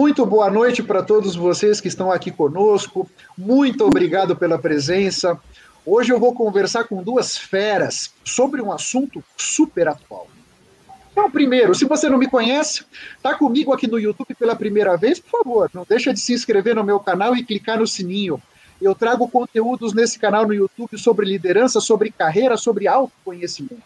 Muito 0.00 0.24
boa 0.24 0.50
noite 0.50 0.82
para 0.82 1.02
todos 1.02 1.36
vocês 1.36 1.78
que 1.78 1.86
estão 1.86 2.10
aqui 2.10 2.30
conosco. 2.30 3.06
Muito 3.36 3.84
obrigado 3.84 4.34
pela 4.34 4.58
presença. 4.58 5.38
Hoje 5.84 6.10
eu 6.10 6.18
vou 6.18 6.34
conversar 6.34 6.84
com 6.84 7.02
duas 7.02 7.36
feras 7.36 8.10
sobre 8.24 8.62
um 8.62 8.72
assunto 8.72 9.22
super 9.36 9.88
atual. 9.88 10.26
Então, 11.12 11.30
primeiro, 11.30 11.74
se 11.74 11.84
você 11.84 12.08
não 12.08 12.16
me 12.16 12.26
conhece, 12.26 12.82
está 13.14 13.34
comigo 13.34 13.74
aqui 13.74 13.86
no 13.86 13.98
YouTube 13.98 14.34
pela 14.36 14.56
primeira 14.56 14.96
vez, 14.96 15.20
por 15.20 15.42
favor, 15.42 15.70
não 15.74 15.84
deixa 15.86 16.14
de 16.14 16.20
se 16.20 16.32
inscrever 16.32 16.74
no 16.74 16.82
meu 16.82 16.98
canal 16.98 17.36
e 17.36 17.44
clicar 17.44 17.78
no 17.78 17.86
sininho. 17.86 18.40
Eu 18.80 18.94
trago 18.94 19.28
conteúdos 19.28 19.92
nesse 19.92 20.18
canal 20.18 20.46
no 20.46 20.54
YouTube 20.54 20.96
sobre 20.96 21.26
liderança, 21.26 21.78
sobre 21.78 22.10
carreira, 22.10 22.56
sobre 22.56 22.88
autoconhecimento. 22.88 23.82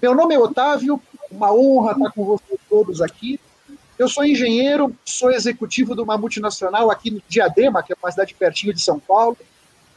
Meu 0.00 0.14
nome 0.14 0.34
é 0.34 0.38
Otávio, 0.38 0.98
uma 1.30 1.52
honra 1.52 1.92
estar 1.92 2.10
com 2.10 2.24
vocês 2.24 2.58
todos 2.70 3.02
aqui. 3.02 3.38
Eu 4.00 4.08
sou 4.08 4.24
engenheiro, 4.24 4.96
sou 5.04 5.30
executivo 5.30 5.94
de 5.94 6.00
uma 6.00 6.16
multinacional 6.16 6.90
aqui 6.90 7.10
no 7.10 7.22
Diadema, 7.28 7.82
que 7.82 7.92
é 7.92 7.96
uma 8.02 8.10
cidade 8.10 8.32
pertinho 8.32 8.72
de 8.72 8.80
São 8.80 8.98
Paulo. 8.98 9.36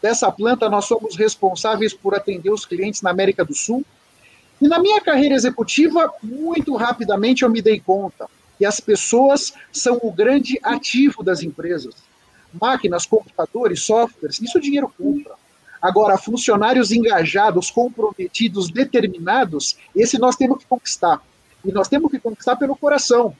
Dessa 0.01 0.29
planta, 0.29 0.69
nós 0.69 0.83
somos 0.83 1.15
responsáveis 1.15 1.93
por 1.93 2.13
atender 2.13 2.49
os 2.49 2.65
clientes 2.65 3.01
na 3.01 3.11
América 3.11 3.45
do 3.45 3.55
Sul. 3.55 3.85
E 4.59 4.67
na 4.67 4.77
minha 4.77 4.99
carreira 4.99 5.35
executiva, 5.35 6.13
muito 6.21 6.75
rapidamente 6.75 7.43
eu 7.43 7.49
me 7.49 7.61
dei 7.61 7.79
conta 7.79 8.27
que 8.57 8.65
as 8.65 8.81
pessoas 8.81 9.53
são 9.71 9.97
o 10.03 10.11
grande 10.11 10.59
ativo 10.61 11.23
das 11.23 11.41
empresas. 11.41 11.95
Máquinas, 12.59 13.05
computadores, 13.05 13.83
softwares, 13.83 14.41
isso 14.41 14.57
o 14.57 14.61
dinheiro 14.61 14.93
compra. 14.97 15.35
Agora, 15.81 16.17
funcionários 16.17 16.91
engajados, 16.91 17.71
comprometidos, 17.71 18.69
determinados, 18.69 19.77
esse 19.95 20.19
nós 20.19 20.35
temos 20.35 20.57
que 20.57 20.65
conquistar. 20.65 21.21
E 21.63 21.71
nós 21.71 21.87
temos 21.87 22.11
que 22.11 22.19
conquistar 22.19 22.57
pelo 22.57 22.75
coração. 22.75 23.33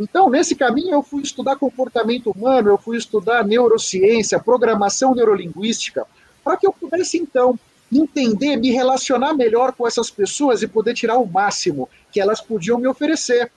Então, 0.00 0.30
nesse 0.30 0.54
caminho, 0.54 0.92
eu 0.92 1.02
fui 1.02 1.22
estudar 1.22 1.56
comportamento 1.56 2.30
humano, 2.30 2.70
eu 2.70 2.78
fui 2.78 2.96
estudar 2.96 3.44
neurociência, 3.44 4.40
programação 4.40 5.14
neurolinguística, 5.14 6.06
para 6.42 6.56
que 6.56 6.66
eu 6.66 6.72
pudesse, 6.72 7.18
então, 7.18 7.58
entender, 7.92 8.56
me 8.56 8.70
relacionar 8.70 9.34
melhor 9.34 9.72
com 9.72 9.86
essas 9.86 10.10
pessoas 10.10 10.62
e 10.62 10.66
poder 10.66 10.94
tirar 10.94 11.18
o 11.18 11.26
máximo 11.26 11.86
que 12.10 12.18
elas 12.18 12.40
podiam 12.40 12.78
me 12.78 12.86
oferecer. 12.86 13.52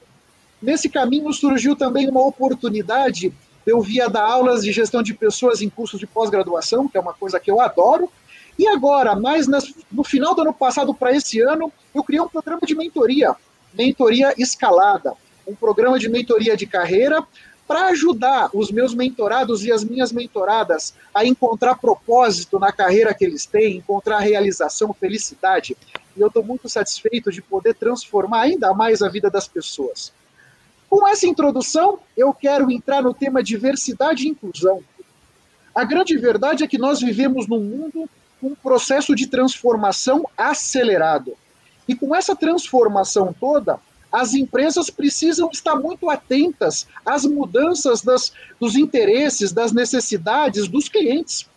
Nesse 0.61 0.89
caminho 0.89 1.31
surgiu 1.31 1.77
também 1.77 2.09
uma 2.09 2.27
oportunidade, 2.27 3.33
eu 3.65 3.79
via 3.79 4.09
dar 4.09 4.25
aulas 4.25 4.65
de 4.65 4.73
gestão 4.73 5.01
de 5.01 5.13
pessoas 5.13 5.61
em 5.61 5.69
cursos 5.69 5.97
de 5.97 6.05
pós-graduação, 6.05 6.89
que 6.89 6.97
é 6.97 6.99
uma 6.99 7.13
coisa 7.13 7.39
que 7.39 7.49
eu 7.49 7.61
adoro, 7.61 8.11
e 8.59 8.67
agora, 8.67 9.15
mais 9.15 9.47
no 9.89 10.03
final 10.03 10.35
do 10.35 10.41
ano 10.41 10.53
passado 10.53 10.93
para 10.93 11.15
esse 11.15 11.39
ano, 11.39 11.71
eu 11.95 12.03
criei 12.03 12.19
um 12.19 12.27
programa 12.27 12.61
de 12.65 12.75
mentoria, 12.75 13.33
mentoria 13.73 14.33
escalada 14.37 15.15
um 15.47 15.55
programa 15.55 15.99
de 15.99 16.09
mentoria 16.09 16.55
de 16.55 16.65
carreira 16.65 17.25
para 17.67 17.87
ajudar 17.87 18.49
os 18.53 18.71
meus 18.71 18.93
mentorados 18.93 19.63
e 19.63 19.71
as 19.71 19.83
minhas 19.83 20.11
mentoradas 20.11 20.93
a 21.13 21.25
encontrar 21.25 21.75
propósito 21.75 22.59
na 22.59 22.71
carreira 22.71 23.13
que 23.13 23.23
eles 23.23 23.45
têm, 23.45 23.77
encontrar 23.77 24.19
realização, 24.19 24.93
felicidade. 24.93 25.77
E 26.15 26.21
eu 26.21 26.27
estou 26.27 26.43
muito 26.43 26.67
satisfeito 26.67 27.31
de 27.31 27.41
poder 27.41 27.73
transformar 27.75 28.41
ainda 28.41 28.73
mais 28.73 29.01
a 29.01 29.09
vida 29.09 29.29
das 29.29 29.47
pessoas. 29.47 30.11
Com 30.89 31.07
essa 31.07 31.25
introdução, 31.25 31.99
eu 32.15 32.33
quero 32.33 32.69
entrar 32.69 33.01
no 33.01 33.13
tema 33.13 33.41
diversidade 33.41 34.25
e 34.25 34.29
inclusão. 34.29 34.83
A 35.73 35.83
grande 35.83 36.15
verdade 36.17 36.63
é 36.63 36.67
que 36.67 36.77
nós 36.77 36.99
vivemos 36.99 37.47
num 37.47 37.61
mundo 37.61 38.07
com 38.39 38.47
um 38.49 38.55
processo 38.55 39.15
de 39.15 39.25
transformação 39.25 40.29
acelerado. 40.37 41.33
E 41.87 41.95
com 41.95 42.15
essa 42.15 42.35
transformação 42.35 43.33
toda, 43.33 43.79
as 44.13 44.35
empresas 44.35 44.91
precisam 44.91 45.49
estar 45.51 45.75
muito 45.75 46.07
atentas 46.07 46.85
às 47.03 47.25
mudanças 47.25 48.03
das, 48.03 48.31
dos 48.59 48.75
interesses, 48.75 49.51
das 49.51 49.71
necessidades 49.71 50.67
dos 50.67 50.87
clientes. 50.87 51.49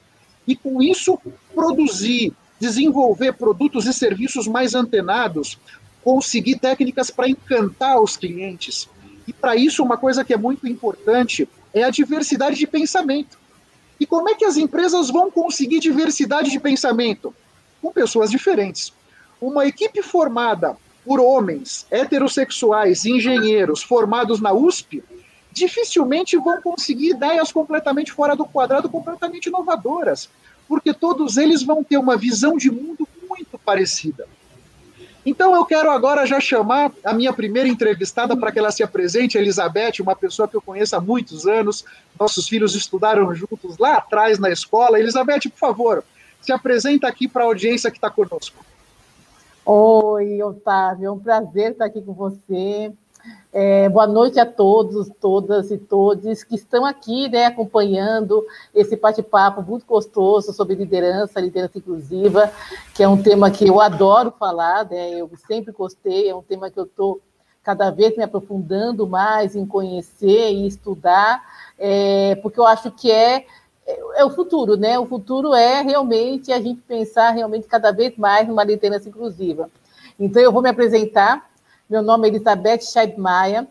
E 0.49 0.56
com 0.56 0.83
isso, 0.83 1.21
produzir, 1.55 2.33
desenvolver 2.59 3.34
produtos 3.34 3.84
e 3.84 3.93
serviços 3.93 4.49
mais 4.49 4.75
antenados, 4.75 5.59
conseguir 6.03 6.59
técnicas 6.59 7.11
para 7.11 7.28
encantar 7.28 8.00
os 8.00 8.17
clientes. 8.17 8.88
E 9.28 9.34
para 9.34 9.55
isso, 9.55 9.83
uma 9.83 9.99
coisa 9.99 10.25
que 10.25 10.33
é 10.33 10.38
muito 10.38 10.67
importante 10.67 11.47
é 11.75 11.83
a 11.83 11.91
diversidade 11.91 12.56
de 12.56 12.67
pensamento. 12.67 13.38
E 14.00 14.06
como 14.06 14.31
é 14.31 14.34
que 14.34 14.47
as 14.47 14.56
empresas 14.56 15.11
vão 15.11 15.31
conseguir 15.31 15.78
diversidade 15.78 16.50
de 16.50 16.59
pensamento? 16.59 17.34
Com 17.83 17.93
pessoas 17.93 18.31
diferentes. 18.31 18.94
Uma 19.38 19.67
equipe 19.67 20.03
formada 20.03 20.78
por 21.06 21.21
homens 21.21 21.87
heterossexuais, 21.89 23.06
engenheiros 23.06 23.81
formados 23.81 24.41
na 24.41 24.53
USP, 24.53 25.05
dificilmente 25.53 26.37
vão 26.37 26.61
conseguir 26.61 27.11
ideias 27.11 27.53
completamente 27.53 28.11
fora 28.12 28.34
do 28.34 28.44
quadrado, 28.44 28.91
completamente 28.91 29.47
inovadoras, 29.47 30.28
porque 30.67 30.93
todos 30.93 31.37
eles 31.37 31.62
vão 31.62 31.84
ter 31.84 31.97
uma 31.97 32.17
visão 32.17 32.56
de 32.56 32.71
mundo 32.72 33.09
muito 33.28 33.56
parecida. 33.56 34.27
Então 35.25 35.55
eu 35.55 35.65
quero 35.65 35.91
agora 35.91 36.27
já 36.27 36.41
chamar 36.41 36.93
a 37.05 37.12
minha 37.12 37.33
primeira 37.33 37.69
entrevistada 37.69 38.37
para 38.37 38.50
que 38.50 38.59
ela 38.59 38.71
se 38.73 38.83
apresente, 38.83 39.38
Elizabeth, 39.38 40.00
uma 40.00 40.15
pessoa 40.15 40.49
que 40.49 40.56
eu 40.56 40.62
conheço 40.62 40.94
há 40.94 41.00
muitos 41.00 41.47
anos. 41.47 41.84
Nossos 42.19 42.49
filhos 42.49 42.75
estudaram 42.75 43.34
juntos 43.34 43.78
lá 43.78 43.94
atrás 43.94 44.38
na 44.38 44.50
escola. 44.50 45.00
Elizabeth, 45.00 45.49
por 45.50 45.59
favor, 45.59 46.05
se 46.41 46.53
apresenta 46.53 47.09
aqui 47.09 47.27
para 47.27 47.43
a 47.43 47.47
audiência 47.47 47.91
que 47.91 47.97
está 47.97 48.11
conosco. 48.11 48.65
Oi, 49.69 50.41
Otávio, 50.44 51.09
é 51.09 51.10
um 51.10 51.19
prazer 51.19 51.72
estar 51.72 51.87
aqui 51.87 52.00
com 52.00 52.12
você. 52.12 52.93
É, 53.53 53.88
boa 53.88 54.06
noite 54.06 54.38
a 54.38 54.47
todos, 54.47 55.10
todas 55.21 55.72
e 55.72 55.77
todos 55.77 56.44
que 56.44 56.54
estão 56.54 56.87
aqui 56.87 57.28
né, 57.28 57.47
acompanhando 57.47 58.47
esse 58.72 58.94
bate-papo 58.94 59.62
muito 59.62 59.84
gostoso 59.84 60.53
sobre 60.53 60.76
liderança, 60.76 61.41
liderança 61.41 61.78
inclusiva, 61.78 62.49
que 62.94 63.03
é 63.03 63.09
um 63.09 63.21
tema 63.21 63.50
que 63.50 63.66
eu 63.66 63.81
adoro 63.81 64.32
falar, 64.38 64.88
né, 64.88 65.15
eu 65.15 65.28
sempre 65.49 65.72
gostei, 65.72 66.28
é 66.28 66.37
um 66.37 66.43
tema 66.43 66.71
que 66.71 66.78
eu 66.78 66.84
estou 66.84 67.21
cada 67.65 67.91
vez 67.91 68.16
me 68.16 68.22
aprofundando 68.22 69.05
mais 69.05 69.56
em 69.56 69.66
conhecer 69.66 70.53
e 70.53 70.69
estudar, 70.69 71.43
é, 71.76 72.37
porque 72.37 72.60
eu 72.60 72.66
acho 72.69 72.93
que 72.93 73.10
é 73.10 73.44
é, 73.87 74.25
o 74.25 74.31
futuro, 74.31 74.77
né? 74.77 74.99
O 74.99 75.07
futuro 75.07 75.55
é 75.55 75.81
realmente 75.83 76.53
a 76.53 76.61
gente 76.61 76.81
pensar 76.83 77.31
realmente 77.31 77.67
cada 77.67 77.93
vez 77.93 78.17
mais 78.17 78.47
numa 78.49 78.65
liderança 78.65 79.09
inclusiva. 79.09 79.71
Então, 80.19 80.43
eu 80.43 80.51
vou 80.51 80.63
me 80.63 80.69
apresentar. 80.69 81.49
Meu 81.89 82.03
nome 82.03 82.27
é 82.27 82.31
Elizabeth 82.31 82.81
Scheibmaier. 82.81 83.67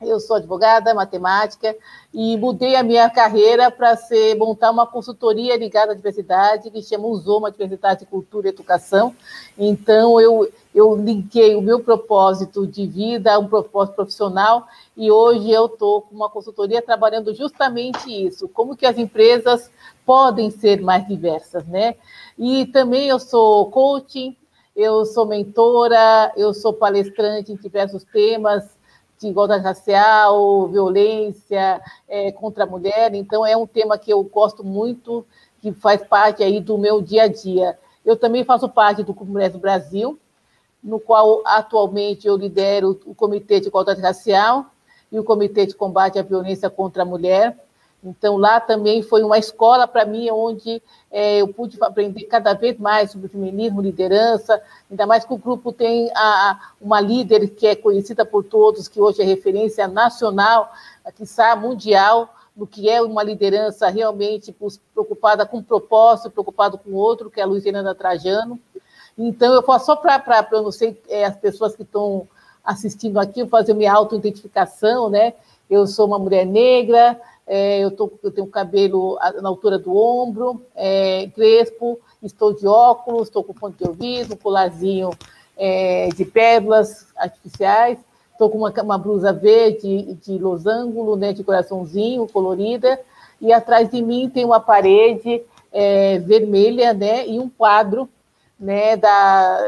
Eu 0.00 0.18
sou 0.18 0.34
advogada, 0.34 0.92
matemática, 0.92 1.76
e 2.12 2.36
mudei 2.36 2.74
a 2.74 2.82
minha 2.82 3.08
carreira 3.08 3.70
para 3.70 3.96
montar 4.36 4.72
uma 4.72 4.84
consultoria 4.84 5.56
ligada 5.56 5.92
à 5.92 5.94
diversidade, 5.94 6.72
que 6.72 6.82
chama 6.82 7.06
Uzoma 7.06 7.52
Diversidade, 7.52 8.04
Cultura 8.06 8.48
e 8.48 8.50
Educação. 8.50 9.14
Então, 9.56 10.20
eu, 10.20 10.50
eu 10.74 10.96
linkei 10.96 11.54
o 11.54 11.62
meu 11.62 11.80
propósito 11.80 12.66
de 12.66 12.86
vida 12.86 13.34
a 13.34 13.38
um 13.38 13.48
propósito 13.48 13.94
profissional, 13.94 14.66
e 14.96 15.10
hoje 15.10 15.50
eu 15.50 15.66
estou 15.66 16.02
com 16.02 16.14
uma 16.14 16.30
consultoria 16.30 16.80
trabalhando 16.80 17.34
justamente 17.34 18.08
isso, 18.08 18.48
como 18.48 18.76
que 18.76 18.86
as 18.86 18.98
empresas 18.98 19.70
podem 20.04 20.50
ser 20.50 20.80
mais 20.80 21.06
diversas, 21.06 21.66
né? 21.66 21.96
E 22.38 22.66
também 22.66 23.08
eu 23.08 23.18
sou 23.18 23.70
coaching, 23.70 24.36
eu 24.74 25.04
sou 25.04 25.26
mentora, 25.26 26.32
eu 26.36 26.54
sou 26.54 26.72
palestrante 26.72 27.52
em 27.52 27.56
diversos 27.56 28.04
temas, 28.04 28.76
de 29.18 29.28
igualdade 29.28 29.62
racial, 29.62 30.66
violência 30.68 31.80
é, 32.08 32.32
contra 32.32 32.64
a 32.64 32.66
mulher. 32.66 33.14
Então, 33.14 33.46
é 33.46 33.56
um 33.56 33.66
tema 33.66 33.96
que 33.96 34.12
eu 34.12 34.22
gosto 34.24 34.64
muito, 34.64 35.24
que 35.60 35.72
faz 35.72 36.02
parte 36.02 36.42
aí 36.42 36.58
do 36.58 36.76
meu 36.76 37.00
dia 37.00 37.24
a 37.24 37.28
dia. 37.28 37.78
Eu 38.04 38.16
também 38.16 38.44
faço 38.44 38.68
parte 38.68 39.02
do 39.04 39.14
Mulheres 39.24 39.52
do 39.52 39.60
Brasil, 39.60 40.18
no 40.82 40.98
qual 40.98 41.42
atualmente 41.44 42.26
eu 42.26 42.36
lidero 42.36 43.00
o 43.06 43.14
Comitê 43.14 43.60
de 43.60 43.68
Igualdade 43.68 44.00
Racial 44.00 44.66
e 45.10 45.18
o 45.18 45.24
Comitê 45.24 45.66
de 45.66 45.74
Combate 45.74 46.18
à 46.18 46.22
Violência 46.22 46.68
contra 46.68 47.02
a 47.02 47.06
Mulher. 47.06 47.56
Então, 48.04 48.36
lá 48.36 48.58
também 48.58 49.00
foi 49.00 49.22
uma 49.22 49.38
escola 49.38 49.86
para 49.86 50.04
mim, 50.04 50.28
onde 50.28 50.82
é, 51.08 51.40
eu 51.40 51.46
pude 51.46 51.78
aprender 51.80 52.24
cada 52.24 52.52
vez 52.52 52.76
mais 52.76 53.12
sobre 53.12 53.28
feminismo, 53.28 53.80
liderança, 53.80 54.60
ainda 54.90 55.06
mais 55.06 55.24
que 55.24 55.32
o 55.32 55.38
grupo 55.38 55.72
tem 55.72 56.10
a, 56.16 56.72
uma 56.80 57.00
líder 57.00 57.50
que 57.50 57.64
é 57.64 57.76
conhecida 57.76 58.26
por 58.26 58.42
todos, 58.42 58.88
que 58.88 59.00
hoje 59.00 59.22
é 59.22 59.24
referência 59.24 59.86
nacional, 59.86 60.72
quiçá 61.14 61.54
mundial, 61.54 62.34
no 62.56 62.66
que 62.66 62.90
é 62.90 63.00
uma 63.00 63.22
liderança 63.22 63.88
realmente 63.88 64.54
preocupada 64.92 65.46
com 65.46 65.58
o 65.58 65.62
propósito, 65.62 66.30
preocupada 66.30 66.76
com 66.76 66.90
o 66.90 66.96
outro, 66.96 67.30
que 67.30 67.40
é 67.40 67.44
a 67.44 67.46
Luiziana 67.46 67.94
Trajano. 67.94 68.58
Então, 69.16 69.52
eu 69.54 69.62
faço 69.62 69.86
só 69.86 69.96
para, 69.96 70.46
não 70.52 70.72
sei, 70.72 71.00
é, 71.08 71.24
as 71.24 71.36
pessoas 71.36 71.76
que 71.76 71.82
estão 71.82 72.26
assistindo 72.64 73.18
aqui, 73.18 73.46
fazer 73.46 73.74
minha 73.74 73.92
auto-identificação, 73.92 75.10
né? 75.10 75.34
Eu 75.68 75.86
sou 75.86 76.06
uma 76.06 76.18
mulher 76.18 76.46
negra, 76.46 77.20
é, 77.46 77.80
eu, 77.80 77.90
tô, 77.90 78.10
eu 78.22 78.30
tenho 78.30 78.46
cabelo 78.46 79.18
na 79.40 79.48
altura 79.48 79.78
do 79.78 79.96
ombro, 79.96 80.62
é, 80.74 81.28
crespo, 81.34 81.98
estou 82.22 82.52
de 82.52 82.66
óculos, 82.66 83.28
estou 83.28 83.42
com 83.42 83.52
fone 83.52 83.74
de 83.74 83.86
ouvido, 83.86 84.34
um 84.34 84.36
colarzinho 84.36 85.10
é, 85.56 86.08
de 86.08 86.24
pérolas 86.24 87.06
artificiais, 87.16 87.98
Estou 88.32 88.50
com 88.50 88.58
uma, 88.58 88.72
uma, 88.82 88.98
blusa 88.98 89.32
verde 89.32 90.14
de 90.14 90.38
losango, 90.38 91.14
né, 91.16 91.32
de 91.32 91.44
coraçãozinho, 91.44 92.26
colorida, 92.26 92.98
e 93.40 93.52
atrás 93.52 93.88
de 93.88 94.02
mim 94.02 94.28
tem 94.28 94.44
uma 94.44 94.58
parede 94.58 95.42
é, 95.70 96.18
vermelha, 96.18 96.92
né, 96.92 97.24
e 97.28 97.38
um 97.38 97.48
quadro, 97.48 98.08
né, 98.62 98.96
da, 98.96 99.58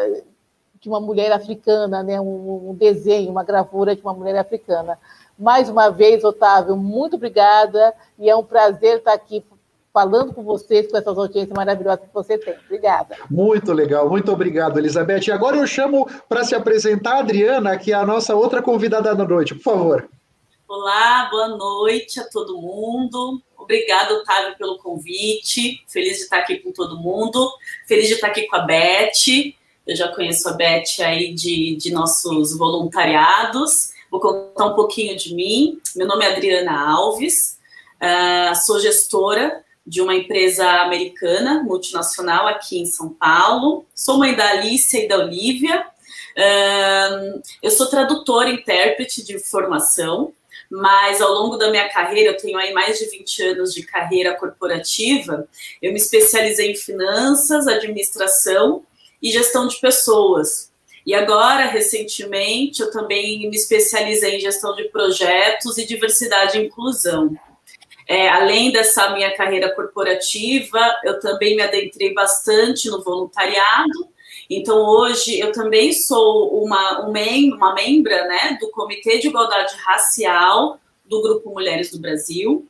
de 0.81 0.89
uma 0.89 1.01
mulher 1.01 1.33
africana, 1.33 2.03
né, 2.05 2.21
um, 2.21 2.71
um 2.71 2.75
desenho, 2.75 3.31
uma 3.31 3.43
gravura 3.43 3.97
de 3.97 4.01
uma 4.01 4.15
mulher 4.15 4.39
africana. 4.39 4.97
Mais 5.37 5.69
uma 5.69 5.91
vez, 5.91 6.23
Otávio, 6.23 6.77
muito 6.77 7.17
obrigada 7.17 7.93
e 8.17 8.31
é 8.31 8.37
um 8.37 8.45
prazer 8.45 8.99
estar 8.99 9.13
aqui 9.13 9.45
falando 9.93 10.33
com 10.33 10.45
vocês, 10.45 10.91
com 10.91 10.97
essas 10.97 11.19
audiências 11.19 11.57
maravilhosas 11.57 12.07
que 12.07 12.15
você 12.15 12.39
tem. 12.39 12.55
Obrigada. 12.67 13.17
Muito 13.29 13.73
legal, 13.73 14.09
muito 14.09 14.33
obrigado, 14.33 14.79
Elizabeth. 14.79 15.27
E 15.27 15.33
agora 15.33 15.57
eu 15.57 15.67
chamo 15.67 16.09
para 16.29 16.45
se 16.45 16.55
apresentar 16.55 17.17
a 17.17 17.19
Adriana, 17.21 17.77
que 17.77 17.93
é 17.93 17.97
a 17.97 18.07
nossa 18.07 18.35
outra 18.35 18.63
convidada 18.63 19.15
da 19.15 19.25
noite, 19.25 19.55
por 19.57 19.63
favor. 19.63 20.09
Olá, 20.69 21.29
boa 21.31 21.49
noite 21.49 22.21
a 22.21 22.29
todo 22.29 22.61
mundo. 22.61 23.41
Obrigada, 23.65 24.15
Otávio, 24.15 24.57
pelo 24.57 24.79
convite. 24.79 25.83
Feliz 25.89 26.19
de 26.19 26.23
estar 26.25 26.39
aqui 26.39 26.57
com 26.59 26.71
todo 26.71 26.99
mundo. 26.99 27.51
Feliz 27.87 28.07
de 28.09 28.15
estar 28.15 28.29
aqui 28.29 28.47
com 28.47 28.57
a 28.57 28.61
Beth. 28.61 29.55
Eu 29.87 29.97
já 29.97 30.09
conheço 30.09 30.49
a 30.49 30.53
Beth 30.53 31.01
aí 31.01 31.35
de, 31.35 31.77
de 31.77 31.93
nossos 31.93 32.57
voluntariados. 32.57 33.93
Vou 34.11 34.21
contar 34.21 34.67
um 34.67 34.75
pouquinho 34.75 35.17
de 35.17 35.35
mim. 35.35 35.81
Meu 35.97 36.07
nome 36.07 36.25
é 36.25 36.33
Adriana 36.33 36.89
Alves, 36.89 37.59
uh, 38.01 38.55
sou 38.65 38.79
gestora 38.79 39.65
de 39.87 40.01
uma 40.01 40.15
empresa 40.15 40.65
americana, 40.83 41.63
multinacional, 41.63 42.47
aqui 42.47 42.79
em 42.79 42.87
São 42.87 43.09
Paulo. 43.11 43.85
Sou 43.95 44.17
mãe 44.17 44.35
da 44.35 44.51
Alicia 44.51 45.05
e 45.05 45.09
da 45.09 45.19
Olivia. 45.19 45.85
Uh, 46.37 47.43
eu 47.63 47.71
sou 47.71 47.87
tradutora, 47.87 48.51
intérprete 48.51 49.25
de 49.25 49.39
formação, 49.39 50.33
mas 50.71 51.21
ao 51.21 51.33
longo 51.33 51.57
da 51.57 51.71
minha 51.71 51.89
carreira, 51.89 52.31
eu 52.31 52.37
tenho 52.37 52.59
aí 52.59 52.73
mais 52.73 52.99
de 52.99 53.07
20 53.07 53.43
anos 53.43 53.75
de 53.75 53.83
carreira 53.85 54.35
corporativa, 54.35 55.47
eu 55.81 55.93
me 55.93 55.99
especializei 55.99 56.73
em 56.73 56.77
finanças, 56.77 57.67
administração 57.67 58.85
e 59.23 59.31
gestão 59.31 59.67
de 59.67 59.81
pessoas. 59.81 60.73
E 61.07 61.15
agora, 61.15 61.67
recentemente, 61.67 62.81
eu 62.81 62.91
também 62.91 63.49
me 63.49 63.57
especializei 63.57 64.37
em 64.37 64.41
gestão 64.41 64.75
de 64.75 64.85
projetos 64.85 65.77
e 65.77 65.87
diversidade 65.87 66.59
e 66.59 66.65
inclusão. 66.65 67.37
É, 68.07 68.29
além 68.29 68.71
dessa 68.71 69.11
minha 69.11 69.35
carreira 69.35 69.75
corporativa, 69.75 70.81
eu 71.05 71.21
também 71.21 71.57
me 71.57 71.63
adentrei 71.63 72.13
bastante 72.13 72.91
no 72.91 73.03
voluntariado. 73.03 74.14
Então, 74.49 74.79
hoje, 74.79 75.39
eu 75.39 75.53
também 75.53 75.93
sou 75.93 76.63
uma, 76.63 77.07
um 77.07 77.13
uma 77.55 77.75
membra 77.75 78.27
né, 78.27 78.59
do 78.61 78.71
Comitê 78.71 79.19
de 79.19 79.29
Igualdade 79.29 79.75
Racial 79.77 80.79
do 81.05 81.23
Grupo 81.23 81.51
Mulheres 81.51 81.91
do 81.91 81.99
Brasil. 81.99 82.67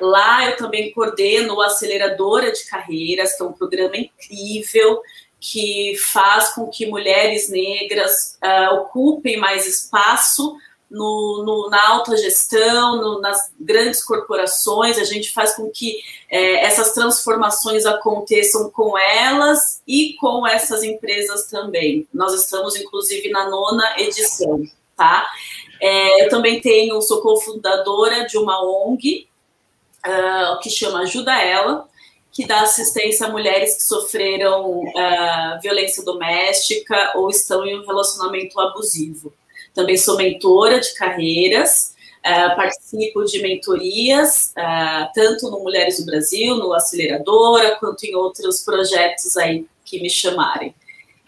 Lá 0.00 0.50
eu 0.50 0.56
também 0.56 0.92
coordeno 0.92 1.54
o 1.54 1.62
Aceleradora 1.62 2.52
de 2.52 2.66
Carreiras, 2.66 3.36
que 3.36 3.42
é 3.42 3.46
um 3.46 3.52
programa 3.52 3.96
incrível 3.96 5.00
que 5.40 5.96
faz 6.12 6.54
com 6.54 6.68
que 6.68 6.86
mulheres 6.86 7.48
negras 7.48 8.38
uh, 8.42 8.74
ocupem 8.76 9.36
mais 9.36 9.66
espaço 9.66 10.56
no, 10.90 11.42
no, 11.44 11.68
na 11.68 11.88
alta 11.88 12.16
gestão, 12.16 12.96
no, 12.96 13.20
nas 13.20 13.52
grandes 13.60 14.04
corporações, 14.04 14.98
a 14.98 15.04
gente 15.04 15.32
faz 15.32 15.54
com 15.56 15.70
que 15.70 15.98
é, 16.30 16.64
essas 16.64 16.92
transformações 16.92 17.84
aconteçam 17.84 18.70
com 18.70 18.96
elas 18.96 19.82
e 19.86 20.14
com 20.20 20.46
essas 20.46 20.82
empresas 20.82 21.46
também. 21.46 22.06
Nós 22.14 22.34
estamos, 22.34 22.76
inclusive, 22.76 23.30
na 23.30 23.48
nona 23.50 23.96
edição, 23.98 24.62
tá? 24.96 25.26
É, 25.80 26.24
eu 26.24 26.28
também 26.28 26.60
tenho, 26.60 27.02
sou 27.02 27.20
cofundadora 27.20 28.26
de 28.26 28.38
uma 28.38 28.62
ONG 28.64 29.28
uh, 30.06 30.58
que 30.60 30.70
chama 30.70 31.00
Ajuda 31.00 31.32
Ela, 31.42 31.86
que 32.32 32.46
dá 32.46 32.60
assistência 32.60 33.26
a 33.26 33.30
mulheres 33.30 33.76
que 33.76 33.82
sofreram 33.82 34.80
uh, 34.80 35.60
violência 35.60 36.04
doméstica 36.04 37.12
ou 37.14 37.28
estão 37.28 37.66
em 37.66 37.78
um 37.78 37.86
relacionamento 37.86 38.58
abusivo. 38.60 39.32
Também 39.76 39.98
sou 39.98 40.16
mentora 40.16 40.80
de 40.80 40.94
carreiras, 40.94 41.94
uh, 42.24 42.56
participo 42.56 43.22
de 43.24 43.42
mentorias, 43.42 44.54
uh, 44.56 45.12
tanto 45.14 45.50
no 45.50 45.60
Mulheres 45.60 46.00
do 46.00 46.06
Brasil, 46.06 46.56
no 46.56 46.72
Aceleradora, 46.72 47.76
quanto 47.78 48.04
em 48.04 48.16
outros 48.16 48.62
projetos 48.62 49.36
aí 49.36 49.66
que 49.84 50.00
me 50.00 50.08
chamarem. 50.08 50.74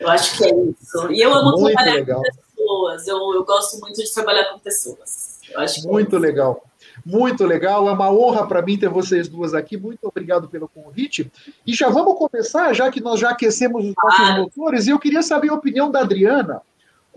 Eu 0.01 0.09
acho 0.09 0.39
que 0.39 0.45
é 0.47 0.49
isso. 0.49 1.13
E 1.13 1.21
eu 1.21 1.35
amo 1.35 1.61
muito 1.61 1.75
trabalhar 1.75 1.95
legal. 1.97 2.23
com 2.23 2.57
pessoas, 2.57 3.07
eu, 3.07 3.35
eu 3.35 3.45
gosto 3.45 3.81
muito 3.81 4.03
de 4.03 4.15
trabalhar 4.15 4.45
com 4.47 4.59
pessoas. 4.59 5.41
Acho 5.55 5.87
muito 5.87 6.17
é 6.17 6.19
legal. 6.19 6.65
Muito 7.05 7.45
legal, 7.45 7.87
é 7.87 7.93
uma 7.93 8.11
honra 8.11 8.47
para 8.47 8.63
mim 8.63 8.79
ter 8.79 8.89
vocês 8.89 9.29
duas 9.29 9.53
aqui. 9.53 9.77
Muito 9.77 10.01
obrigado 10.05 10.49
pelo 10.49 10.69
convite. 10.69 11.31
E 11.67 11.75
já 11.75 11.91
vamos 11.91 12.17
começar, 12.17 12.73
já 12.73 12.91
que 12.91 13.01
nós 13.01 13.21
já 13.21 13.31
aquecemos 13.31 13.85
os 13.85 13.95
nossos 13.95 14.21
ah. 14.21 14.39
motores, 14.39 14.87
e 14.87 14.91
eu 14.91 14.99
queria 14.99 15.23
saber 15.23 15.51
a 15.51 15.55
opinião 15.55 15.91
da 15.91 16.01
Adriana. 16.01 16.63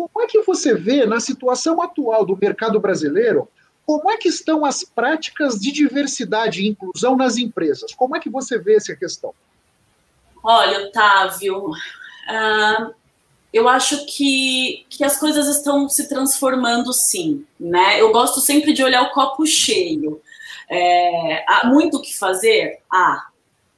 Como 0.08 0.26
é 0.26 0.28
que 0.28 0.42
você 0.42 0.74
vê, 0.74 1.06
na 1.06 1.20
situação 1.20 1.82
atual 1.82 2.26
do 2.26 2.36
mercado 2.36 2.80
brasileiro, 2.80 3.48
como 3.86 4.10
é 4.10 4.18
que 4.18 4.30
estão 4.30 4.66
as 4.66 4.84
práticas 4.84 5.60
de 5.60 5.72
diversidade 5.72 6.62
e 6.62 6.70
inclusão 6.70 7.16
nas 7.16 7.38
empresas? 7.38 7.94
Como 7.94 8.16
é 8.16 8.20
que 8.20 8.30
você 8.30 8.58
vê 8.58 8.76
essa 8.76 8.96
questão? 8.96 9.34
Olha, 10.44 10.88
Otávio, 10.88 11.70
uh, 11.70 12.94
eu 13.54 13.70
acho 13.70 14.06
que, 14.08 14.86
que 14.90 15.04
as 15.04 15.20
coisas 15.20 15.48
estão 15.48 15.88
se 15.88 16.10
transformando 16.10 16.92
sim, 16.94 17.46
né? 17.60 18.02
Eu 18.02 18.12
gosto 18.12 18.40
sempre 18.40 18.74
de 18.74 18.84
olhar 18.84 19.04
o 19.04 19.12
copo 19.12 19.46
cheio. 19.46 20.20
É, 20.68 21.46
há 21.48 21.68
muito 21.68 21.98
o 21.98 22.02
que 22.02 22.18
fazer? 22.18 22.80
Há, 22.90 23.28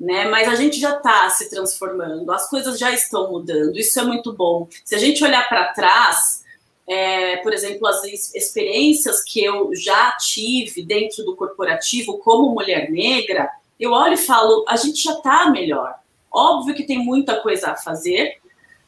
né? 0.04 0.26
Mas 0.26 0.50
a 0.50 0.56
gente 0.56 0.80
já 0.80 0.98
está 0.98 1.30
se 1.30 1.50
transformando, 1.50 2.30
as 2.34 2.50
coisas 2.50 2.78
já 2.78 2.92
estão 2.92 3.32
mudando, 3.32 3.78
isso 3.80 3.98
é 3.98 4.04
muito 4.04 4.34
bom. 4.34 4.68
Se 4.84 4.96
a 4.96 4.98
gente 4.98 5.24
olhar 5.24 5.48
para 5.48 5.72
trás, 5.72 6.44
é, 6.86 7.38
por 7.38 7.54
exemplo, 7.54 7.88
as 7.88 8.04
experiências 8.36 9.24
que 9.24 9.42
eu 9.42 9.74
já 9.74 10.12
tive 10.18 10.84
dentro 10.84 11.24
do 11.24 11.38
corporativo 11.38 12.18
como 12.18 12.54
mulher 12.54 12.92
negra, 12.92 13.50
eu 13.80 13.92
olho 13.92 14.16
e 14.16 14.18
falo, 14.18 14.66
a 14.68 14.76
gente 14.76 15.02
já 15.02 15.14
está 15.14 15.50
melhor. 15.50 15.96
Óbvio 16.30 16.76
que 16.76 16.84
tem 16.84 17.00
muita 17.00 17.40
coisa 17.40 17.72
a 17.72 17.78
fazer, 17.78 18.40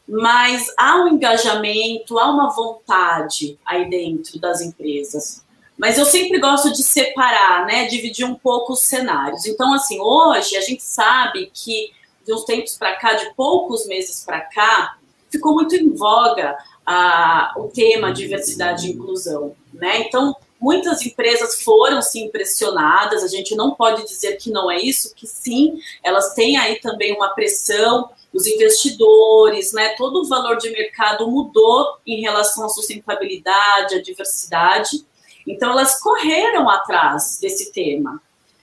mas 0.06 0.68
há 0.78 0.98
um 0.98 1.08
engajamento, 1.08 2.20
há 2.20 2.30
uma 2.30 2.54
vontade 2.54 3.58
aí 3.66 3.90
dentro 3.90 4.38
das 4.38 4.60
empresas. 4.62 5.45
Mas 5.77 5.98
eu 5.98 6.05
sempre 6.05 6.39
gosto 6.39 6.72
de 6.72 6.84
separar, 6.84 7.65
né, 7.65 7.86
dividir 7.88 8.25
um 8.25 8.36
pouco 8.36 8.74
os 8.74 8.82
cenários. 8.82 9.46
Então, 9.46 9.74
assim, 9.74 10.00
hoje 10.00 10.55
a 10.55 10.62
gente 10.62 10.84
sabe 10.84 11.51
que 11.53 11.91
de 12.25 12.34
uns 12.34 12.44
tempos 12.44 12.75
para 12.75 12.96
cá, 12.96 13.13
de 13.13 13.34
poucos 13.36 13.86
meses 13.86 14.24
para 14.25 14.41
cá, 14.41 14.98
ficou 15.29 15.53
muito 15.53 15.75
em 15.75 15.94
voga 15.94 16.58
a, 16.86 17.53
o 17.58 17.67
tema 17.67 18.12
diversidade 18.12 18.88
e 18.88 18.94
inclusão, 18.94 19.55
né? 19.74 20.00
Então, 20.00 20.36
muitas 20.60 21.05
empresas 21.05 21.62
foram 21.62 22.01
se 22.01 22.20
impressionadas. 22.20 23.24
A 23.24 23.27
gente 23.27 23.53
não 23.53 23.75
pode 23.75 24.05
dizer 24.08 24.38
que 24.38 24.50
não 24.50 24.72
é 24.72 24.77
isso, 24.77 25.13
que 25.13 25.27
sim, 25.27 25.79
elas 26.01 26.34
têm 26.34 26.58
aí 26.58 26.79
também 26.79 27.13
uma 27.13 27.29
pressão 27.29 28.10
os 28.36 28.46
investidores, 28.46 29.72
né, 29.72 29.96
todo 29.96 30.22
o 30.22 30.27
valor 30.27 30.58
de 30.58 30.70
mercado 30.70 31.32
mudou 31.32 31.98
em 32.05 32.20
relação 32.20 32.65
à 32.65 32.70
sustentabilidade, 32.70 33.96
à 33.96 34.01
diversidade. 34.01 35.05
Então, 35.46 35.72
elas 35.72 36.00
correram 36.00 36.70
atrás 36.70 37.38
desse 37.42 37.72
tema. 37.72 38.22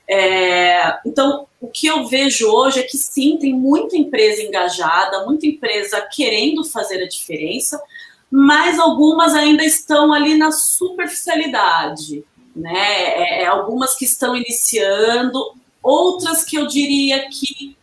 É, 0.09 0.99
então, 1.07 1.47
o 1.61 1.69
que 1.69 1.87
eu 1.87 2.07
vejo 2.07 2.49
hoje 2.49 2.81
é 2.81 2.83
que 2.83 2.99
sim, 2.99 3.39
tem 3.39 3.55
muita 3.55 3.97
empresa 3.97 4.43
engajada, 4.43 5.25
muita 5.25 5.47
empresa 5.47 6.01
querendo 6.03 6.65
fazer 6.65 7.03
a 7.03 7.09
diferença, 7.09 7.81
mas 8.31 8.79
algumas 8.79 9.35
ainda 9.35 9.65
estão 9.65 10.13
ali 10.13 10.37
na 10.37 10.51
superficialidade, 10.51 12.25
né? 12.55 12.73
É, 12.75 13.43
é 13.43 13.47
algumas 13.47 13.95
que 13.95 14.05
estão 14.05 14.37
iniciando, 14.37 15.55
outras 15.83 16.45
que 16.45 16.57
eu 16.57 16.67
diria 16.67 17.29
que 17.29 17.77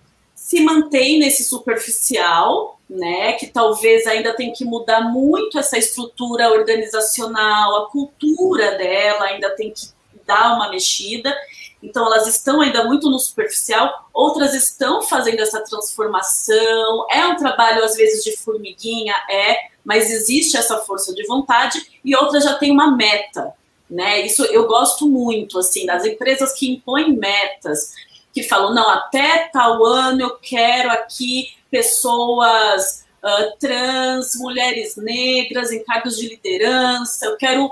se 0.50 0.62
mantém 0.62 1.20
nesse 1.20 1.44
superficial, 1.44 2.80
né, 2.90 3.34
que 3.34 3.46
talvez 3.46 4.08
ainda 4.08 4.34
tem 4.34 4.52
que 4.52 4.66
mudar 4.66 5.02
muito 5.02 5.60
essa 5.60 5.78
estrutura 5.78 6.52
organizacional, 6.52 7.76
a 7.76 7.90
cultura 7.92 8.76
dela 8.76 9.26
ainda 9.26 9.56
tem 9.56 9.70
que 9.72 9.90
dar 10.26 10.56
uma 10.56 10.72
mexida. 10.72 11.38
Então, 11.84 12.04
elas 12.04 12.26
estão 12.26 12.62
ainda 12.62 12.84
muito 12.86 13.12
no 13.12 13.20
superficial, 13.20 14.10
outras 14.12 14.56
estão 14.56 15.04
fazendo 15.04 15.40
essa 15.40 15.64
transformação. 15.64 17.06
É 17.12 17.28
um 17.28 17.36
trabalho, 17.36 17.84
às 17.84 17.96
vezes, 17.96 18.24
de 18.24 18.36
formiguinha, 18.36 19.14
é, 19.30 19.56
mas 19.86 20.10
existe 20.10 20.58
essa 20.58 20.80
força 20.80 21.14
de 21.14 21.28
vontade, 21.28 21.80
e 22.04 22.16
outras 22.16 22.44
já 22.44 22.56
têm 22.56 22.72
uma 22.72 22.98
meta. 22.98 23.54
Né? 23.88 24.22
Isso 24.22 24.44
eu 24.46 24.66
gosto 24.66 25.08
muito, 25.08 25.60
assim, 25.60 25.86
das 25.86 26.06
empresas 26.06 26.54
que 26.54 26.72
impõem 26.72 27.16
metas, 27.16 27.94
que 28.42 28.48
falam, 28.48 28.74
não, 28.74 28.90
até 28.90 29.50
tal 29.52 29.84
ano 29.84 30.22
eu 30.22 30.38
quero 30.38 30.90
aqui 30.92 31.50
pessoas 31.70 33.06
uh, 33.24 33.58
trans, 33.60 34.36
mulheres 34.36 34.96
negras 34.96 35.72
em 35.72 35.84
cargos 35.84 36.18
de 36.18 36.30
liderança, 36.30 37.26
eu 37.26 37.38
quero 37.38 37.72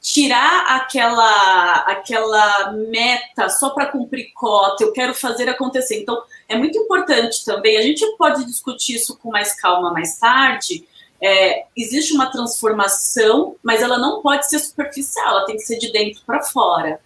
tirar 0.00 0.76
aquela 0.76 1.78
aquela 1.80 2.72
meta 2.72 3.48
só 3.48 3.70
para 3.70 3.86
cumprir 3.86 4.32
cota, 4.34 4.84
eu 4.84 4.92
quero 4.92 5.12
fazer 5.12 5.48
acontecer. 5.48 6.00
Então, 6.00 6.22
é 6.48 6.56
muito 6.56 6.78
importante 6.78 7.44
também, 7.44 7.76
a 7.76 7.82
gente 7.82 8.04
pode 8.16 8.44
discutir 8.44 8.94
isso 8.96 9.18
com 9.18 9.30
mais 9.30 9.60
calma 9.60 9.92
mais 9.92 10.18
tarde. 10.18 10.86
É, 11.20 11.64
existe 11.74 12.12
uma 12.12 12.30
transformação, 12.30 13.56
mas 13.62 13.82
ela 13.82 13.98
não 13.98 14.20
pode 14.20 14.48
ser 14.48 14.58
superficial, 14.58 15.28
ela 15.28 15.46
tem 15.46 15.56
que 15.56 15.62
ser 15.62 15.78
de 15.78 15.90
dentro 15.90 16.22
para 16.26 16.42
fora. 16.42 17.00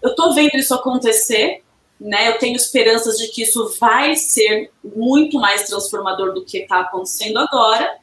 Eu 0.00 0.10
estou 0.10 0.32
vendo 0.32 0.54
isso 0.54 0.72
acontecer, 0.72 1.62
né? 2.00 2.28
Eu 2.28 2.38
tenho 2.38 2.56
esperanças 2.56 3.18
de 3.18 3.28
que 3.28 3.42
isso 3.42 3.74
vai 3.78 4.16
ser 4.16 4.70
muito 4.82 5.38
mais 5.38 5.68
transformador 5.68 6.32
do 6.32 6.44
que 6.44 6.58
está 6.58 6.80
acontecendo 6.80 7.38
agora, 7.38 7.98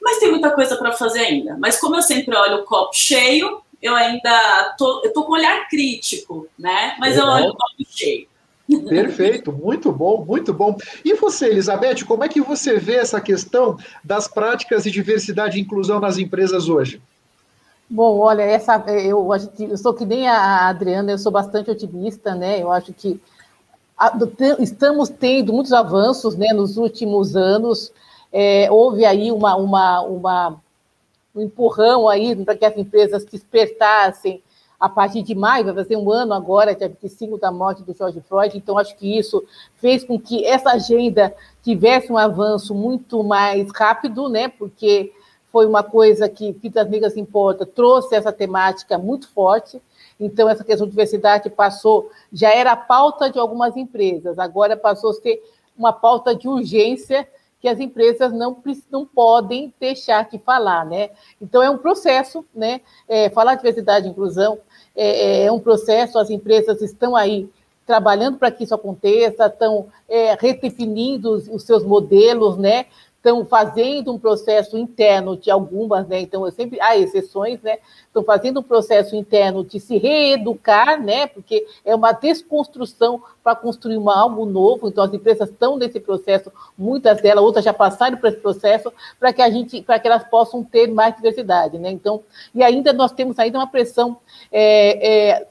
mas 0.00 0.18
tem 0.18 0.30
muita 0.30 0.50
coisa 0.50 0.76
para 0.76 0.92
fazer 0.92 1.20
ainda. 1.20 1.56
Mas 1.58 1.78
como 1.78 1.96
eu 1.96 2.02
sempre 2.02 2.34
olho 2.34 2.58
o 2.58 2.64
copo 2.64 2.94
cheio, 2.94 3.60
eu 3.82 3.94
ainda 3.94 4.74
tô, 4.78 5.02
eu 5.04 5.12
tô 5.12 5.24
com 5.24 5.32
um 5.32 5.36
olhar 5.36 5.68
crítico, 5.68 6.48
né? 6.58 6.96
Mas 6.98 7.16
eu 7.16 7.26
olho 7.26 7.50
o 7.50 7.56
copo 7.56 7.84
cheio. 7.90 8.26
Perfeito, 8.86 9.50
muito 9.50 9.90
bom, 9.90 10.24
muito 10.24 10.52
bom. 10.52 10.76
E 11.02 11.14
você, 11.14 11.46
Elizabeth, 11.46 12.04
como 12.06 12.22
é 12.22 12.28
que 12.28 12.40
você 12.40 12.78
vê 12.78 12.96
essa 12.96 13.20
questão 13.20 13.78
das 14.04 14.28
práticas 14.28 14.84
de 14.84 14.90
diversidade 14.90 15.58
e 15.58 15.62
inclusão 15.62 15.98
nas 15.98 16.18
empresas 16.18 16.68
hoje? 16.68 17.00
Bom, 17.90 18.18
olha, 18.18 18.42
essa 18.42 18.76
eu, 18.88 19.26
eu 19.60 19.78
sou 19.78 19.94
que 19.94 20.04
nem 20.04 20.28
a 20.28 20.68
Adriana, 20.68 21.10
eu 21.10 21.18
sou 21.18 21.32
bastante 21.32 21.70
otimista, 21.70 22.34
né? 22.34 22.60
Eu 22.62 22.70
acho 22.70 22.92
que 22.92 23.18
estamos 24.58 25.08
tendo 25.08 25.54
muitos 25.54 25.72
avanços, 25.72 26.36
né, 26.36 26.52
nos 26.52 26.76
últimos 26.76 27.34
anos. 27.34 27.90
É, 28.30 28.70
houve 28.70 29.06
aí 29.06 29.32
uma, 29.32 29.56
uma, 29.56 30.00
uma, 30.02 30.60
um 31.34 31.40
empurrão 31.40 32.06
aí 32.06 32.36
para 32.44 32.56
que 32.56 32.66
as 32.66 32.76
empresas 32.76 33.24
despertassem 33.24 34.42
a 34.78 34.88
partir 34.88 35.22
de 35.22 35.34
maio, 35.34 35.64
vai 35.64 35.74
fazer 35.74 35.96
um 35.96 36.12
ano 36.12 36.34
agora, 36.34 36.74
dia 36.74 36.88
25 36.88 37.38
da 37.38 37.50
morte 37.50 37.82
do 37.82 37.92
George 37.92 38.20
Floyd, 38.20 38.56
então 38.56 38.78
acho 38.78 38.96
que 38.96 39.18
isso 39.18 39.42
fez 39.76 40.04
com 40.04 40.20
que 40.20 40.44
essa 40.44 40.70
agenda 40.70 41.34
tivesse 41.64 42.12
um 42.12 42.18
avanço 42.18 42.72
muito 42.74 43.24
mais 43.24 43.68
rápido, 43.74 44.28
né? 44.28 44.46
Porque 44.46 45.10
foi 45.50 45.66
uma 45.66 45.82
coisa 45.82 46.28
que 46.28 46.52
Vidas 46.52 46.88
Negras 46.88 47.16
Importa 47.16 47.64
trouxe 47.64 48.14
essa 48.14 48.32
temática 48.32 48.98
muito 48.98 49.28
forte. 49.28 49.80
Então, 50.20 50.48
essa 50.48 50.64
questão 50.64 50.86
de 50.86 50.90
diversidade 50.90 51.48
passou, 51.48 52.10
já 52.32 52.52
era 52.52 52.74
pauta 52.76 53.30
de 53.30 53.38
algumas 53.38 53.76
empresas, 53.76 54.38
agora 54.38 54.76
passou 54.76 55.10
a 55.10 55.14
ser 55.14 55.42
uma 55.76 55.92
pauta 55.92 56.34
de 56.34 56.48
urgência 56.48 57.26
que 57.60 57.68
as 57.68 57.80
empresas 57.80 58.32
não, 58.32 58.56
não 58.90 59.04
podem 59.04 59.72
deixar 59.80 60.28
de 60.28 60.38
falar, 60.38 60.84
né? 60.84 61.10
Então, 61.40 61.62
é 61.62 61.68
um 61.68 61.78
processo, 61.78 62.44
né? 62.54 62.80
É, 63.08 63.30
falar 63.30 63.54
de 63.54 63.60
diversidade 63.60 64.06
e 64.06 64.10
inclusão 64.10 64.58
é, 64.94 65.42
é, 65.42 65.44
é 65.46 65.52
um 65.52 65.58
processo, 65.58 66.18
as 66.18 66.30
empresas 66.30 66.80
estão 66.82 67.16
aí 67.16 67.48
trabalhando 67.88 68.36
para 68.36 68.50
que 68.50 68.64
isso 68.64 68.74
aconteça, 68.74 69.46
estão 69.46 69.86
é, 70.08 70.34
redefinindo 70.34 71.30
os, 71.32 71.48
os 71.48 71.62
seus 71.62 71.82
modelos, 71.82 72.58
né? 72.58 72.86
Estão 73.28 73.44
fazendo 73.44 74.12
um 74.12 74.18
processo 74.18 74.78
interno 74.78 75.36
de 75.36 75.50
algumas, 75.50 76.06
né? 76.08 76.20
Então, 76.20 76.44
eu 76.46 76.50
sempre 76.50 76.80
há 76.80 76.96
exceções, 76.96 77.60
né? 77.62 77.78
Estão 78.06 78.24
fazendo 78.24 78.60
um 78.60 78.62
processo 78.62 79.14
interno 79.14 79.62
de 79.62 79.78
se 79.78 79.98
reeducar, 79.98 81.02
né? 81.02 81.26
Porque 81.26 81.66
é 81.84 81.94
uma 81.94 82.12
desconstrução 82.12 83.22
para 83.44 83.54
construir 83.54 83.98
uma, 83.98 84.18
algo 84.18 84.46
novo. 84.46 84.88
Então, 84.88 85.04
as 85.04 85.12
empresas 85.12 85.50
estão 85.50 85.76
nesse 85.76 86.00
processo, 86.00 86.50
muitas 86.76 87.20
delas, 87.20 87.44
outras 87.44 87.64
já 87.64 87.72
passaram 87.72 88.16
por 88.16 88.28
esse 88.28 88.38
processo, 88.38 88.92
para 89.20 89.32
que 89.32 89.42
a 89.42 89.50
gente, 89.50 89.82
para 89.82 89.98
que 89.98 90.08
elas 90.08 90.24
possam 90.24 90.64
ter 90.64 90.88
mais 90.88 91.14
diversidade, 91.14 91.78
né? 91.78 91.90
Então, 91.90 92.22
e 92.54 92.62
ainda 92.62 92.92
nós 92.92 93.12
temos 93.12 93.38
ainda 93.38 93.58
uma 93.58 93.66
pressão 93.66 94.18
é, 94.50 95.32
é, 95.36 95.48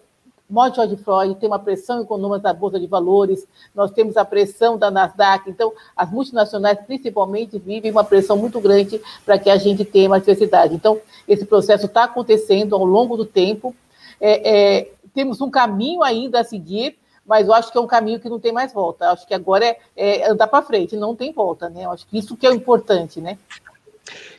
morte 0.50 0.86
de 0.88 0.96
Floyd, 0.96 1.36
tem 1.36 1.50
uma 1.50 1.60
pressão 1.60 2.02
econômica 2.02 2.40
da 2.40 2.54
Bolsa 2.54 2.80
de 2.80 2.88
Valores, 2.88 3.46
nós 3.76 3.92
temos 3.92 4.16
a 4.16 4.24
pressão 4.24 4.78
da 4.78 4.90
Nasdaq, 4.90 5.50
então 5.50 5.74
as 5.96 6.10
multinacionais 6.10 6.80
principalmente 6.86 7.60
vivem 7.60 7.92
uma 7.92 8.04
pressão 8.04 8.38
muito 8.38 8.60
grande 8.62 9.02
para 9.26 9.38
que 9.38 9.50
a 9.50 9.58
gente 9.58 9.84
tenha 9.84 10.10
uma 10.10 10.20
diversidade. 10.20 10.74
Então, 10.74 11.00
esse 11.28 11.46
processo 11.46 11.88
está 11.88 12.06
acontecendo 12.06 12.76
ao 12.76 12.86
longo 12.86 13.18
do 13.18 13.26
tempo, 13.26 13.76
é, 14.22 14.78
é, 14.78 14.92
temos 15.14 15.42
um 15.42 15.50
caminho 15.50 16.02
ainda 16.02 16.40
a 16.40 16.44
seguir, 16.44 16.98
mas 17.26 17.48
eu 17.48 17.54
acho 17.54 17.72
que 17.72 17.78
é 17.78 17.82
um 17.82 17.88
caminho 17.88 18.20
que 18.20 18.30
não 18.30 18.40
tem 18.40 18.54
mais 18.54 18.72
volta. 18.72 19.06
Eu 19.06 19.12
acho 19.12 19.28
que 19.28 19.34
agora 19.34 19.66
é, 19.66 19.78
é 19.96 20.30
andar 20.30 20.48
para 20.48 20.64
frente, 20.64 20.96
não 20.96 21.14
tem 21.14 21.34
volta, 21.34 21.70
né? 21.70 21.84
Eu 21.84 21.92
acho 21.92 22.08
que 22.08 22.18
isso 22.18 22.38
que 22.38 22.48
é 22.48 22.50
o 22.50 22.54
importante, 22.54 23.20
né? 23.20 23.38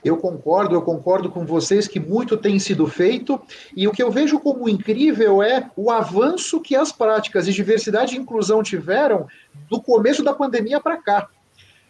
Eu 0.05 0.17
concordo, 0.17 0.75
eu 0.75 0.83
concordo 0.83 1.31
com 1.31 1.45
vocês 1.45 1.89
que 1.89 2.01
muito 2.01 2.37
tem 2.37 2.59
sido 2.59 2.87
feito, 2.87 3.41
e 3.77 3.87
o 3.87 3.93
que 3.93 4.03
eu 4.03 4.11
vejo 4.11 4.39
como 4.39 4.69
incrível 4.69 5.43
é 5.43 5.71
o 5.77 5.91
avanço 5.91 6.61
que 6.61 6.77
as 6.77 6.93
práticas 6.93 7.47
de 7.47 7.53
diversidade 7.53 8.15
e 8.15 8.19
inclusão 8.19 8.63
tiveram 8.63 9.27
do 9.69 9.81
começo 9.81 10.23
da 10.23 10.33
pandemia 10.33 10.81
para 10.81 10.97
cá. 10.97 11.29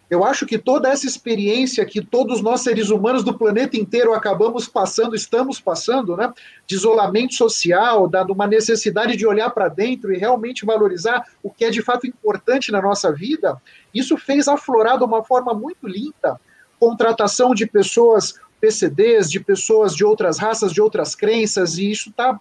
Eu 0.09 0.23
acho 0.23 0.45
que 0.47 0.57
toda 0.57 0.89
essa 0.89 1.05
experiência 1.05 1.85
que 1.85 2.03
todos 2.03 2.41
nós 2.41 2.61
seres 2.61 2.89
humanos 2.89 3.23
do 3.23 3.37
planeta 3.37 3.77
inteiro 3.77 4.11
acabamos 4.13 4.67
passando, 4.67 5.15
estamos 5.15 5.61
passando, 5.61 6.17
né, 6.17 6.33
de 6.65 6.75
isolamento 6.75 7.35
social, 7.35 8.07
dado 8.07 8.33
uma 8.33 8.47
necessidade 8.47 9.15
de 9.15 9.27
olhar 9.27 9.51
para 9.51 9.67
dentro 9.67 10.11
e 10.11 10.17
realmente 10.17 10.65
valorizar 10.65 11.23
o 11.43 11.51
que 11.51 11.63
é 11.63 11.69
de 11.69 11.83
fato 11.83 12.07
importante 12.07 12.71
na 12.71 12.81
nossa 12.81 13.11
vida, 13.13 13.61
isso 13.93 14.17
fez 14.17 14.47
aflorar 14.47 14.97
de 14.97 15.03
uma 15.03 15.23
forma 15.23 15.53
muito 15.53 15.87
linda 15.87 16.39
contratação 16.79 17.53
de 17.53 17.65
pessoas 17.65 18.35
PCDs, 18.59 19.29
de 19.29 19.39
pessoas 19.39 19.95
de 19.95 20.03
outras 20.03 20.37
raças, 20.37 20.71
de 20.71 20.81
outras 20.81 21.15
crenças, 21.15 21.77
e 21.77 21.91
isso 21.91 22.09
está 22.09 22.39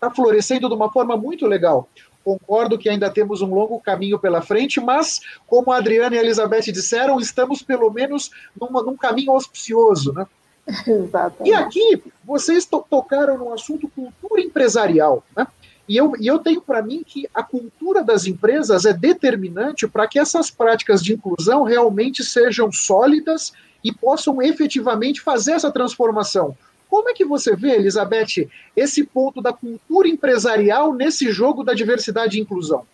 tá 0.00 0.10
florescendo 0.10 0.68
de 0.68 0.74
uma 0.74 0.90
forma 0.90 1.16
muito 1.16 1.46
legal. 1.46 1.88
Concordo 2.24 2.78
que 2.78 2.88
ainda 2.88 3.10
temos 3.10 3.40
um 3.40 3.54
longo 3.54 3.80
caminho 3.80 4.18
pela 4.18 4.42
frente, 4.42 4.80
mas, 4.80 5.20
como 5.46 5.72
a 5.72 5.78
Adriana 5.78 6.16
e 6.16 6.18
a 6.18 6.22
Elizabeth 6.22 6.72
disseram, 6.72 7.18
estamos 7.18 7.62
pelo 7.62 7.90
menos 7.90 8.30
numa, 8.60 8.82
num 8.82 8.96
caminho 8.96 9.32
auspicioso, 9.32 10.12
né? 10.12 10.26
Exatamente. 10.86 11.48
E 11.48 11.54
aqui, 11.54 12.02
vocês 12.24 12.66
to 12.66 12.84
tocaram 12.88 13.38
no 13.38 13.52
assunto 13.52 13.88
cultura 13.88 14.42
empresarial, 14.42 15.24
né? 15.36 15.46
E 15.88 15.96
eu, 15.96 16.12
e 16.20 16.26
eu 16.28 16.38
tenho 16.38 16.62
para 16.62 16.82
mim 16.82 17.02
que 17.04 17.28
a 17.34 17.42
cultura 17.42 18.04
das 18.04 18.24
empresas 18.24 18.84
é 18.84 18.92
determinante 18.92 19.88
para 19.88 20.06
que 20.06 20.20
essas 20.20 20.48
práticas 20.48 21.02
de 21.02 21.14
inclusão 21.14 21.64
realmente 21.64 22.22
sejam 22.22 22.70
sólidas 22.70 23.52
e 23.82 23.92
possam 23.92 24.40
efetivamente 24.42 25.20
fazer 25.20 25.52
essa 25.52 25.70
transformação. 25.70 26.56
Como 26.88 27.08
é 27.08 27.14
que 27.14 27.24
você 27.24 27.54
vê, 27.54 27.76
Elizabeth, 27.76 28.48
esse 28.76 29.04
ponto 29.04 29.40
da 29.40 29.52
cultura 29.52 30.08
empresarial 30.08 30.92
nesse 30.92 31.30
jogo 31.30 31.62
da 31.62 31.72
diversidade 31.72 32.36
e 32.36 32.40
inclusão? 32.40 32.84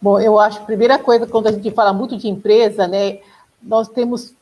Bom, 0.00 0.20
eu 0.20 0.38
acho 0.38 0.58
que 0.58 0.62
a 0.62 0.66
primeira 0.66 0.98
coisa, 0.98 1.26
quando 1.26 1.48
a 1.48 1.52
gente 1.52 1.70
fala 1.72 1.92
muito 1.92 2.16
de 2.16 2.28
empresa, 2.28 2.86
né, 2.86 3.18
nós 3.62 3.88
temos 3.88 4.34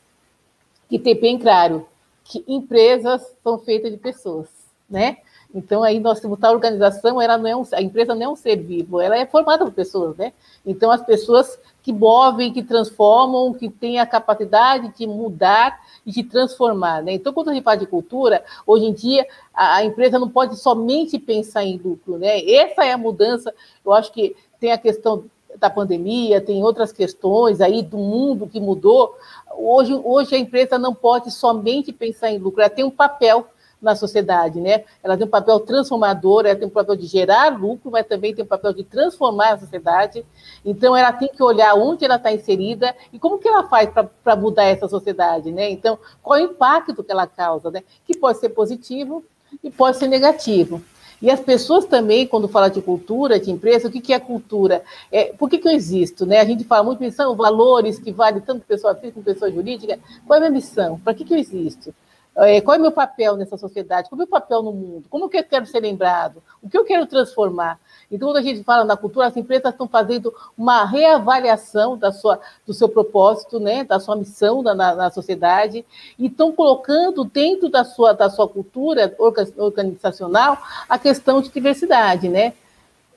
que 0.89 0.99
ter 0.99 1.15
bem 1.15 1.39
claro 1.39 1.87
que 2.23 2.43
empresas 2.47 3.21
são 3.43 3.57
feitas 3.57 3.91
de 3.91 3.97
pessoas, 3.97 4.47
né? 4.89 5.17
Então, 5.53 5.83
aí 5.83 5.99
nós 5.99 6.19
temos 6.19 6.41
a 6.41 6.51
organização, 6.51 7.21
ela 7.21 7.37
não 7.37 7.47
é 7.47 7.55
um, 7.55 7.63
a 7.73 7.81
empresa 7.81 8.15
não 8.15 8.23
é 8.23 8.29
um 8.29 8.35
ser 8.35 8.55
vivo, 8.55 9.01
ela 9.01 9.17
é 9.17 9.25
formada 9.25 9.65
por 9.65 9.73
pessoas, 9.73 10.15
né? 10.15 10.31
Então, 10.65 10.89
as 10.89 11.03
pessoas 11.03 11.59
que 11.83 11.91
movem, 11.91 12.53
que 12.53 12.63
transformam, 12.63 13.53
que 13.53 13.69
têm 13.69 13.99
a 13.99 14.05
capacidade 14.05 14.93
de 14.97 15.05
mudar 15.05 15.79
e 16.05 16.11
de 16.11 16.23
transformar, 16.23 17.03
né? 17.03 17.13
Então, 17.13 17.33
quando 17.33 17.49
a 17.49 17.53
gente 17.53 17.63
fala 17.63 17.77
de 17.77 17.85
cultura, 17.85 18.43
hoje 18.65 18.85
em 18.85 18.93
dia, 18.93 19.27
a, 19.53 19.77
a 19.77 19.83
empresa 19.83 20.17
não 20.17 20.29
pode 20.29 20.55
somente 20.55 21.19
pensar 21.19 21.65
em 21.65 21.77
lucro, 21.77 22.17
né? 22.17 22.49
Essa 22.49 22.85
é 22.85 22.93
a 22.93 22.97
mudança, 22.97 23.53
eu 23.85 23.91
acho 23.91 24.11
que 24.13 24.35
tem 24.59 24.71
a 24.71 24.77
questão 24.77 25.25
da 25.59 25.69
pandemia, 25.69 26.39
tem 26.39 26.63
outras 26.63 26.93
questões 26.93 27.59
aí 27.59 27.81
do 27.81 27.97
mundo 27.97 28.47
que 28.47 28.59
mudou. 28.59 29.15
Hoje, 29.57 29.93
hoje 29.93 30.35
a 30.35 30.39
empresa 30.39 30.79
não 30.79 30.93
pode 30.93 31.29
somente 31.29 31.91
pensar 31.91 32.31
em 32.31 32.37
lucro, 32.37 32.61
ela 32.61 32.69
tem 32.69 32.85
um 32.85 32.91
papel 32.91 33.47
na 33.81 33.95
sociedade, 33.95 34.59
né? 34.59 34.83
Ela 35.03 35.17
tem 35.17 35.25
um 35.25 35.29
papel 35.29 35.59
transformador, 35.59 36.45
ela 36.45 36.55
tem 36.55 36.67
um 36.67 36.71
papel 36.71 36.95
de 36.95 37.07
gerar 37.07 37.57
lucro, 37.57 37.89
mas 37.89 38.05
também 38.05 38.33
tem 38.33 38.45
um 38.45 38.47
papel 38.47 38.73
de 38.73 38.83
transformar 38.83 39.53
a 39.53 39.59
sociedade. 39.59 40.23
Então, 40.63 40.95
ela 40.95 41.11
tem 41.11 41.29
que 41.29 41.41
olhar 41.41 41.73
onde 41.73 42.05
ela 42.05 42.17
está 42.17 42.31
inserida 42.31 42.95
e 43.11 43.17
como 43.17 43.39
que 43.39 43.47
ela 43.47 43.63
faz 43.63 43.89
para 44.23 44.35
mudar 44.35 44.65
essa 44.65 44.87
sociedade, 44.87 45.51
né? 45.51 45.69
Então, 45.69 45.97
qual 46.21 46.37
é 46.37 46.43
o 46.43 46.51
impacto 46.51 47.03
que 47.03 47.11
ela 47.11 47.25
causa, 47.25 47.71
né? 47.71 47.83
Que 48.05 48.17
pode 48.17 48.37
ser 48.37 48.49
positivo 48.49 49.23
e 49.63 49.71
pode 49.71 49.97
ser 49.97 50.07
negativo. 50.07 50.81
E 51.21 51.29
as 51.29 51.39
pessoas 51.39 51.85
também, 51.85 52.25
quando 52.25 52.47
fala 52.47 52.67
de 52.67 52.81
cultura, 52.81 53.39
de 53.39 53.51
empresa, 53.51 53.87
o 53.87 53.91
que, 53.91 54.01
que 54.01 54.11
é 54.11 54.19
cultura? 54.19 54.83
É, 55.11 55.25
por 55.25 55.49
que, 55.49 55.59
que 55.59 55.67
eu 55.67 55.71
existo? 55.71 56.25
Né? 56.25 56.39
A 56.39 56.45
gente 56.45 56.63
fala 56.63 56.83
muito, 56.83 57.11
são 57.11 57.35
valores 57.35 57.99
que 57.99 58.11
valem 58.11 58.41
tanto 58.41 58.65
pessoa 58.65 58.95
física 58.95 59.13
como 59.13 59.23
pessoa 59.23 59.51
jurídica. 59.51 59.99
Qual 60.25 60.35
é 60.35 60.37
a 60.37 60.49
minha 60.49 60.59
missão? 60.59 60.99
Para 60.99 61.13
que, 61.13 61.23
que 61.23 61.33
eu 61.33 61.37
existo? 61.37 61.93
É, 62.33 62.61
qual 62.61 62.75
é 62.75 62.79
o 62.79 62.81
meu 62.81 62.91
papel 62.91 63.35
nessa 63.35 63.57
sociedade? 63.57 64.09
Qual 64.09 64.15
é 64.15 64.23
o 64.23 64.25
meu 64.25 64.27
papel 64.27 64.63
no 64.63 64.71
mundo? 64.71 65.03
Como 65.09 65.27
que 65.27 65.37
eu 65.37 65.43
quero 65.43 65.65
ser 65.65 65.81
lembrado? 65.81 66.41
O 66.63 66.69
que 66.69 66.77
eu 66.77 66.85
quero 66.85 67.05
transformar? 67.05 67.77
Então, 68.09 68.29
quando 68.29 68.37
a 68.37 68.41
gente 68.41 68.63
fala 68.63 68.85
na 68.85 68.95
cultura, 68.95 69.27
as 69.27 69.35
empresas 69.35 69.71
estão 69.71 69.85
fazendo 69.87 70.33
uma 70.57 70.85
reavaliação 70.85 71.97
da 71.97 72.11
sua, 72.11 72.39
do 72.65 72.73
seu 72.73 72.87
propósito, 72.87 73.59
né, 73.59 73.83
da 73.83 73.99
sua 73.99 74.15
missão 74.15 74.61
na, 74.61 74.73
na 74.73 75.11
sociedade, 75.11 75.85
e 76.17 76.27
estão 76.27 76.53
colocando 76.53 77.25
dentro 77.25 77.67
da 77.67 77.83
sua, 77.83 78.13
da 78.13 78.29
sua 78.29 78.47
cultura 78.47 79.13
organizacional 79.57 80.57
a 80.87 80.97
questão 80.97 81.41
de 81.41 81.49
diversidade. 81.49 82.29
Né? 82.29 82.53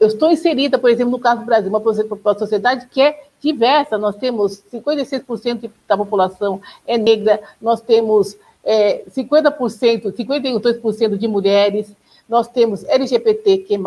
Eu 0.00 0.08
estou 0.08 0.30
inserida, 0.32 0.76
por 0.76 0.90
exemplo, 0.90 1.12
no 1.12 1.20
caso 1.20 1.40
do 1.40 1.46
Brasil, 1.46 1.70
uma, 1.70 2.38
sociedade 2.38 2.88
que 2.90 3.00
é 3.00 3.24
diversa. 3.40 3.96
Nós 3.96 4.16
temos 4.16 4.62
56% 4.72 5.70
da 5.86 5.96
população 5.96 6.60
é 6.84 6.98
negra, 6.98 7.40
nós 7.60 7.80
temos 7.80 8.36
é, 8.64 9.04
50%, 9.10 10.12
52% 10.12 11.16
de 11.16 11.28
mulheres, 11.28 11.94
nós 12.28 12.48
temos 12.48 12.84
LGBTQ+, 12.84 13.78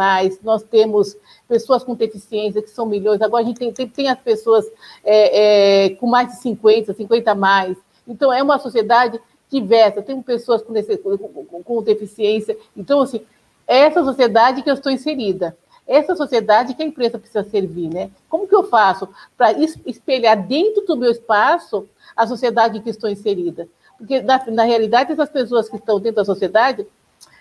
nós 0.44 0.64
temos 0.64 1.18
pessoas 1.48 1.84
com 1.84 1.96
deficiência, 1.96 2.62
que 2.62 2.70
são 2.70 2.86
milhões, 2.86 3.22
agora 3.22 3.44
a 3.44 3.48
gente 3.48 3.58
tem, 3.58 3.74
tem, 3.74 3.88
tem 3.88 4.10
as 4.10 4.20
pessoas 4.20 4.66
é, 5.04 5.86
é, 5.86 5.90
com 5.92 6.06
mais 6.06 6.28
de 6.30 6.36
50, 6.38 6.94
50 6.94 7.32
a 7.32 7.36
mais. 7.36 7.78
Então, 8.08 8.32
é 8.32 8.42
uma 8.44 8.60
sociedade 8.60 9.20
diversa, 9.50 10.02
tem 10.02 10.22
pessoas 10.22 10.62
com, 10.62 10.74
com, 10.74 11.64
com 11.64 11.84
deficiência. 11.84 12.58
Então, 12.76 13.02
assim, 13.02 13.22
é 13.68 13.80
essa 13.80 14.04
sociedade 14.04 14.62
que 14.62 14.70
eu 14.70 14.76
estou 14.76 14.92
inserida. 14.92 15.58
Essa 15.88 16.16
sociedade 16.16 16.74
que 16.74 16.84
a 16.84 16.86
empresa 16.86 17.18
precisa 17.18 17.44
servir, 17.44 17.90
né? 17.90 18.12
Como 18.28 18.48
que 18.48 18.54
eu 18.54 18.66
faço 18.66 19.08
para 19.38 19.54
espelhar 19.86 20.46
dentro 20.46 20.86
do 20.86 20.98
meu 20.98 21.10
espaço 21.10 21.88
a 22.16 22.28
sociedade 22.28 22.82
que 22.82 22.90
estou 22.90 23.10
inserida? 23.10 23.70
Porque, 23.98 24.22
na, 24.22 24.44
na 24.48 24.64
realidade, 24.64 25.12
essas 25.12 25.30
pessoas 25.30 25.70
que 25.70 25.76
estão 25.76 26.00
dentro 26.00 26.18
da 26.18 26.26
sociedade, 26.26 26.86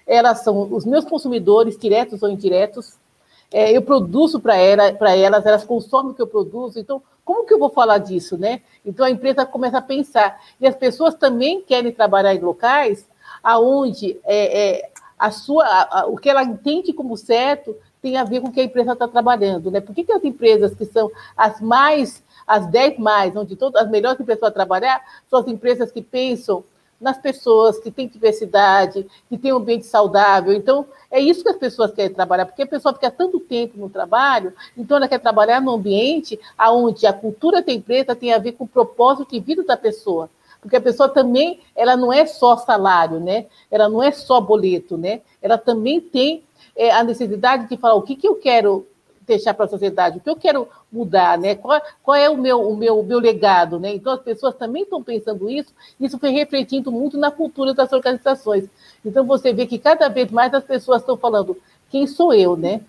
elas 0.07 0.41
são 0.41 0.73
os 0.73 0.85
meus 0.85 1.05
consumidores, 1.05 1.79
diretos 1.79 2.23
ou 2.23 2.31
indiretos. 2.31 2.95
É, 3.53 3.77
eu 3.77 3.83
produzo 3.83 4.41
para 4.41 4.57
ela, 4.57 4.85
elas, 4.85 5.47
elas 5.47 5.65
consomem 5.65 6.13
o 6.13 6.15
que 6.15 6.23
eu 6.23 6.27
produzo. 6.27 6.79
Então, 6.79 7.03
como 7.25 7.45
que 7.45 7.53
eu 7.53 7.59
vou 7.59 7.71
falar 7.71 7.99
disso, 7.99 8.39
né? 8.39 8.63
Então, 8.85 9.05
a 9.05 9.11
empresa 9.11 9.45
começa 9.45 9.79
a 9.79 9.83
pensar. 9.83 10.41
E 10.61 10.67
as 10.67 10.77
pessoas 10.77 11.15
também 11.15 11.61
querem 11.61 11.93
trabalhar 11.93 12.35
em 12.35 12.41
locais 12.41 13.07
aonde 13.43 14.19
é, 14.25 14.77
é 14.77 14.91
a 15.19 15.31
sua, 15.31 15.65
a, 15.65 16.01
a, 16.01 16.07
o 16.07 16.17
que 16.17 16.29
ela 16.29 16.43
entende 16.43 16.93
como 16.93 17.17
certo 17.17 17.77
tem 18.03 18.17
a 18.17 18.25
ver 18.25 18.41
com 18.41 18.49
o 18.49 18.53
que 18.53 18.61
a 18.61 18.65
empresa 18.65 18.93
está 18.93 19.09
trabalhando, 19.09 19.71
né? 19.71 19.81
Por 19.81 19.95
que, 19.95 20.05
que 20.05 20.13
as 20.13 20.23
empresas 20.23 20.75
que 20.75 20.85
são 20.85 21.11
as 21.37 21.61
mais, 21.61 22.23
as 22.47 22.67
10 22.67 22.99
mais, 22.99 23.35
onde 23.35 23.57
todas 23.57 23.83
as 23.83 23.91
melhores 23.91 24.21
empresas 24.21 24.41
para 24.41 24.51
trabalhar, 24.51 25.03
são 25.29 25.41
as 25.41 25.49
empresas 25.49 25.91
que 25.91 26.01
pensam 26.01 26.65
nas 27.01 27.19
pessoas, 27.19 27.79
que 27.79 27.91
têm 27.91 28.09
diversidade, 28.09 29.07
que 29.29 29.37
têm 29.37 29.53
um 29.53 29.57
ambiente 29.57 29.87
saudável. 29.87 30.53
Então, 30.53 30.87
é 31.11 31.21
isso 31.21 31.43
que 31.43 31.51
as 31.51 31.57
pessoas 31.57 31.93
querem 31.93 32.15
trabalhar, 32.15 32.47
porque 32.47 32.63
a 32.63 32.67
pessoa 32.67 32.95
fica 32.95 33.11
tanto 33.11 33.39
tempo 33.39 33.79
no 33.79 33.91
trabalho, 33.91 34.53
então 34.77 34.97
ela 34.97 35.09
quer 35.09 35.19
trabalhar 35.19 35.61
num 35.61 35.73
ambiente 35.73 36.39
onde 36.59 37.07
a 37.07 37.13
cultura 37.13 37.63
da 37.63 37.73
empresa 37.73 38.15
tem 38.15 38.33
a 38.33 38.39
ver 38.39 38.53
com 38.53 38.65
o 38.65 38.69
propósito 38.69 39.31
de 39.31 39.41
vida 39.41 39.63
da 39.63 39.77
pessoa. 39.77 40.31
Porque 40.61 40.77
a 40.77 40.81
pessoa 40.81 41.09
também, 41.09 41.61
ela 41.77 41.97
não 41.97 42.13
é 42.13 42.27
só 42.27 42.57
salário, 42.57 43.21
né? 43.21 43.47
Ela 43.71 43.89
não 43.89 44.03
é 44.03 44.11
só 44.11 44.41
boleto, 44.41 44.97
né? 44.97 45.21
Ela 45.41 45.59
também 45.59 46.01
tem 46.01 46.43
é, 46.75 46.91
a 46.91 47.05
necessidade 47.05 47.69
de 47.69 47.77
falar 47.77 47.95
o 47.95 48.03
que, 48.03 48.17
que 48.17 48.27
eu 48.27 48.35
quero 48.37 48.87
deixar 49.27 49.55
para 49.55 49.65
a 49.65 49.69
sociedade, 49.69 50.19
o 50.19 50.21
que 50.21 50.31
eu 50.31 50.37
quero 50.37 50.69
mudar, 50.91 51.37
né? 51.37 51.55
Qual, 51.55 51.81
qual 52.03 52.15
é 52.15 52.31
o 52.31 52.37
meu, 52.37 52.61
o 52.61 52.77
meu, 52.77 53.01
o 53.01 53.03
meu 53.03 53.19
legado, 53.19 53.79
né? 53.79 53.95
Então 53.95 54.13
as 54.13 54.21
pessoas 54.21 54.55
também 54.55 54.85
estão 54.85 55.03
pensando 55.03 55.51
isso, 55.51 55.73
isso 55.99 56.19
foi 56.19 56.31
refletindo 56.31 56.93
muito 56.93 57.19
na 57.19 57.31
cultura 57.31 57.75
das 57.75 57.93
organizações. 57.93 58.69
Então 59.05 59.25
você 59.25 59.53
vê 59.53 59.67
que 59.67 59.79
cada 59.79 60.09
vez 60.09 60.31
mais 60.31 60.55
as 60.55 60.65
pessoas 60.65 61.03
estão 61.03 61.17
falando 61.17 61.57
quem 61.91 62.07
sou 62.07 62.33
eu, 62.33 62.57
né? 62.57 62.81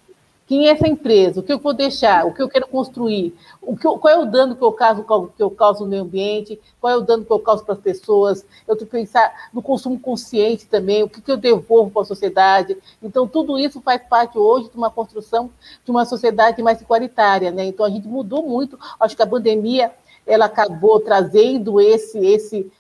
Quem 0.47 0.69
é 0.69 0.71
essa 0.71 0.87
empresa? 0.87 1.41
O 1.41 1.43
que 1.43 1.51
eu 1.51 1.59
vou 1.59 1.73
deixar? 1.73 2.25
O 2.25 2.33
que 2.33 2.41
eu 2.41 2.47
quero 2.47 2.65
construir? 2.67 3.35
O 3.61 3.75
que 3.75 3.85
eu, 3.85 3.99
qual 3.99 4.13
é 4.13 4.17
o 4.17 4.25
dano 4.25 4.55
que 4.55 4.63
eu, 4.63 4.71
causo, 4.71 5.03
que 5.35 5.43
eu 5.43 5.51
causo 5.51 5.83
no 5.83 5.89
meio 5.89 6.03
ambiente? 6.03 6.57
Qual 6.79 6.93
é 6.93 6.95
o 6.95 7.01
dano 7.01 7.25
que 7.25 7.31
eu 7.31 7.39
causo 7.39 7.65
para 7.65 7.73
as 7.73 7.81
pessoas? 7.81 8.45
Eu 8.65 8.77
tenho 8.77 8.89
que 8.89 8.97
pensar 8.97 9.49
no 9.53 9.61
consumo 9.61 9.99
consciente 9.99 10.65
também, 10.65 11.03
o 11.03 11.09
que, 11.09 11.21
que 11.21 11.29
eu 11.29 11.35
devolvo 11.35 11.91
para 11.91 12.03
a 12.03 12.05
sociedade. 12.05 12.77
Então, 13.03 13.27
tudo 13.27 13.59
isso 13.59 13.81
faz 13.81 14.01
parte 14.09 14.37
hoje 14.37 14.69
de 14.69 14.77
uma 14.77 14.89
construção 14.89 15.49
de 15.83 15.91
uma 15.91 16.05
sociedade 16.05 16.63
mais 16.63 16.79
igualitária. 16.79 17.51
Né? 17.51 17.65
Então, 17.65 17.85
a 17.85 17.89
gente 17.89 18.07
mudou 18.07 18.41
muito. 18.41 18.79
Acho 18.97 19.17
que 19.17 19.21
a 19.21 19.27
pandemia 19.27 19.91
ela 20.25 20.45
acabou 20.45 20.99
trazendo 20.99 21.79
esse, 21.79 22.19
esse, 22.19 22.71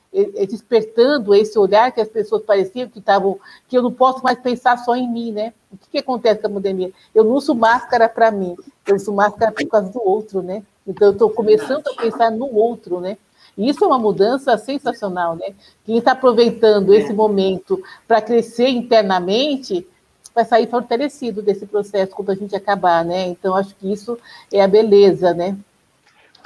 despertando 0.47 1.35
esse 1.35 1.57
olhar 1.59 1.91
que 1.91 2.01
as 2.01 2.07
pessoas 2.07 2.41
pareciam 2.41 2.87
que 2.87 2.99
estavam, 2.99 3.39
que 3.67 3.77
eu 3.77 3.83
não 3.83 3.91
posso 3.91 4.23
mais 4.23 4.39
pensar 4.39 4.77
só 4.77 4.95
em 4.95 5.07
mim, 5.07 5.31
né? 5.31 5.53
O 5.71 5.77
que, 5.77 5.87
que 5.91 5.97
acontece 5.97 6.41
com 6.41 6.47
a 6.47 6.51
pandemia? 6.51 6.91
Eu 7.13 7.23
não 7.23 7.33
uso 7.33 7.53
máscara 7.53 8.07
para 8.07 8.31
mim, 8.31 8.55
eu 8.87 8.95
uso 8.95 9.13
máscara 9.13 9.51
por 9.51 9.67
causa 9.67 9.89
do 9.91 10.01
outro, 10.01 10.41
né? 10.41 10.63
Então 10.87 11.09
eu 11.09 11.11
estou 11.11 11.29
começando 11.29 11.87
a 11.87 12.01
pensar 12.01 12.31
no 12.31 12.53
outro, 12.55 12.99
né? 12.99 13.17
E 13.57 13.69
isso 13.69 13.83
é 13.83 13.87
uma 13.87 13.99
mudança 13.99 14.57
sensacional, 14.57 15.35
né? 15.35 15.53
Quem 15.83 15.97
está 15.97 16.11
aproveitando 16.11 16.93
esse 16.93 17.11
momento 17.11 17.81
para 18.07 18.21
crescer 18.21 18.69
internamente 18.69 19.85
vai 20.33 20.45
sair 20.45 20.69
fortalecido 20.69 21.41
desse 21.41 21.65
processo 21.65 22.15
quando 22.15 22.29
a 22.29 22.35
gente 22.35 22.55
acabar, 22.55 23.03
né? 23.03 23.25
Então 23.27 23.55
acho 23.55 23.75
que 23.75 23.91
isso 23.91 24.17
é 24.53 24.61
a 24.61 24.67
beleza, 24.67 25.33
né? 25.33 25.57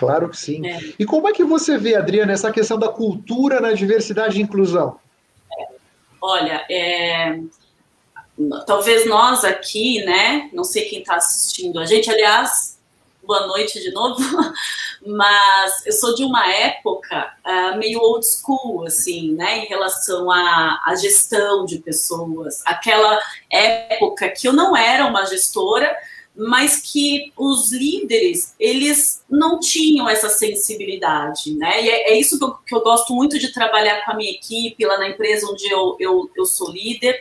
Claro 0.02 0.30
que 0.30 0.38
sim. 0.38 0.66
É. 0.68 0.80
E 0.98 1.06
como 1.06 1.28
é 1.28 1.32
que 1.32 1.44
você 1.44 1.78
vê, 1.78 1.96
Adriana, 1.96 2.34
essa 2.34 2.52
questão 2.52 2.80
da 2.80 2.90
cultura 2.90 3.62
na 3.62 3.72
diversidade 3.72 4.40
e 4.40 4.42
inclusão? 4.42 5.00
Olha, 6.20 6.66
é, 6.68 7.40
talvez 8.66 9.08
nós 9.08 9.46
aqui, 9.46 10.04
né? 10.04 10.50
Não 10.54 10.64
sei 10.64 10.86
quem 10.86 11.02
está 11.02 11.18
assistindo 11.18 11.80
a 11.80 11.86
gente, 11.86 12.10
aliás, 12.10 12.80
boa 13.24 13.46
noite 13.46 13.80
de 13.80 13.92
novo, 13.92 14.20
mas 15.06 15.86
eu 15.86 15.94
sou 15.94 16.16
de 16.16 16.24
uma 16.24 16.52
época 16.52 17.36
uh, 17.46 17.78
meio 17.78 18.00
old 18.00 18.26
school, 18.26 18.84
assim, 18.88 19.34
né, 19.34 19.60
em 19.60 19.68
relação 19.68 20.32
à, 20.32 20.82
à 20.84 20.96
gestão 20.96 21.64
de 21.64 21.78
pessoas. 21.78 22.64
Aquela 22.66 23.20
época 23.52 24.30
que 24.30 24.48
eu 24.48 24.54
não 24.54 24.76
era 24.76 25.06
uma 25.06 25.26
gestora, 25.26 25.96
mas 26.36 26.78
que 26.78 27.32
os 27.38 27.72
líderes, 27.72 28.56
eles 28.60 29.24
não 29.30 29.60
tinham 29.60 30.10
essa 30.10 30.30
sensibilidade, 30.30 31.54
né? 31.56 31.84
E 31.84 31.90
é, 31.90 32.12
é 32.12 32.18
isso 32.18 32.38
que 32.38 32.46
eu, 32.46 32.54
que 32.66 32.76
eu, 32.76 32.82
gosto 32.82 33.14
muito 33.14 33.38
de 33.38 33.52
trabalhar 33.52 34.04
com 34.06 34.12
a 34.12 34.16
minha 34.16 34.32
equipe 34.32 34.86
lá 34.86 34.98
na 34.98 35.10
empresa 35.10 35.48
onde 35.48 35.70
eu, 35.70 35.98
eu, 36.00 36.32
eu 36.36 36.46
sou 36.46 36.72
líder. 36.72 37.20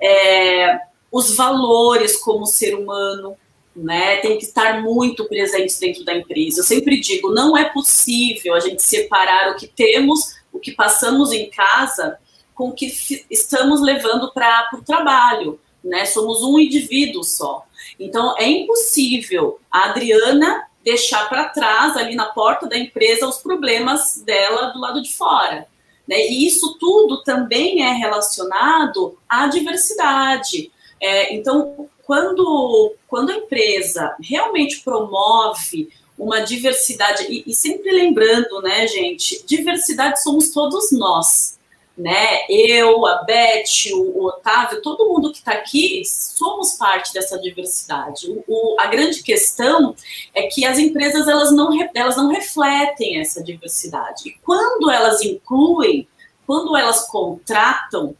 É, 0.00 0.80
os 1.12 1.34
valores 1.34 2.16
como 2.16 2.46
ser 2.46 2.74
humano, 2.74 3.36
né? 3.74 4.16
Tem 4.18 4.38
que 4.38 4.44
estar 4.44 4.82
muito 4.82 5.26
presentes 5.26 5.78
dentro 5.78 6.04
da 6.04 6.14
empresa. 6.14 6.60
Eu 6.60 6.64
sempre 6.64 6.98
digo, 6.98 7.32
não 7.32 7.56
é 7.56 7.66
possível 7.66 8.54
a 8.54 8.60
gente 8.60 8.82
separar 8.82 9.52
o 9.52 9.56
que 9.56 9.66
temos, 9.66 10.34
o 10.52 10.58
que 10.58 10.72
passamos 10.72 11.30
em 11.30 11.50
casa, 11.50 12.18
com 12.54 12.70
o 12.70 12.72
que 12.72 12.90
estamos 13.30 13.82
levando 13.82 14.32
para 14.32 14.70
o 14.72 14.82
trabalho, 14.82 15.60
né? 15.86 16.04
Somos 16.04 16.42
um 16.42 16.58
indivíduo 16.58 17.24
só. 17.24 17.64
Então, 17.98 18.34
é 18.38 18.46
impossível 18.46 19.58
a 19.70 19.90
Adriana 19.90 20.66
deixar 20.84 21.28
para 21.28 21.48
trás, 21.48 21.96
ali 21.96 22.14
na 22.14 22.26
porta 22.26 22.66
da 22.66 22.78
empresa, 22.78 23.26
os 23.26 23.38
problemas 23.38 24.22
dela 24.24 24.68
do 24.68 24.80
lado 24.80 25.02
de 25.02 25.12
fora. 25.12 25.66
Né? 26.06 26.28
E 26.28 26.46
isso 26.46 26.76
tudo 26.78 27.22
também 27.24 27.82
é 27.82 27.92
relacionado 27.92 29.18
à 29.28 29.48
diversidade. 29.48 30.70
É, 31.00 31.34
então, 31.34 31.88
quando, 32.04 32.94
quando 33.08 33.30
a 33.30 33.36
empresa 33.36 34.14
realmente 34.22 34.80
promove 34.84 35.88
uma 36.16 36.40
diversidade, 36.40 37.26
e, 37.28 37.42
e 37.46 37.54
sempre 37.54 37.90
lembrando, 37.90 38.62
né, 38.62 38.86
gente, 38.86 39.44
diversidade 39.44 40.22
somos 40.22 40.50
todos 40.50 40.92
nós 40.92 41.55
né? 41.96 42.44
Eu, 42.48 43.06
a 43.06 43.22
Beth, 43.22 43.92
o, 43.94 44.26
Otávio, 44.26 44.82
todo 44.82 45.08
mundo 45.08 45.32
que 45.32 45.38
está 45.38 45.52
aqui, 45.52 46.02
somos 46.04 46.72
parte 46.74 47.12
dessa 47.12 47.38
diversidade. 47.38 48.30
O, 48.30 48.44
o, 48.46 48.76
a 48.78 48.86
grande 48.86 49.22
questão 49.22 49.96
é 50.34 50.42
que 50.42 50.66
as 50.66 50.78
empresas 50.78 51.26
elas 51.26 51.50
não, 51.52 51.70
elas 51.94 52.16
não 52.16 52.28
refletem 52.28 53.18
essa 53.18 53.42
diversidade. 53.42 54.28
E 54.28 54.32
quando 54.44 54.90
elas 54.90 55.22
incluem, 55.22 56.06
quando 56.46 56.76
elas 56.76 57.08
contratam, 57.08 58.14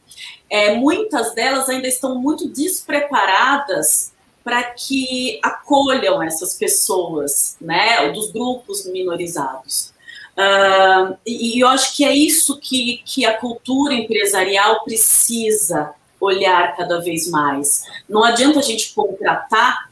é, 0.49 0.73
muitas 0.75 1.35
delas 1.35 1.69
ainda 1.69 1.87
estão 1.87 2.19
muito 2.19 2.47
despreparadas 2.47 4.13
para 4.43 4.63
que 4.63 5.39
acolham 5.43 6.23
essas 6.23 6.53
pessoas, 6.53 7.57
né, 7.59 8.09
dos 8.11 8.31
grupos 8.31 8.85
minorizados. 8.85 9.93
Uh, 10.37 11.17
e 11.25 11.63
eu 11.63 11.67
acho 11.67 11.95
que 11.95 12.05
é 12.05 12.13
isso 12.13 12.59
que, 12.59 13.01
que 13.03 13.25
a 13.25 13.37
cultura 13.37 13.93
empresarial 13.95 14.83
precisa 14.83 15.95
olhar 16.21 16.75
cada 16.75 17.01
vez 17.01 17.29
mais. 17.29 17.83
Não 18.07 18.23
adianta 18.23 18.59
a 18.59 18.61
gente 18.61 18.93
contratar 18.93 19.89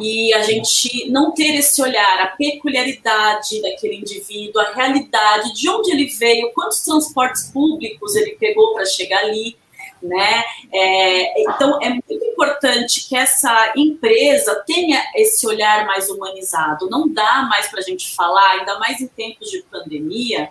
e 0.00 0.32
a 0.34 0.42
gente 0.42 1.08
não 1.10 1.32
ter 1.32 1.54
esse 1.54 1.80
olhar, 1.80 2.20
a 2.20 2.28
peculiaridade 2.28 3.62
daquele 3.62 3.96
indivíduo, 3.96 4.60
a 4.60 4.72
realidade, 4.72 5.54
de 5.54 5.68
onde 5.68 5.90
ele 5.92 6.06
veio, 6.06 6.50
quantos 6.52 6.80
transportes 6.80 7.50
públicos 7.52 8.16
ele 8.16 8.32
pegou 8.32 8.74
para 8.74 8.84
chegar 8.84 9.20
ali, 9.20 9.56
né? 10.02 10.44
É, 10.72 11.42
então 11.42 11.80
é 11.82 11.90
muito 11.90 12.24
importante 12.24 13.08
que 13.08 13.16
essa 13.16 13.72
empresa 13.76 14.62
tenha 14.66 15.02
esse 15.14 15.46
olhar 15.46 15.86
mais 15.86 16.08
humanizado. 16.08 16.88
Não 16.90 17.08
dá 17.08 17.42
mais 17.42 17.68
para 17.68 17.80
a 17.80 17.82
gente 17.82 18.14
falar, 18.14 18.58
ainda 18.58 18.78
mais 18.78 19.00
em 19.00 19.06
tempos 19.06 19.50
de 19.50 19.62
pandemia, 19.62 20.50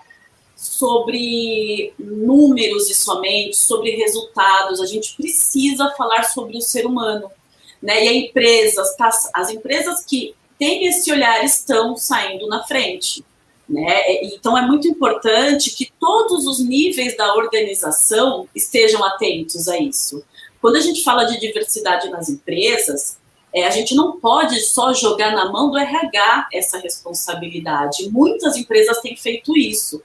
sobre 0.55 1.93
números 1.99 2.89
e 2.89 2.95
somente, 2.95 3.55
sobre 3.55 3.91
resultados. 3.91 4.81
A 4.81 4.85
gente 4.85 5.15
precisa 5.15 5.91
falar 5.91 6.23
sobre 6.23 6.57
o 6.57 6.61
ser 6.61 6.85
humano 6.85 7.29
né? 7.85 8.03
E 8.03 8.07
a 8.07 8.13
empresas, 8.13 8.95
tá, 8.95 9.09
as 9.33 9.51
empresas 9.51 10.03
que 10.03 10.35
têm 10.57 10.87
esse 10.87 11.11
olhar 11.11 11.43
estão 11.45 11.95
saindo 11.95 12.47
na 12.47 12.63
frente. 12.63 13.23
Né? 13.67 14.23
Então 14.33 14.57
é 14.57 14.61
muito 14.61 14.87
importante 14.87 15.71
que 15.71 15.91
todos 15.99 16.45
os 16.45 16.59
níveis 16.59 17.17
da 17.17 17.33
organização 17.35 18.47
estejam 18.53 19.03
atentos 19.03 19.67
a 19.67 19.79
isso. 19.79 20.23
Quando 20.61 20.75
a 20.75 20.81
gente 20.81 21.03
fala 21.03 21.25
de 21.25 21.39
diversidade 21.39 22.09
nas 22.09 22.29
empresas, 22.29 23.17
é, 23.53 23.65
a 23.65 23.69
gente 23.69 23.95
não 23.95 24.19
pode 24.19 24.59
só 24.61 24.93
jogar 24.93 25.31
na 25.31 25.51
mão 25.51 25.71
do 25.71 25.77
RH 25.77 26.49
essa 26.53 26.77
responsabilidade. 26.77 28.09
Muitas 28.09 28.55
empresas 28.57 28.99
têm 28.99 29.15
feito 29.15 29.57
isso. 29.57 29.97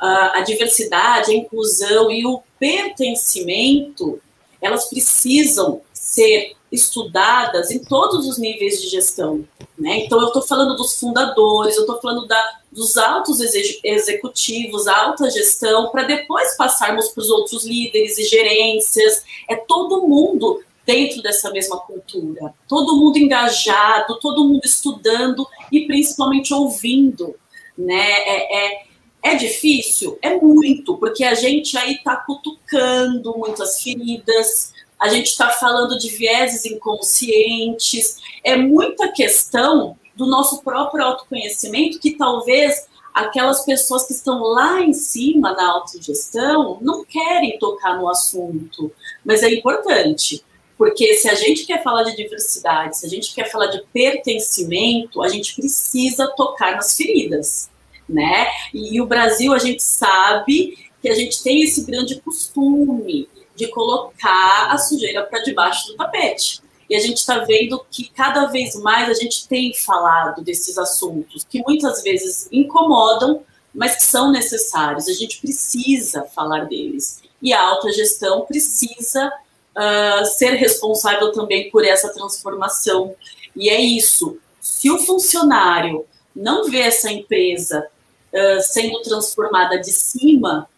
Uh, 0.00 0.30
a 0.34 0.40
diversidade, 0.42 1.32
a 1.32 1.34
inclusão 1.34 2.10
e 2.10 2.24
o 2.26 2.42
pertencimento, 2.60 4.20
elas 4.60 4.88
precisam 4.88 5.80
ser 5.92 6.55
estudadas 6.70 7.70
em 7.70 7.78
todos 7.78 8.26
os 8.26 8.38
níveis 8.38 8.80
de 8.80 8.88
gestão. 8.88 9.44
Né? 9.78 10.04
Então, 10.04 10.20
eu 10.20 10.28
estou 10.28 10.42
falando 10.42 10.76
dos 10.76 10.98
fundadores, 10.98 11.76
eu 11.76 11.82
estou 11.82 12.00
falando 12.00 12.26
da, 12.26 12.60
dos 12.72 12.96
altos 12.96 13.40
executivos, 13.84 14.86
alta 14.86 15.30
gestão, 15.30 15.90
para 15.90 16.02
depois 16.04 16.56
passarmos 16.56 17.08
para 17.08 17.20
os 17.22 17.30
outros 17.30 17.64
líderes 17.64 18.18
e 18.18 18.24
gerências. 18.24 19.22
É 19.48 19.56
todo 19.56 20.06
mundo 20.06 20.62
dentro 20.84 21.20
dessa 21.20 21.50
mesma 21.50 21.78
cultura, 21.80 22.54
todo 22.68 22.96
mundo 22.96 23.18
engajado, 23.18 24.20
todo 24.20 24.44
mundo 24.44 24.62
estudando 24.64 25.46
e 25.72 25.86
principalmente 25.86 26.54
ouvindo. 26.54 27.34
Né? 27.76 28.10
É, 28.10 28.56
é, 28.56 28.86
é 29.22 29.34
difícil? 29.34 30.16
É 30.22 30.36
muito, 30.36 30.96
porque 30.96 31.24
a 31.24 31.34
gente 31.34 31.76
aí 31.76 31.94
está 31.94 32.14
cutucando 32.16 33.36
muitas 33.36 33.82
feridas, 33.82 34.72
a 34.98 35.08
gente 35.08 35.26
está 35.26 35.50
falando 35.50 35.98
de 35.98 36.08
vieses 36.08 36.64
inconscientes, 36.64 38.18
é 38.42 38.56
muita 38.56 39.08
questão 39.08 39.96
do 40.14 40.26
nosso 40.26 40.62
próprio 40.62 41.04
autoconhecimento 41.04 42.00
que 42.00 42.16
talvez 42.16 42.86
aquelas 43.12 43.64
pessoas 43.64 44.06
que 44.06 44.12
estão 44.12 44.42
lá 44.42 44.80
em 44.80 44.92
cima 44.92 45.52
na 45.52 45.72
autogestão 45.72 46.78
não 46.80 47.04
querem 47.04 47.58
tocar 47.58 47.98
no 47.98 48.08
assunto, 48.08 48.92
mas 49.24 49.42
é 49.42 49.52
importante, 49.52 50.44
porque 50.76 51.14
se 51.14 51.28
a 51.28 51.34
gente 51.34 51.64
quer 51.64 51.82
falar 51.82 52.02
de 52.02 52.16
diversidade, 52.16 52.98
se 52.98 53.06
a 53.06 53.08
gente 53.08 53.34
quer 53.34 53.50
falar 53.50 53.66
de 53.66 53.82
pertencimento, 53.92 55.22
a 55.22 55.28
gente 55.28 55.54
precisa 55.54 56.26
tocar 56.36 56.76
nas 56.76 56.94
feridas, 56.94 57.70
né? 58.08 58.48
E 58.72 59.00
o 59.00 59.06
Brasil, 59.06 59.54
a 59.54 59.58
gente 59.58 59.82
sabe 59.82 60.76
que 61.00 61.08
a 61.08 61.14
gente 61.14 61.42
tem 61.42 61.62
esse 61.62 61.84
grande 61.84 62.20
costume 62.20 63.28
de 63.56 63.68
colocar 63.68 64.70
a 64.70 64.78
sujeira 64.78 65.24
para 65.24 65.42
debaixo 65.42 65.88
do 65.88 65.96
tapete. 65.96 66.60
E 66.88 66.94
a 66.94 67.00
gente 67.00 67.16
está 67.16 67.38
vendo 67.38 67.84
que 67.90 68.08
cada 68.10 68.46
vez 68.46 68.76
mais 68.76 69.08
a 69.08 69.14
gente 69.14 69.48
tem 69.48 69.74
falado 69.74 70.42
desses 70.42 70.78
assuntos 70.78 71.44
que 71.44 71.62
muitas 71.62 72.02
vezes 72.02 72.48
incomodam, 72.52 73.42
mas 73.74 73.96
que 73.96 74.04
são 74.04 74.30
necessários. 74.30 75.08
A 75.08 75.12
gente 75.12 75.40
precisa 75.40 76.24
falar 76.34 76.66
deles. 76.66 77.22
E 77.42 77.52
a 77.52 77.60
alta 77.60 77.90
gestão 77.92 78.42
precisa 78.42 79.28
uh, 79.28 80.24
ser 80.24 80.54
responsável 80.54 81.32
também 81.32 81.70
por 81.70 81.84
essa 81.84 82.12
transformação. 82.12 83.14
E 83.54 83.68
é 83.68 83.80
isso. 83.80 84.38
Se 84.60 84.90
o 84.90 84.98
funcionário 84.98 86.06
não 86.34 86.70
vê 86.70 86.80
essa 86.80 87.10
empresa 87.10 87.86
uh, 88.32 88.62
sendo 88.62 89.02
transformada 89.02 89.78
de 89.78 89.92
cima 89.92 90.68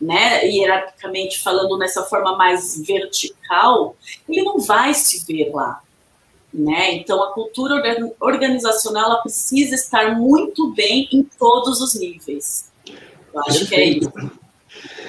né, 0.00 0.46
hierarquicamente 0.46 1.42
falando 1.42 1.78
nessa 1.78 2.02
forma 2.04 2.36
mais 2.36 2.78
vertical, 2.86 3.96
ele 4.28 4.42
não 4.42 4.58
vai 4.58 4.92
se 4.94 5.24
ver 5.26 5.50
lá. 5.52 5.82
Né? 6.52 6.94
Então, 6.94 7.22
a 7.22 7.32
cultura 7.32 7.82
organizacional 8.20 9.04
ela 9.04 9.22
precisa 9.22 9.74
estar 9.74 10.18
muito 10.18 10.72
bem 10.74 11.08
em 11.12 11.22
todos 11.22 11.80
os 11.80 11.94
níveis. 11.94 12.72
Eu 13.32 13.40
acho 13.40 13.58
Perfeito. 13.60 14.10
que 14.10 14.18
é 14.18 14.24
isso. 14.24 14.32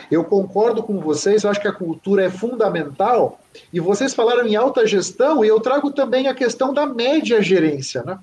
Eu 0.10 0.24
concordo 0.24 0.82
com 0.84 1.00
vocês, 1.00 1.44
eu 1.44 1.50
acho 1.50 1.60
que 1.60 1.68
a 1.68 1.74
cultura 1.74 2.26
é 2.26 2.30
fundamental. 2.30 3.40
E 3.72 3.80
vocês 3.80 4.14
falaram 4.14 4.48
em 4.48 4.56
alta 4.56 4.88
gestão, 4.88 5.44
e 5.44 5.48
eu 5.48 5.60
trago 5.60 5.92
também 5.92 6.28
a 6.28 6.34
questão 6.34 6.74
da 6.74 6.86
média 6.86 7.42
gerência, 7.42 8.04
né? 8.04 8.18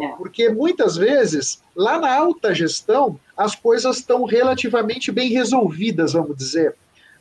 É. 0.00 0.08
Porque 0.16 0.48
muitas 0.48 0.96
vezes, 0.96 1.62
lá 1.74 1.98
na 1.98 2.14
alta 2.14 2.54
gestão, 2.54 3.18
as 3.36 3.54
coisas 3.54 3.98
estão 3.98 4.24
relativamente 4.24 5.12
bem 5.12 5.30
resolvidas, 5.30 6.12
vamos 6.12 6.36
dizer. 6.36 6.74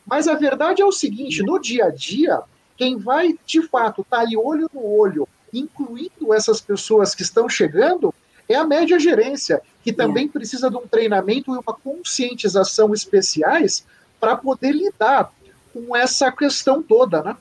Mas 0.05 0.27
a 0.27 0.35
verdade 0.35 0.81
é 0.81 0.85
o 0.85 0.91
seguinte: 0.91 1.43
no 1.43 1.59
dia 1.59 1.85
a 1.85 1.89
dia, 1.89 2.41
quem 2.77 2.97
vai 2.97 3.37
de 3.45 3.61
fato 3.61 4.01
estar 4.01 4.17
tá 4.17 4.23
ali 4.23 4.37
olho 4.37 4.69
no 4.73 4.83
olho, 4.83 5.27
incluindo 5.53 6.33
essas 6.33 6.59
pessoas 6.59 7.15
que 7.15 7.21
estão 7.21 7.47
chegando, 7.47 8.13
é 8.47 8.55
a 8.55 8.65
média 8.65 8.99
gerência, 8.99 9.61
que 9.83 9.91
também 9.91 10.25
é. 10.25 10.29
precisa 10.29 10.69
de 10.69 10.77
um 10.77 10.87
treinamento 10.87 11.53
e 11.53 11.57
uma 11.57 11.73
conscientização 11.73 12.93
especiais 12.93 13.85
para 14.19 14.35
poder 14.35 14.71
lidar 14.71 15.31
com 15.73 15.95
essa 15.95 16.31
questão 16.31 16.81
toda, 16.81 17.21
né? 17.21 17.37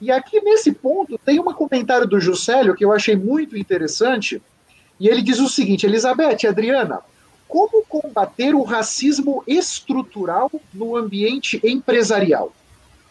E 0.00 0.12
aqui 0.12 0.40
nesse 0.40 0.72
ponto 0.72 1.18
tem 1.18 1.40
um 1.40 1.44
comentário 1.44 2.06
do 2.06 2.20
Juscelio 2.20 2.74
que 2.74 2.84
eu 2.84 2.92
achei 2.92 3.16
muito 3.16 3.56
interessante, 3.56 4.40
e 4.98 5.08
ele 5.08 5.22
diz 5.22 5.38
o 5.38 5.48
seguinte: 5.48 5.86
Elizabeth, 5.86 6.46
Adriana, 6.46 7.00
como 7.46 7.84
combater 7.86 8.54
o 8.54 8.62
racismo 8.62 9.42
estrutural 9.46 10.50
no 10.72 10.96
ambiente 10.96 11.60
empresarial? 11.64 12.52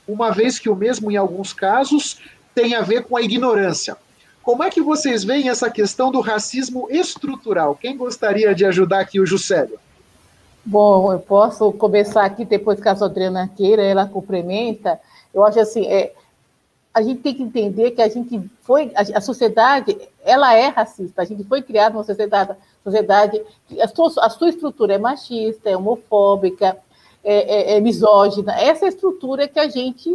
Uma 0.08 0.32
vez 0.32 0.60
que 0.60 0.70
o 0.70 0.76
mesmo, 0.76 1.12
em 1.12 1.18
alguns 1.18 1.52
casos, 1.52 2.20
tem 2.54 2.76
a 2.76 2.82
ver 2.82 3.04
com 3.04 3.18
a 3.18 3.22
ignorância. 3.22 3.98
Como 4.42 4.64
é 4.64 4.70
que 4.70 4.82
vocês 4.82 5.24
veem 5.26 5.50
essa 5.50 5.70
questão 5.70 6.10
do 6.10 6.22
racismo 6.22 6.88
estrutural? 6.90 7.76
Quem 7.76 7.98
gostaria 7.98 8.56
de 8.56 8.66
ajudar 8.66 9.02
aqui 9.02 9.20
o 9.20 9.26
Juscelio? 9.26 9.78
Bom, 10.64 11.12
eu 11.12 11.20
posso 11.20 11.72
começar 11.74 12.24
aqui, 12.24 12.46
depois 12.46 12.80
que 12.80 12.88
a 12.88 12.92
Adriana 12.92 13.50
queira, 13.56 13.84
ela 13.84 14.06
complementa. 14.06 15.00
Eu 15.34 15.44
acho 15.44 15.60
assim, 15.60 15.86
é, 15.88 16.14
a 16.98 17.02
gente 17.04 17.22
tem 17.22 17.36
que 17.36 17.44
entender 17.44 17.92
que 17.92 18.02
a 18.02 18.10
gente 18.10 18.42
foi, 18.62 18.92
a, 18.96 19.22
sociedade, 19.22 19.96
ela 20.26 20.56
é 20.56 20.68
racista, 20.70 21.22
a 21.22 21.26
gente 21.26 21.44
foi 21.44 21.62
criado 21.62 21.94
numa 21.94 22.04
sociedade, 22.04 22.58
sociedade 22.84 23.40
a 23.80 23.88
sua, 23.88 24.26
a 24.26 24.30
sua 24.32 24.50
estrutura 24.50 24.96
é 24.96 24.98
machista, 24.98 25.70
é 25.70 25.78
homofóbica, 25.78 26.76
é, 27.24 27.74
é, 27.74 27.78
é 27.78 27.80
misógina, 27.80 28.60
essa 28.60 28.86
é 28.86 28.88
a 28.88 28.90
estrutura 28.90 29.48
que 29.48 29.60
a 29.60 29.70
gente 29.70 30.10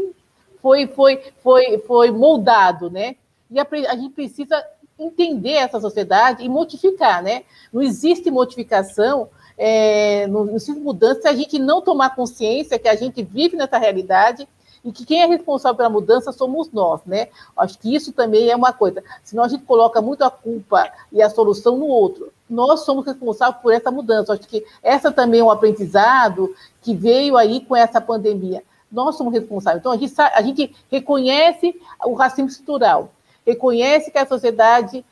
foi, 0.61 0.89
foi, 0.89 1.23
foi, 1.41 1.79
foi 1.87 2.11
moldado, 2.11 2.91
né? 2.91 3.15
E 3.49 3.61
a, 3.61 3.67
a 3.89 3.95
gente 3.95 4.13
precisa 4.13 4.61
entender 4.99 5.53
essa 5.53 5.81
sociedade 5.81 6.45
e 6.45 6.49
modificar, 6.49 7.23
né? 7.23 7.45
Não 7.73 7.81
existe 7.81 8.29
modificação, 8.29 9.29
é, 9.57 10.27
não 10.27 10.49
existe 10.49 10.73
mudança 10.73 11.23
se 11.23 11.29
a 11.29 11.35
gente 11.37 11.61
não 11.61 11.81
tomar 11.81 12.17
consciência 12.17 12.77
que 12.77 12.89
a 12.89 12.97
gente 12.97 13.23
vive 13.23 13.57
nessa 13.57 13.79
realidade 13.79 14.49
e 14.85 14.91
que 14.91 15.05
quem 15.05 15.23
é 15.23 15.27
responsável 15.27 15.77
pela 15.77 15.89
mudança 15.89 16.33
somos 16.33 16.71
nós, 16.73 17.01
né? 17.07 17.29
Acho 17.57 17.79
que 17.79 17.95
isso 17.95 18.13
também 18.13 18.51
é 18.51 18.57
uma 18.57 18.73
coisa. 18.73 19.03
Senão 19.23 19.45
a 19.45 19.49
gente 19.49 19.63
coloca 19.63 20.01
muito 20.03 20.25
a 20.25 20.31
culpa 20.31 20.91
e 21.13 21.23
a 21.23 21.31
solução 21.31 21.77
no 21.77 21.87
outro. 21.87 22.33
Nós 22.51 22.81
somos 22.81 23.07
responsáveis 23.07 23.63
por 23.63 23.73
essa 23.73 23.91
mudança. 23.91 24.33
Acho 24.33 24.49
que 24.49 24.65
essa 24.83 25.13
também 25.13 25.41
é 25.41 25.45
um 25.45 25.51
aprendizado 25.51 26.55
que 26.81 26.95
veio 26.95 27.37
aí 27.37 27.61
com 27.61 27.77
essa 27.77 28.01
pandemia. 28.01 28.63
Nós 28.91 29.17
somos 29.17 29.33
responsáveis. 29.33 29.81
Então, 29.81 29.93
a 29.93 29.97
gente, 29.97 30.21
a 30.21 30.43
gente 30.43 30.75
reconhece 30.91 31.81
o 32.05 32.15
racismo 32.15 32.49
estrutural, 32.49 33.11
reconhece 33.47 34.11
que 34.11 34.19
a 34.19 34.27
sociedade 34.27 35.05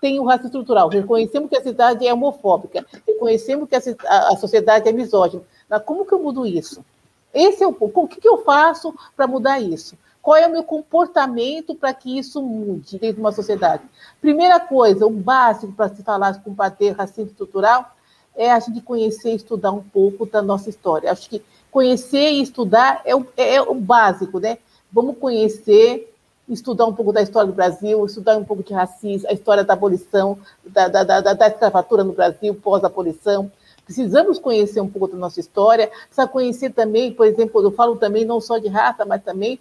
tem 0.00 0.18
o 0.18 0.24
racismo 0.24 0.46
estrutural, 0.46 0.88
reconhecemos 0.88 1.48
que 1.50 1.56
a 1.56 1.58
sociedade 1.58 2.06
é 2.06 2.12
homofóbica, 2.12 2.86
reconhecemos 3.06 3.68
que 3.68 3.76
a, 3.76 4.28
a 4.30 4.36
sociedade 4.36 4.88
é 4.88 4.92
misógina. 4.92 5.42
Mas 5.68 5.82
como 5.82 6.06
que 6.06 6.12
eu 6.12 6.18
mudo 6.18 6.46
isso? 6.46 6.82
Esse 7.32 7.62
é 7.62 7.66
o. 7.66 7.76
O 7.78 8.08
que, 8.08 8.20
que 8.20 8.28
eu 8.28 8.38
faço 8.44 8.94
para 9.16 9.26
mudar 9.26 9.60
isso? 9.60 9.96
Qual 10.22 10.36
é 10.36 10.46
o 10.46 10.50
meu 10.50 10.62
comportamento 10.62 11.74
para 11.74 11.94
que 11.94 12.18
isso 12.18 12.42
mude 12.42 12.98
dentro 12.98 13.16
de 13.16 13.20
uma 13.20 13.32
sociedade? 13.32 13.82
Primeira 14.20 14.60
coisa, 14.60 15.06
o 15.06 15.10
básico 15.10 15.72
para 15.72 15.88
se 15.88 16.02
falar 16.02 16.32
de 16.32 16.40
combater 16.40 16.90
racismo 16.90 17.30
estrutural 17.30 17.94
é 18.36 18.50
a 18.50 18.60
gente 18.60 18.80
conhecer 18.80 19.32
e 19.32 19.36
estudar 19.36 19.72
um 19.72 19.82
pouco 19.82 20.26
da 20.26 20.42
nossa 20.42 20.68
história. 20.68 21.10
Acho 21.10 21.28
que 21.28 21.42
conhecer 21.70 22.32
e 22.32 22.42
estudar 22.42 23.00
é 23.04 23.16
o, 23.16 23.26
é, 23.36 23.54
é 23.54 23.62
o 23.62 23.74
básico, 23.74 24.38
né? 24.38 24.58
Vamos 24.92 25.16
conhecer 25.18 26.10
estudar 26.48 26.86
um 26.86 26.92
pouco 26.92 27.12
da 27.12 27.22
história 27.22 27.46
do 27.46 27.54
Brasil, 27.54 28.04
estudar 28.04 28.36
um 28.36 28.44
pouco 28.44 28.62
de 28.62 28.74
racismo, 28.74 29.28
a 29.28 29.32
história 29.32 29.64
da 29.64 29.72
abolição, 29.72 30.38
da, 30.64 30.88
da, 30.88 31.04
da, 31.04 31.32
da 31.32 31.46
escravatura 31.46 32.02
no 32.02 32.12
Brasil, 32.12 32.54
pós-abolição. 32.54 33.50
Precisamos 33.90 34.38
conhecer 34.38 34.80
um 34.80 34.88
pouco 34.88 35.08
da 35.08 35.18
nossa 35.18 35.40
história, 35.40 35.88
precisa 35.88 36.28
conhecer 36.28 36.70
também, 36.70 37.12
por 37.12 37.26
exemplo, 37.26 37.60
eu 37.60 37.72
falo 37.72 37.96
também 37.96 38.24
não 38.24 38.40
só 38.40 38.56
de 38.56 38.68
raça, 38.68 39.04
mas 39.04 39.20
também 39.20 39.58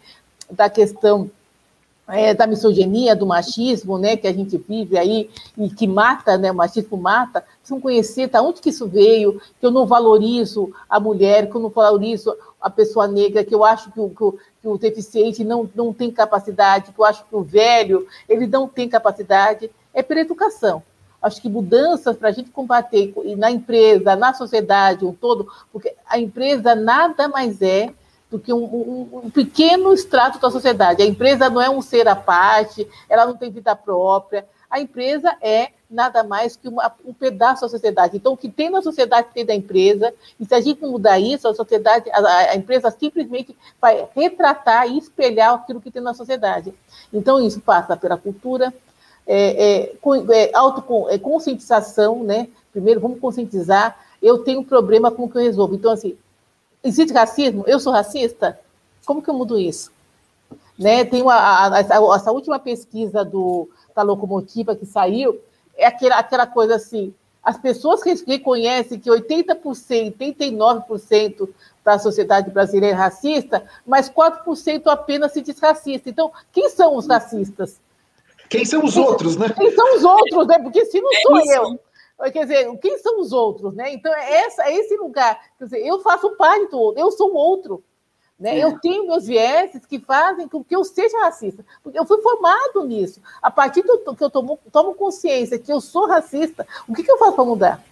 da 0.52 0.70
questão 0.70 1.32
é, 2.08 2.32
da 2.32 2.46
misoginia, 2.46 3.16
do 3.16 3.26
machismo, 3.26 3.98
né, 3.98 4.16
que 4.16 4.28
a 4.28 4.32
gente 4.32 4.56
vive 4.56 5.00
aí 5.00 5.32
e 5.58 5.68
que 5.68 5.88
mata, 5.88 6.38
né, 6.38 6.52
o 6.52 6.56
machismo 6.56 6.96
mata, 6.96 7.44
precisam 7.58 7.82
conhecer 7.82 8.28
tá, 8.28 8.40
onde 8.40 8.62
que 8.62 8.70
isso 8.70 8.88
veio, 8.88 9.42
que 9.60 9.66
eu 9.66 9.72
não 9.72 9.88
valorizo 9.88 10.72
a 10.88 11.00
mulher, 11.00 11.50
que 11.50 11.56
eu 11.56 11.62
não 11.62 11.70
valorizo 11.70 12.38
a 12.62 12.70
pessoa 12.70 13.08
negra, 13.08 13.44
que 13.44 13.56
eu 13.56 13.64
acho 13.64 13.92
que 13.92 14.00
o, 14.00 14.12
que 14.12 14.24
o, 14.24 14.32
que 14.62 14.68
o 14.68 14.78
deficiente 14.78 15.44
não, 15.44 15.68
não 15.74 15.92
tem 15.92 16.12
capacidade, 16.12 16.92
que 16.92 17.02
eu 17.02 17.06
acho 17.06 17.26
que 17.26 17.36
o 17.36 17.42
velho 17.42 18.08
ele 18.30 18.46
não 18.46 18.68
tem 18.68 18.88
capacidade, 18.88 19.72
é 19.92 20.04
pela 20.04 20.20
educação. 20.20 20.84
Acho 21.22 21.42
que 21.42 21.50
mudanças 21.50 22.16
para 22.16 22.30
a 22.30 22.32
gente 22.32 22.50
combater 22.50 23.14
na 23.38 23.52
empresa, 23.52 24.16
na 24.16 24.34
sociedade, 24.34 25.06
um 25.06 25.14
todo, 25.14 25.52
porque 25.72 25.94
a 26.08 26.18
empresa 26.18 26.76
nada 26.76 27.28
mais 27.28 27.62
é 27.62 27.94
do 28.30 28.40
que 28.40 28.54
um, 28.54 28.64
um, 28.64 29.22
um, 29.26 29.30
pequeno 29.30 29.92
extrato 29.94 30.40
da 30.40 30.52
sociedade. 30.52 31.02
A 31.02 31.06
empresa 31.06 31.50
não 31.50 31.62
é 31.62 31.70
um 31.70 31.82
ser 31.82 32.08
à 32.08 32.16
parte, 32.16 32.88
ela 33.10 33.26
não 33.26 33.36
tem 33.36 33.52
vida 33.52 33.76
própria. 33.76 34.46
A 34.70 34.80
empresa 34.80 35.36
é 35.42 35.70
nada 35.90 36.24
mais 36.24 36.56
que 36.56 36.68
uma, 36.68 36.94
um 37.04 37.12
pedaço 37.12 37.64
da 37.64 37.70
sociedade. 37.70 38.16
Então, 38.16 38.34
o 38.34 38.38
que 38.38 38.48
tem 38.48 38.70
na 38.70 38.84
sociedade 38.84 39.30
tem 39.34 39.44
da 39.44 39.56
empresa, 39.56 40.14
e 40.40 40.46
se 40.46 40.54
a 40.54 40.62
gente 40.62 40.82
mudar 40.82 41.20
isso, 41.20 41.48
a 41.48 41.56
sociedade, 41.56 42.08
a, 42.12 42.52
a 42.52 42.56
empresa 42.56 42.92
simplesmente 42.92 43.58
vai 43.82 44.08
retratar 44.16 44.88
e 44.88 45.00
espelhar 45.00 45.56
aquilo 45.56 45.82
que 45.82 45.90
tem 45.90 46.02
na 46.02 46.14
sociedade. 46.14 46.72
Então, 47.12 47.44
isso 47.44 47.60
passa 47.60 47.98
pela 47.98 48.16
cultura, 48.16 48.72
é, 49.32 49.84
é, 49.84 49.94
é, 50.34 50.52
auto, 50.56 50.84
é, 51.08 52.24
né? 52.24 52.48
Primeiro, 52.72 53.00
vamos 53.00 53.20
conscientizar. 53.20 53.96
Eu 54.20 54.40
tenho 54.40 54.62
um 54.62 54.64
problema 54.64 55.12
com 55.12 55.26
o 55.26 55.30
que 55.30 55.38
eu 55.38 55.44
resolvo. 55.44 55.76
Então, 55.76 55.92
assim, 55.92 56.18
existe 56.84 57.14
racismo? 57.14 57.64
Eu 57.68 57.80
sou 57.80 57.94
racista? 57.94 58.60
Como 59.06 59.22
que 59.22 59.30
eu 59.30 59.36
mudo 59.36 59.60
isso? 59.60 59.92
Né? 60.78 61.06
Tem 61.06 61.22
uma, 61.22 61.36
a, 61.36 61.76
a, 61.76 61.80
essa 62.16 62.32
última 62.32 62.58
pesquisa 62.58 63.24
do, 63.24 63.70
da 63.96 64.02
locomotiva 64.02 64.76
que 64.76 64.86
saiu, 64.88 65.40
é 65.78 65.86
aquela, 65.86 66.18
aquela 66.18 66.48
coisa 66.48 66.76
assim, 66.76 67.14
as 67.44 67.58
pessoas 67.58 68.02
reconhecem 68.26 69.00
que 69.00 69.12
80%, 69.12 70.18
89% 70.18 71.50
da 71.86 72.00
sociedade 72.00 72.50
brasileira 72.50 72.96
é 72.96 73.00
racista, 73.00 73.64
mas 73.86 74.10
4% 74.10 74.88
apenas 74.88 75.34
se 75.34 75.42
diz 75.42 75.60
racista. 75.60 76.10
Então, 76.10 76.32
quem 76.52 76.68
são 76.70 76.96
os 76.96 77.06
racistas? 77.06 77.80
Quem 78.50 78.66
são 78.66 78.84
os 78.84 78.98
outros, 78.98 79.38
né? 79.38 79.48
Quem 79.56 79.72
são 79.76 79.96
os 79.96 80.04
outros, 80.04 80.48
né? 80.48 80.60
Porque 80.60 80.86
se 80.86 81.00
não 81.00 81.12
é 81.14 81.22
sou 81.22 81.54
eu, 81.54 81.80
Quer 82.34 82.42
dizer, 82.42 82.78
quem 82.80 82.98
são 82.98 83.22
os 83.22 83.32
outros, 83.32 83.74
né? 83.74 83.94
Então, 83.94 84.14
é, 84.14 84.42
essa, 84.42 84.64
é 84.64 84.76
esse 84.76 84.98
lugar. 84.98 85.40
Quer 85.58 85.64
dizer, 85.64 85.88
eu 85.88 86.02
faço 86.02 86.32
parte 86.32 86.70
do 86.70 86.78
outro, 86.78 87.02
eu 87.02 87.12
sou 87.12 87.34
outro. 87.34 87.82
Né? 88.38 88.60
É. 88.60 88.64
Eu 88.64 88.78
tenho 88.80 89.08
meus 89.08 89.26
vieses 89.26 89.86
que 89.86 90.00
fazem 90.00 90.48
com 90.48 90.64
que 90.64 90.76
eu 90.76 90.84
seja 90.84 91.18
racista. 91.22 91.66
Porque 91.82 91.98
eu 91.98 92.06
fui 92.06 92.22
formado 92.22 92.84
nisso. 92.86 93.22
A 93.42 93.50
partir 93.50 93.84
do 93.84 94.16
que 94.16 94.24
eu 94.24 94.30
tomo, 94.30 94.60
tomo 94.72 94.96
consciência 94.96 95.58
que 95.60 95.72
eu 95.72 95.80
sou 95.80 96.08
racista, 96.08 96.68
o 96.88 96.94
que, 96.94 97.04
que 97.04 97.12
eu 97.12 97.18
faço 97.18 97.34
para 97.34 97.46
mudar? 97.46 97.84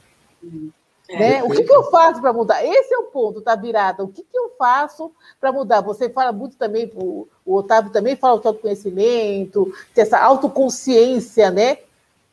É. 1.10 1.20
Né? 1.20 1.44
O 1.44 1.50
que, 1.50 1.64
que 1.64 1.74
eu 1.74 1.84
faço 1.84 2.20
para 2.22 2.34
mudar? 2.34 2.64
Esse 2.64 2.94
é 2.94 2.98
o 2.98 3.04
ponto 3.04 3.42
da 3.42 3.56
virada. 3.56 4.04
O 4.04 4.08
que, 4.08 4.24
que 4.24 4.38
eu 4.38 4.52
faço 4.58 5.12
para 5.40 5.52
mudar? 5.52 5.82
Você 5.82 6.10
fala 6.10 6.32
muito 6.32 6.58
também, 6.58 6.92
o, 6.96 7.28
Otávio 7.46 7.92
também 7.92 8.16
fala 8.16 8.40
de 8.40 8.48
autoconhecimento, 8.48 9.74
dessa 9.96 10.20
autoconsciência, 10.20 11.50
né? 11.50 11.80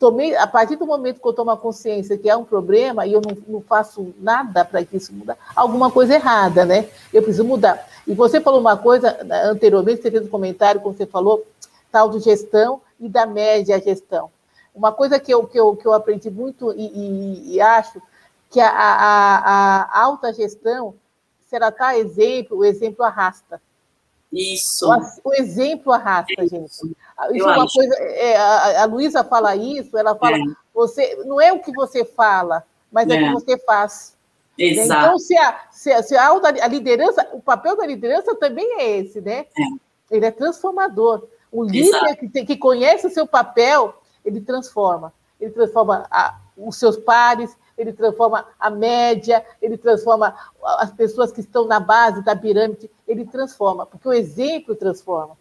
tomei, 0.04 0.36
a 0.36 0.46
partir 0.46 0.76
do 0.76 0.86
momento 0.86 1.18
que 1.18 1.26
eu 1.26 1.32
tomo 1.32 1.50
a 1.50 1.56
consciência 1.56 2.18
que 2.18 2.28
é 2.28 2.36
um 2.36 2.44
problema 2.44 3.06
e 3.06 3.12
eu 3.14 3.22
não, 3.22 3.36
não 3.46 3.60
faço 3.62 4.14
nada 4.18 4.62
para 4.62 4.84
que 4.84 4.98
isso 4.98 5.14
mude, 5.14 5.32
alguma 5.56 5.90
coisa 5.90 6.14
errada, 6.14 6.64
né? 6.64 6.88
Eu 7.10 7.22
preciso 7.22 7.44
mudar. 7.44 7.88
E 8.06 8.12
você 8.12 8.38
falou 8.38 8.60
uma 8.60 8.76
coisa 8.76 9.16
né, 9.24 9.44
anteriormente, 9.44 10.02
você 10.02 10.10
fez 10.10 10.24
um 10.24 10.28
comentário 10.28 10.80
quando 10.80 10.96
você 10.96 11.06
falou 11.06 11.46
tal 11.90 12.10
de 12.10 12.18
gestão 12.18 12.82
e 13.00 13.08
da 13.08 13.24
média 13.24 13.80
gestão. 13.80 14.30
Uma 14.74 14.92
coisa 14.92 15.18
que 15.18 15.32
eu, 15.32 15.46
que 15.46 15.58
eu, 15.58 15.74
que 15.76 15.86
eu 15.86 15.94
aprendi 15.94 16.30
muito 16.30 16.72
e, 16.72 16.84
e, 16.84 17.54
e 17.54 17.60
acho 17.60 18.02
que 18.54 18.60
a, 18.60 18.70
a, 18.70 19.82
a, 19.82 20.00
alta 20.00 20.32
gestão, 20.32 20.94
se 21.44 21.56
ela 21.56 21.70
está 21.70 21.98
exemplo, 21.98 22.58
o 22.58 22.64
exemplo 22.64 23.04
arrasta. 23.04 23.60
Isso. 24.32 24.88
O, 24.88 25.30
o 25.30 25.34
exemplo 25.34 25.92
arrasta, 25.92 26.46
gente. 26.46 26.70
Isso 26.70 26.88
é 27.18 27.56
uma 27.56 27.66
coisa. 27.66 27.94
É, 27.96 28.36
a, 28.36 28.82
a 28.82 28.84
Luísa 28.84 29.24
fala 29.24 29.56
isso, 29.56 29.98
ela 29.98 30.14
fala, 30.14 30.36
é. 30.36 30.40
você 30.72 31.16
não 31.26 31.40
é 31.40 31.52
o 31.52 31.58
que 31.58 31.72
você 31.72 32.04
fala, 32.04 32.62
mas 32.92 33.10
é, 33.10 33.16
é 33.16 33.22
o 33.22 33.26
que 33.26 33.44
você 33.44 33.58
faz. 33.58 34.16
Né? 34.56 34.66
Exato. 34.66 35.04
Então, 35.04 35.18
se 35.18 35.36
a, 35.36 35.60
se, 35.72 36.02
se 36.04 36.16
a, 36.16 36.30
a 36.30 36.68
liderança, 36.68 37.28
o 37.32 37.40
papel 37.40 37.76
da 37.76 37.84
liderança 37.84 38.36
também 38.36 38.80
é 38.80 38.98
esse, 38.98 39.20
né? 39.20 39.46
É. 39.58 40.16
Ele 40.16 40.26
é 40.26 40.30
transformador. 40.30 41.26
O 41.50 41.64
líder 41.64 42.14
que, 42.14 42.44
que, 42.44 42.56
conhece 42.56 43.08
o 43.08 43.10
seu 43.10 43.26
papel, 43.26 44.00
ele 44.24 44.40
transforma. 44.40 45.12
Ele 45.40 45.50
transforma 45.50 46.06
a, 46.08 46.38
os 46.56 46.76
seus 46.76 46.96
pares, 46.96 47.56
ele 47.76 47.92
transforma 47.92 48.46
a 48.58 48.70
média, 48.70 49.44
ele 49.60 49.76
transforma 49.76 50.34
as 50.78 50.92
pessoas 50.92 51.32
que 51.32 51.40
estão 51.40 51.66
na 51.66 51.80
base 51.80 52.22
da 52.22 52.36
pirâmide, 52.36 52.90
ele 53.06 53.24
transforma, 53.24 53.86
porque 53.86 54.08
o 54.08 54.12
exemplo 54.12 54.74
transforma. 54.74 55.36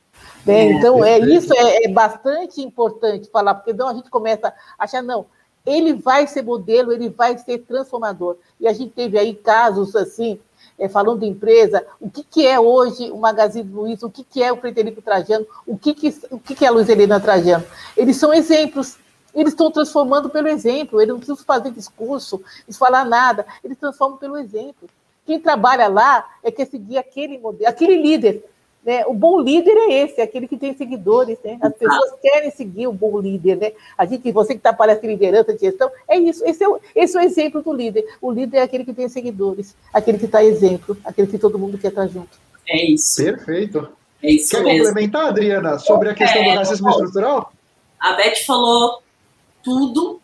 Né? 0.45 0.53
É, 0.53 0.71
então, 0.73 1.03
é, 1.03 1.19
isso 1.19 1.53
é, 1.53 1.85
é, 1.85 1.87
bastante 1.87 2.61
importante 2.61 3.29
falar, 3.29 3.55
porque 3.55 3.71
então 3.71 3.87
a 3.87 3.93
gente 3.93 4.09
começa 4.09 4.49
a 4.77 4.83
achar, 4.83 5.01
não, 5.01 5.25
ele 5.65 5.93
vai 5.93 6.27
ser 6.27 6.43
modelo, 6.43 6.91
ele 6.91 7.09
vai 7.09 7.37
ser 7.37 7.59
transformador. 7.59 8.37
E 8.59 8.67
a 8.67 8.73
gente 8.73 8.91
teve 8.91 9.17
aí 9.17 9.33
casos 9.33 9.95
assim, 9.95 10.39
é, 10.77 10.89
falando 10.89 11.21
de 11.21 11.27
empresa, 11.27 11.85
o 12.01 12.09
que, 12.09 12.23
que 12.23 12.45
é 12.45 12.59
hoje 12.59 13.09
o 13.11 13.17
Magazine 13.17 13.69
Luiza, 13.69 14.05
o 14.05 14.09
que, 14.09 14.23
que 14.23 14.43
é 14.43 14.51
o 14.51 14.57
Frederico 14.57 15.01
Trajano, 15.01 15.45
o 15.65 15.77
que, 15.77 15.93
que, 15.93 16.13
o 16.29 16.39
que, 16.39 16.55
que 16.55 16.65
é 16.65 16.67
a 16.67 16.71
Luiz 16.71 16.89
Helena 16.89 17.19
Trajano. 17.19 17.63
Eles 17.95 18.17
são 18.17 18.33
exemplos, 18.33 18.97
eles 19.33 19.53
estão 19.53 19.71
transformando 19.71 20.29
pelo 20.29 20.47
exemplo, 20.47 20.99
eles 20.99 21.09
não 21.09 21.17
precisam 21.17 21.45
fazer 21.45 21.71
discurso, 21.71 22.41
não 22.67 22.77
falar 22.77 23.05
nada, 23.05 23.45
eles 23.63 23.77
transformam 23.77 24.17
pelo 24.17 24.37
exemplo. 24.37 24.89
Quem 25.25 25.39
trabalha 25.39 25.87
lá 25.87 26.27
é 26.43 26.51
que 26.51 26.65
seguir 26.65 26.97
aquele 26.97 27.37
modelo, 27.37 27.69
aquele 27.69 27.95
líder. 27.95 28.43
Né? 28.85 29.05
O 29.05 29.13
bom 29.13 29.39
líder 29.39 29.71
é 29.71 29.93
esse, 30.03 30.19
é 30.19 30.23
aquele 30.25 30.45
que 30.45 30.57
tem 30.57 30.75
seguidores, 30.75 31.37
né? 31.41 31.57
As 31.61 31.73
pessoas 31.73 32.11
querem 32.21 32.51
seguir 32.51 32.85
o 32.87 32.91
bom 32.91 33.17
líder, 33.17 33.55
né? 33.55 33.71
A 33.97 34.05
gente, 34.05 34.29
você 34.29 34.53
que 34.53 34.59
está 34.59 34.73
palestra 34.73 35.07
de 35.07 35.13
liderança, 35.13 35.53
de 35.53 35.59
gestão, 35.59 35.89
é 36.05 36.17
isso. 36.17 36.43
Esse 36.45 36.65
é, 36.65 36.67
o, 36.67 36.77
esse 36.93 37.17
é 37.17 37.21
o 37.21 37.23
exemplo 37.23 37.61
do 37.61 37.71
líder. 37.71 38.05
O 38.21 38.29
líder 38.29 38.57
é 38.57 38.61
aquele 38.61 38.83
que 38.83 38.93
tem 38.93 39.07
seguidores, 39.07 39.73
aquele 39.93 40.17
que 40.17 40.25
está 40.25 40.43
exemplo, 40.43 40.97
aquele 41.05 41.27
que 41.27 41.37
todo 41.37 41.57
mundo 41.57 41.77
quer 41.77 41.87
estar 41.87 42.01
tá 42.01 42.07
junto. 42.07 42.37
É 42.67 42.85
isso. 42.85 43.23
Perfeito. 43.23 43.87
É 44.21 44.31
isso 44.31 44.51
Quer 44.51 44.63
mesmo. 44.63 44.85
complementar, 44.85 45.27
Adriana, 45.27 45.79
sobre 45.79 46.09
a 46.09 46.13
questão 46.13 46.41
é, 46.41 46.51
do 46.51 46.57
racismo 46.57 46.89
estrutural? 46.89 47.53
A 47.99 48.13
Beth 48.13 48.45
falou 48.45 49.01
tudo 49.63 50.21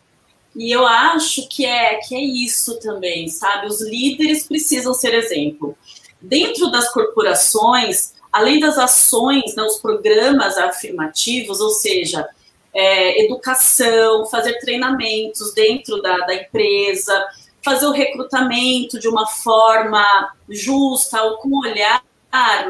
e 0.54 0.70
eu 0.70 0.86
acho 0.86 1.48
que 1.48 1.64
é 1.64 1.96
que 1.96 2.14
é 2.14 2.20
isso 2.20 2.78
também, 2.80 3.28
sabe? 3.28 3.66
Os 3.66 3.80
líderes 3.80 4.46
precisam 4.46 4.92
ser 4.92 5.14
exemplo. 5.14 5.76
Dentro 6.20 6.70
das 6.70 6.92
corporações, 6.92 8.14
além 8.32 8.58
das 8.58 8.76
ações, 8.76 9.54
né, 9.54 9.62
os 9.62 9.78
programas 9.78 10.58
afirmativos, 10.58 11.60
ou 11.60 11.70
seja, 11.70 12.28
é, 12.74 13.24
educação, 13.24 14.26
fazer 14.26 14.58
treinamentos 14.58 15.54
dentro 15.54 16.02
da, 16.02 16.18
da 16.18 16.34
empresa, 16.34 17.26
fazer 17.64 17.86
o 17.86 17.92
recrutamento 17.92 18.98
de 18.98 19.08
uma 19.08 19.26
forma 19.26 20.04
justa, 20.48 21.22
ou 21.22 21.38
com 21.38 21.58
olhar, 21.58 22.02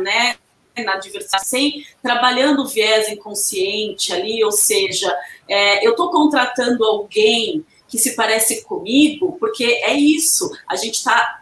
né, 0.02 0.36
na 0.78 0.96
diversidade, 0.96 1.46
sem 1.46 1.84
trabalhando 2.02 2.62
o 2.62 2.66
viés 2.66 3.08
inconsciente 3.08 4.12
ali, 4.12 4.42
ou 4.44 4.52
seja, 4.52 5.14
é, 5.48 5.86
eu 5.86 5.92
estou 5.92 6.10
contratando 6.10 6.84
alguém 6.84 7.64
que 7.88 7.98
se 7.98 8.14
parece 8.14 8.62
comigo, 8.62 9.36
porque 9.40 9.64
é 9.64 9.94
isso, 9.94 10.50
a 10.68 10.76
gente 10.76 10.94
está 10.94 11.40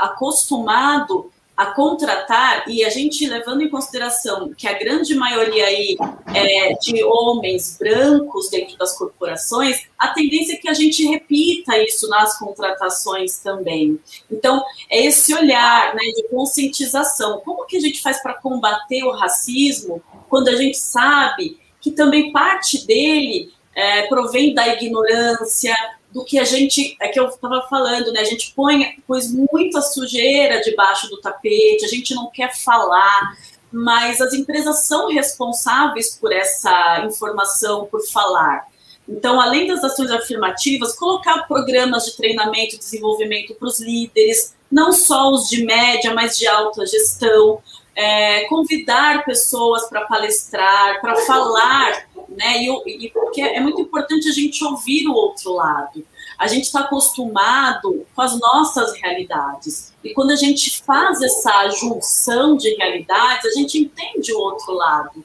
acostumado 0.00 1.30
a 1.60 1.74
contratar, 1.74 2.64
e 2.66 2.82
a 2.82 2.88
gente 2.88 3.26
levando 3.26 3.60
em 3.60 3.68
consideração 3.68 4.50
que 4.56 4.66
a 4.66 4.72
grande 4.72 5.14
maioria 5.14 5.66
aí 5.66 5.94
é 6.34 6.72
de 6.80 7.04
homens 7.04 7.76
brancos 7.78 8.48
dentro 8.48 8.78
das 8.78 8.96
corporações, 8.96 9.86
a 9.98 10.08
tendência 10.08 10.54
é 10.54 10.56
que 10.56 10.70
a 10.70 10.72
gente 10.72 11.04
repita 11.04 11.76
isso 11.76 12.08
nas 12.08 12.38
contratações 12.38 13.40
também. 13.40 14.00
Então, 14.30 14.64
é 14.88 15.04
esse 15.04 15.34
olhar 15.34 15.94
né, 15.94 16.00
de 16.16 16.28
conscientização. 16.30 17.42
Como 17.44 17.66
que 17.66 17.76
a 17.76 17.80
gente 17.80 18.00
faz 18.00 18.22
para 18.22 18.32
combater 18.32 19.04
o 19.04 19.10
racismo 19.10 20.02
quando 20.30 20.48
a 20.48 20.56
gente 20.56 20.78
sabe 20.78 21.60
que 21.78 21.90
também 21.90 22.32
parte 22.32 22.86
dele 22.86 23.52
é, 23.74 24.06
provém 24.06 24.54
da 24.54 24.66
ignorância, 24.66 25.76
do 26.12 26.24
que 26.24 26.38
a 26.38 26.44
gente, 26.44 26.96
é 27.00 27.08
que 27.08 27.20
eu 27.20 27.28
estava 27.28 27.62
falando, 27.68 28.12
né? 28.12 28.20
A 28.20 28.24
gente 28.24 28.52
põe, 28.54 28.96
pôs 29.06 29.32
muita 29.32 29.80
sujeira 29.80 30.60
debaixo 30.60 31.08
do 31.08 31.20
tapete, 31.20 31.84
a 31.84 31.88
gente 31.88 32.14
não 32.14 32.30
quer 32.30 32.54
falar. 32.56 33.36
mas 33.72 34.20
as 34.20 34.32
empresas 34.32 34.86
são 34.86 35.08
responsáveis 35.08 36.16
por 36.20 36.32
essa 36.32 37.04
informação, 37.06 37.86
por 37.86 38.00
falar. 38.08 38.66
Então, 39.08 39.40
além 39.40 39.66
das 39.66 39.82
ações 39.82 40.10
afirmativas, 40.10 40.96
colocar 40.96 41.46
programas 41.46 42.04
de 42.04 42.16
treinamento 42.16 42.74
e 42.74 42.78
desenvolvimento 42.78 43.54
para 43.54 43.68
os 43.68 43.80
líderes, 43.80 44.54
não 44.70 44.92
só 44.92 45.30
os 45.30 45.48
de 45.48 45.64
média, 45.64 46.14
mas 46.14 46.38
de 46.38 46.46
alta 46.46 46.86
gestão, 46.86 47.60
é, 47.94 48.44
convidar 48.44 49.24
pessoas 49.24 49.88
para 49.88 50.02
palestrar, 50.02 51.00
para 51.00 51.16
falar, 51.16 52.06
né? 52.28 52.62
E, 52.62 53.06
e, 53.06 53.10
porque 53.10 53.42
é 53.42 53.60
muito 53.60 53.80
importante 53.80 54.28
a 54.28 54.32
gente 54.32 54.64
ouvir 54.64 55.06
o 55.08 55.14
outro 55.14 55.52
lado. 55.52 56.06
A 56.38 56.46
gente 56.46 56.64
está 56.64 56.80
acostumado 56.80 58.06
com 58.14 58.22
as 58.22 58.38
nossas 58.38 58.94
realidades. 58.94 59.92
E 60.02 60.14
quando 60.14 60.30
a 60.30 60.36
gente 60.36 60.82
faz 60.82 61.20
essa 61.20 61.68
junção 61.70 62.56
de 62.56 62.74
realidades, 62.76 63.44
a 63.44 63.58
gente 63.58 63.78
entende 63.78 64.32
o 64.32 64.38
outro 64.38 64.72
lado. 64.72 65.24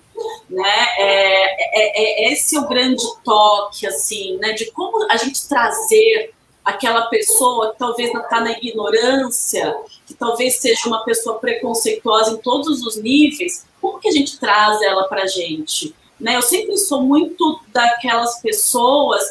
Né? 0.50 0.86
É, 0.98 2.26
é, 2.26 2.28
é 2.28 2.34
esse 2.34 2.58
o 2.58 2.68
grande 2.68 3.04
toque, 3.24 3.88
assim, 3.88 4.38
né? 4.38 4.52
De 4.54 4.72
como 4.72 5.10
a 5.10 5.16
gente 5.18 5.48
trazer 5.48 6.34
aquela 6.66 7.04
pessoa 7.04 7.72
que 7.72 7.80
talvez 7.80 8.12
está 8.14 8.42
na 8.42 8.52
ignorância, 8.54 9.76
que 10.08 10.16
talvez 10.16 10.56
seja 10.56 10.88
uma 10.88 11.06
pessoa 11.06 11.38
preconceituosa 11.38 12.32
em 12.32 12.38
todos 12.38 12.82
os 12.82 12.98
níveis, 12.98 13.66
como 13.80 14.00
que 14.00 14.10
a 14.10 14.12
gente 14.12 14.40
traz 14.40 14.82
ela 14.82 15.08
para 15.08 15.24
a 15.24 15.28
gente? 15.28 15.94
Né? 16.20 16.36
Eu 16.36 16.42
sempre 16.42 16.76
sou 16.78 17.04
muito 17.04 17.62
daquelas 17.72 18.42
pessoas 18.42 19.24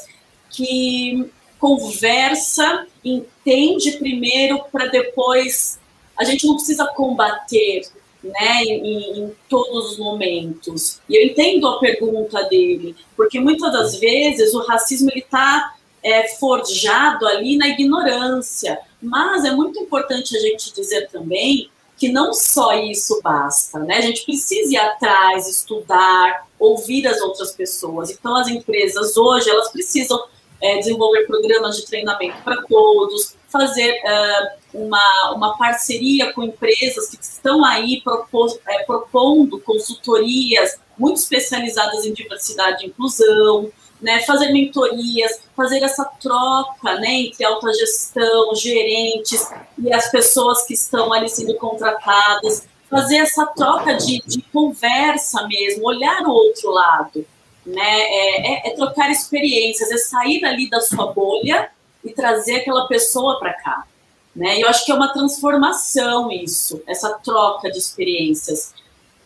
que 0.48 1.28
conversa, 1.58 2.86
entende 3.04 3.92
primeiro 3.92 4.62
para 4.70 4.86
depois. 4.86 5.80
A 6.16 6.22
gente 6.22 6.46
não 6.46 6.54
precisa 6.54 6.86
combater, 6.86 7.82
né, 8.22 8.62
em, 8.62 9.18
em, 9.18 9.32
todos 9.48 9.92
os 9.92 9.98
momentos. 9.98 11.00
E 11.08 11.16
eu 11.16 11.26
entendo 11.26 11.66
a 11.66 11.78
pergunta 11.78 12.42
dele, 12.44 12.94
porque 13.16 13.40
muitas 13.40 13.72
das 13.72 13.98
vezes 13.98 14.54
o 14.54 14.64
racismo 14.64 15.10
ele 15.10 15.20
está 15.20 15.74
é, 16.04 16.28
forjado 16.36 17.26
ali 17.26 17.56
na 17.56 17.68
ignorância. 17.68 18.78
Mas 19.00 19.44
é 19.44 19.50
muito 19.50 19.80
importante 19.80 20.36
a 20.36 20.40
gente 20.40 20.72
dizer 20.74 21.08
também 21.08 21.70
que 21.96 22.10
não 22.10 22.34
só 22.34 22.74
isso 22.74 23.20
basta, 23.22 23.78
né? 23.78 23.96
A 23.96 24.00
gente 24.02 24.24
precisa 24.24 24.72
ir 24.72 24.76
atrás, 24.76 25.48
estudar, 25.48 26.46
ouvir 26.58 27.06
as 27.06 27.20
outras 27.20 27.52
pessoas. 27.52 28.10
Então, 28.10 28.36
as 28.36 28.48
empresas 28.48 29.16
hoje 29.16 29.48
elas 29.48 29.70
precisam 29.70 30.22
é, 30.60 30.78
desenvolver 30.78 31.26
programas 31.26 31.76
de 31.76 31.86
treinamento 31.86 32.42
para 32.42 32.62
todos, 32.62 33.36
fazer 33.48 33.92
uh, 33.92 34.84
uma, 34.86 35.32
uma 35.36 35.56
parceria 35.56 36.32
com 36.32 36.42
empresas 36.42 37.10
que 37.10 37.22
estão 37.22 37.64
aí 37.64 38.00
propos, 38.02 38.58
é, 38.68 38.82
propondo 38.82 39.60
consultorias 39.60 40.76
muito 40.98 41.18
especializadas 41.18 42.04
em 42.04 42.12
diversidade 42.12 42.84
e 42.84 42.88
inclusão, 42.88 43.70
né, 44.04 44.20
fazer 44.20 44.52
mentorias, 44.52 45.40
fazer 45.56 45.82
essa 45.82 46.04
troca 46.04 47.00
né, 47.00 47.22
entre 47.22 47.42
alta 47.42 47.72
gestão, 47.72 48.54
gerentes 48.54 49.50
e 49.78 49.90
as 49.90 50.10
pessoas 50.10 50.66
que 50.66 50.74
estão 50.74 51.10
ali 51.10 51.26
sendo 51.26 51.54
contratadas, 51.54 52.66
fazer 52.90 53.16
essa 53.16 53.46
troca 53.46 53.94
de, 53.94 54.22
de 54.26 54.42
conversa 54.52 55.48
mesmo, 55.48 55.86
olhar 55.86 56.22
o 56.22 56.30
outro 56.32 56.70
lado, 56.70 57.26
né, 57.64 57.80
é, 57.80 58.52
é, 58.52 58.68
é 58.68 58.74
trocar 58.74 59.10
experiências, 59.10 59.90
é 59.90 59.96
sair 59.96 60.44
ali 60.44 60.68
da 60.68 60.82
sua 60.82 61.10
bolha 61.10 61.70
e 62.04 62.12
trazer 62.12 62.56
aquela 62.56 62.86
pessoa 62.86 63.38
para 63.38 63.54
cá. 63.54 63.86
Né? 64.36 64.58
E 64.58 64.60
eu 64.60 64.68
acho 64.68 64.84
que 64.84 64.92
é 64.92 64.94
uma 64.94 65.14
transformação 65.14 66.30
isso, 66.30 66.82
essa 66.86 67.08
troca 67.20 67.70
de 67.70 67.78
experiências. 67.78 68.74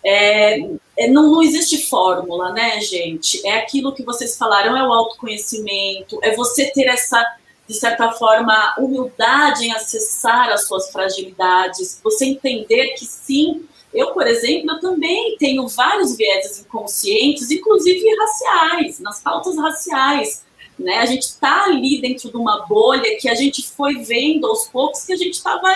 É, 0.04 0.60
é, 0.60 0.70
não, 1.06 1.30
não 1.30 1.42
existe 1.42 1.86
fórmula, 1.86 2.52
né, 2.52 2.80
gente? 2.80 3.46
É 3.46 3.58
aquilo 3.58 3.94
que 3.94 4.02
vocês 4.02 4.36
falaram, 4.36 4.76
é 4.76 4.82
o 4.82 4.92
autoconhecimento, 4.92 6.18
é 6.22 6.34
você 6.34 6.72
ter 6.72 6.86
essa, 6.88 7.24
de 7.68 7.74
certa 7.74 8.10
forma, 8.10 8.74
humildade 8.78 9.66
em 9.66 9.72
acessar 9.72 10.48
as 10.50 10.66
suas 10.66 10.90
fragilidades, 10.90 12.00
você 12.02 12.26
entender 12.26 12.94
que 12.94 13.04
sim, 13.04 13.64
eu, 13.94 14.12
por 14.12 14.26
exemplo, 14.26 14.72
eu 14.72 14.80
também 14.80 15.36
tenho 15.38 15.68
vários 15.68 16.16
vieses 16.16 16.60
inconscientes, 16.60 17.48
inclusive 17.50 18.04
raciais, 18.16 18.98
nas 18.98 19.20
pautas 19.20 19.56
raciais. 19.56 20.44
Né? 20.78 20.98
A 20.98 21.06
gente 21.06 21.22
está 21.22 21.64
ali 21.64 22.00
dentro 22.00 22.28
de 22.30 22.36
uma 22.36 22.66
bolha 22.66 23.16
que 23.18 23.28
a 23.28 23.34
gente 23.34 23.66
foi 23.68 24.02
vendo 24.02 24.46
aos 24.46 24.68
poucos 24.68 25.04
que 25.04 25.12
a 25.12 25.16
gente 25.16 25.34
estava 25.34 25.68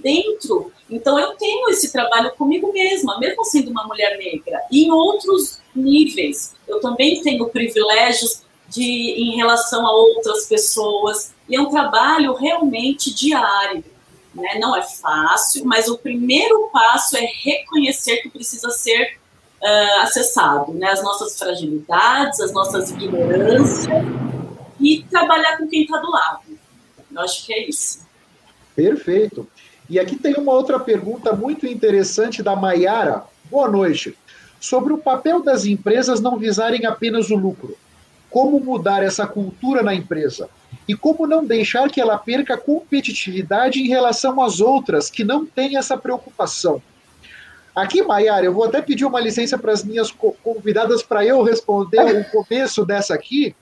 dentro. 0.00 0.72
Então 0.88 1.18
eu 1.18 1.36
tenho 1.36 1.68
esse 1.70 1.92
trabalho 1.92 2.32
comigo 2.32 2.72
mesma, 2.72 3.18
mesmo 3.18 3.44
sendo 3.44 3.70
uma 3.70 3.84
mulher 3.86 4.18
negra. 4.18 4.60
E 4.70 4.84
em 4.84 4.90
outros 4.90 5.60
níveis, 5.74 6.54
eu 6.66 6.80
também 6.80 7.22
tenho 7.22 7.48
privilégios 7.48 8.42
de 8.68 8.82
em 8.82 9.36
relação 9.36 9.86
a 9.86 9.92
outras 9.92 10.46
pessoas. 10.46 11.32
E 11.48 11.56
é 11.56 11.60
um 11.60 11.70
trabalho 11.70 12.34
realmente 12.34 13.14
diário. 13.14 13.84
Né? 14.34 14.58
Não 14.60 14.76
é 14.76 14.82
fácil, 14.82 15.64
mas 15.64 15.88
o 15.88 15.98
primeiro 15.98 16.68
passo 16.72 17.16
é 17.16 17.26
reconhecer 17.42 18.18
que 18.18 18.30
precisa 18.30 18.70
ser 18.70 19.18
uh, 19.60 20.00
acessado, 20.02 20.72
né? 20.72 20.88
As 20.88 21.02
nossas 21.02 21.36
fragilidades, 21.36 22.40
as 22.40 22.52
nossas 22.52 22.90
ignorâncias 22.90 23.88
e 24.80 25.04
trabalhar 25.10 25.58
com 25.58 25.68
quem 25.68 25.82
está 25.82 25.98
do 25.98 26.10
lado. 26.10 26.42
Eu 27.12 27.20
acho 27.20 27.44
que 27.44 27.52
é 27.52 27.68
isso. 27.68 28.06
Perfeito. 28.74 29.46
E 29.90 29.98
aqui 29.98 30.14
tem 30.14 30.34
uma 30.34 30.52
outra 30.52 30.78
pergunta 30.78 31.32
muito 31.32 31.66
interessante 31.66 32.44
da 32.44 32.54
Maiara. 32.54 33.24
Boa 33.50 33.68
noite. 33.68 34.16
Sobre 34.60 34.92
o 34.92 34.98
papel 34.98 35.42
das 35.42 35.66
empresas 35.66 36.20
não 36.20 36.38
visarem 36.38 36.86
apenas 36.86 37.28
o 37.28 37.34
lucro. 37.34 37.76
Como 38.30 38.60
mudar 38.60 39.02
essa 39.02 39.26
cultura 39.26 39.82
na 39.82 39.92
empresa? 39.92 40.48
E 40.86 40.94
como 40.94 41.26
não 41.26 41.44
deixar 41.44 41.90
que 41.90 42.00
ela 42.00 42.16
perca 42.16 42.56
competitividade 42.56 43.80
em 43.80 43.88
relação 43.88 44.40
às 44.40 44.60
outras 44.60 45.10
que 45.10 45.24
não 45.24 45.44
têm 45.44 45.76
essa 45.76 45.98
preocupação? 45.98 46.80
Aqui, 47.74 48.00
Maiara, 48.00 48.46
eu 48.46 48.54
vou 48.54 48.62
até 48.62 48.80
pedir 48.80 49.04
uma 49.04 49.18
licença 49.18 49.58
para 49.58 49.72
as 49.72 49.82
minhas 49.82 50.12
convidadas 50.12 51.02
para 51.02 51.26
eu 51.26 51.42
responder 51.42 52.16
o 52.16 52.24
começo 52.30 52.86
dessa 52.86 53.12
aqui, 53.12 53.56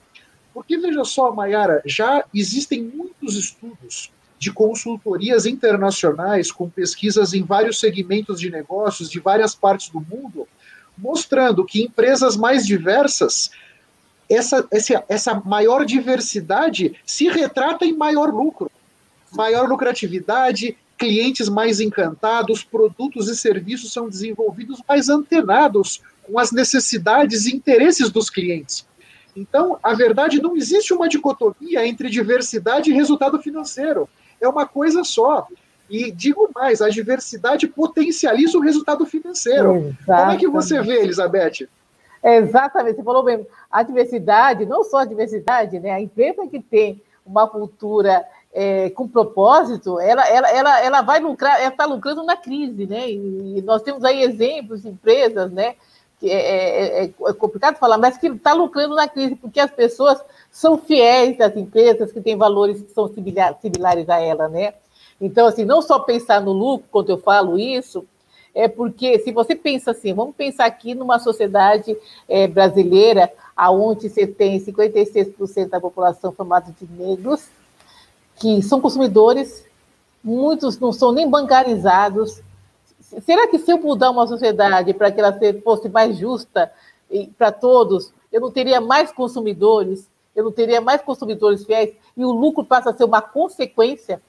porque 0.53 0.77
veja 0.77 1.03
só, 1.03 1.31
Maiara, 1.31 1.81
já 1.87 2.23
existem 2.31 2.83
muitos 2.83 3.35
estudos 3.35 4.11
de 4.39 4.53
consultorias 4.53 5.45
internacionais 5.45 6.49
com 6.49 6.69
pesquisas 6.69 7.33
em 7.33 7.43
vários 7.43 7.77
segmentos 7.77 8.39
de 8.39 8.49
negócios 8.49 9.09
de 9.09 9.19
várias 9.19 9.53
partes 9.53 9.89
do 9.89 9.99
mundo, 9.99 10.47
mostrando 10.97 11.65
que 11.65 11.83
empresas 11.83 12.37
mais 12.37 12.65
diversas, 12.65 13.51
essa, 14.29 14.65
essa, 14.71 15.03
essa 15.09 15.33
maior 15.35 15.85
diversidade 15.85 16.95
se 17.05 17.27
retrata 17.27 17.85
em 17.85 17.95
maior 17.95 18.33
lucro, 18.33 18.71
maior 19.33 19.67
lucratividade, 19.67 20.77
clientes 20.97 21.49
mais 21.49 21.81
encantados, 21.81 22.63
produtos 22.63 23.27
e 23.27 23.35
serviços 23.35 23.91
são 23.91 24.07
desenvolvidos 24.07 24.81
mais 24.87 25.09
antenados 25.09 26.01
com 26.23 26.39
as 26.39 26.51
necessidades 26.51 27.45
e 27.45 27.55
interesses 27.55 28.09
dos 28.09 28.29
clientes. 28.29 28.87
Então, 29.35 29.77
a 29.83 29.93
verdade 29.93 30.41
não 30.41 30.55
existe 30.55 30.93
uma 30.93 31.09
dicotomia 31.09 31.85
entre 31.85 32.09
diversidade 32.09 32.89
e 32.89 32.93
resultado 32.93 33.41
financeiro 33.41 34.07
é 34.41 34.47
uma 34.47 34.67
coisa 34.67 35.03
só. 35.03 35.47
E 35.89 36.11
digo 36.11 36.49
mais, 36.53 36.81
a 36.81 36.89
diversidade 36.89 37.67
potencializa 37.67 38.57
o 38.57 38.61
resultado 38.61 39.05
financeiro. 39.05 39.77
Exatamente. 39.77 40.05
Como 40.05 40.31
é 40.31 40.37
que 40.37 40.47
você 40.47 40.81
vê, 40.81 41.01
Elizabeth? 41.01 41.67
Exatamente, 42.23 42.97
você 42.97 43.03
falou 43.03 43.23
bem. 43.23 43.45
A 43.71 43.81
diversidade, 43.81 44.65
não 44.65 44.83
só 44.83 44.99
a 44.99 45.05
diversidade, 45.05 45.79
né? 45.79 45.91
A 45.91 46.01
empresa 46.01 46.45
que 46.47 46.59
tem 46.59 47.01
uma 47.25 47.47
cultura 47.47 48.23
é, 48.53 48.89
com 48.91 49.07
propósito, 49.07 49.99
ela, 49.99 50.27
ela, 50.27 50.49
ela, 50.49 50.81
ela 50.83 51.01
vai 51.01 51.19
lucrar, 51.19 51.59
ela 51.59 51.69
está 51.69 51.85
lucrando 51.85 52.23
na 52.23 52.35
crise, 52.35 52.85
né? 52.85 53.09
E 53.09 53.61
nós 53.63 53.81
temos 53.81 54.03
aí 54.03 54.21
exemplos 54.21 54.81
de 54.81 54.89
empresas, 54.89 55.51
né? 55.51 55.75
Que 56.19 56.29
é, 56.29 57.03
é, 57.03 57.03
é 57.05 57.33
complicado 57.33 57.77
falar, 57.77 57.97
mas 57.97 58.17
que 58.17 58.27
está 58.27 58.53
lucrando 58.53 58.95
na 58.95 59.07
crise, 59.07 59.35
porque 59.35 59.59
as 59.59 59.71
pessoas 59.71 60.21
são 60.51 60.77
fiéis 60.77 61.39
às 61.39 61.55
empresas 61.55 62.11
que 62.11 62.21
têm 62.21 62.35
valores 62.35 62.81
que 62.81 62.91
são 62.91 63.07
similares 63.07 64.09
a 64.09 64.19
ela, 64.19 64.47
né? 64.47 64.73
Então, 65.21 65.47
assim, 65.47 65.65
não 65.65 65.81
só 65.81 65.99
pensar 65.99 66.41
no 66.41 66.51
lucro, 66.51 66.87
quando 66.91 67.09
eu 67.09 67.17
falo 67.17 67.59
isso, 67.59 68.05
é 68.53 68.67
porque 68.67 69.19
se 69.19 69.31
você 69.31 69.55
pensa 69.55 69.91
assim, 69.91 70.13
vamos 70.13 70.35
pensar 70.35 70.65
aqui 70.65 70.95
numa 70.95 71.19
sociedade 71.19 71.95
é, 72.27 72.47
brasileira, 72.47 73.31
aonde 73.55 74.09
você 74.09 74.25
tem 74.25 74.59
56% 74.59 75.69
da 75.69 75.79
população 75.79 76.31
formada 76.31 76.73
de 76.79 76.87
negros, 76.91 77.47
que 78.37 78.61
são 78.61 78.81
consumidores, 78.81 79.65
muitos 80.23 80.79
não 80.79 80.91
são 80.91 81.11
nem 81.11 81.29
bancarizados. 81.29 82.41
Será 83.25 83.47
que 83.47 83.59
se 83.59 83.71
eu 83.71 83.77
mudar 83.77 84.09
uma 84.11 84.25
sociedade 84.25 84.93
para 84.93 85.11
que 85.11 85.19
ela 85.19 85.37
fosse 85.63 85.89
mais 85.89 86.17
justa 86.17 86.71
para 87.37 87.51
todos, 87.51 88.13
eu 88.31 88.39
não 88.39 88.49
teria 88.49 88.79
mais 88.79 89.11
consumidores? 89.11 90.08
Eu 90.39 90.45
não 90.45 90.51
teria 90.51 90.79
mais 90.79 91.01
consumidores 91.01 91.65
fiéis 91.65 91.93
e 92.15 92.23
o 92.23 92.31
lucro 92.31 92.63
passa 92.63 92.91
a 92.91 92.93
ser 92.93 93.03
uma 93.03 93.21
consequência, 93.21 94.21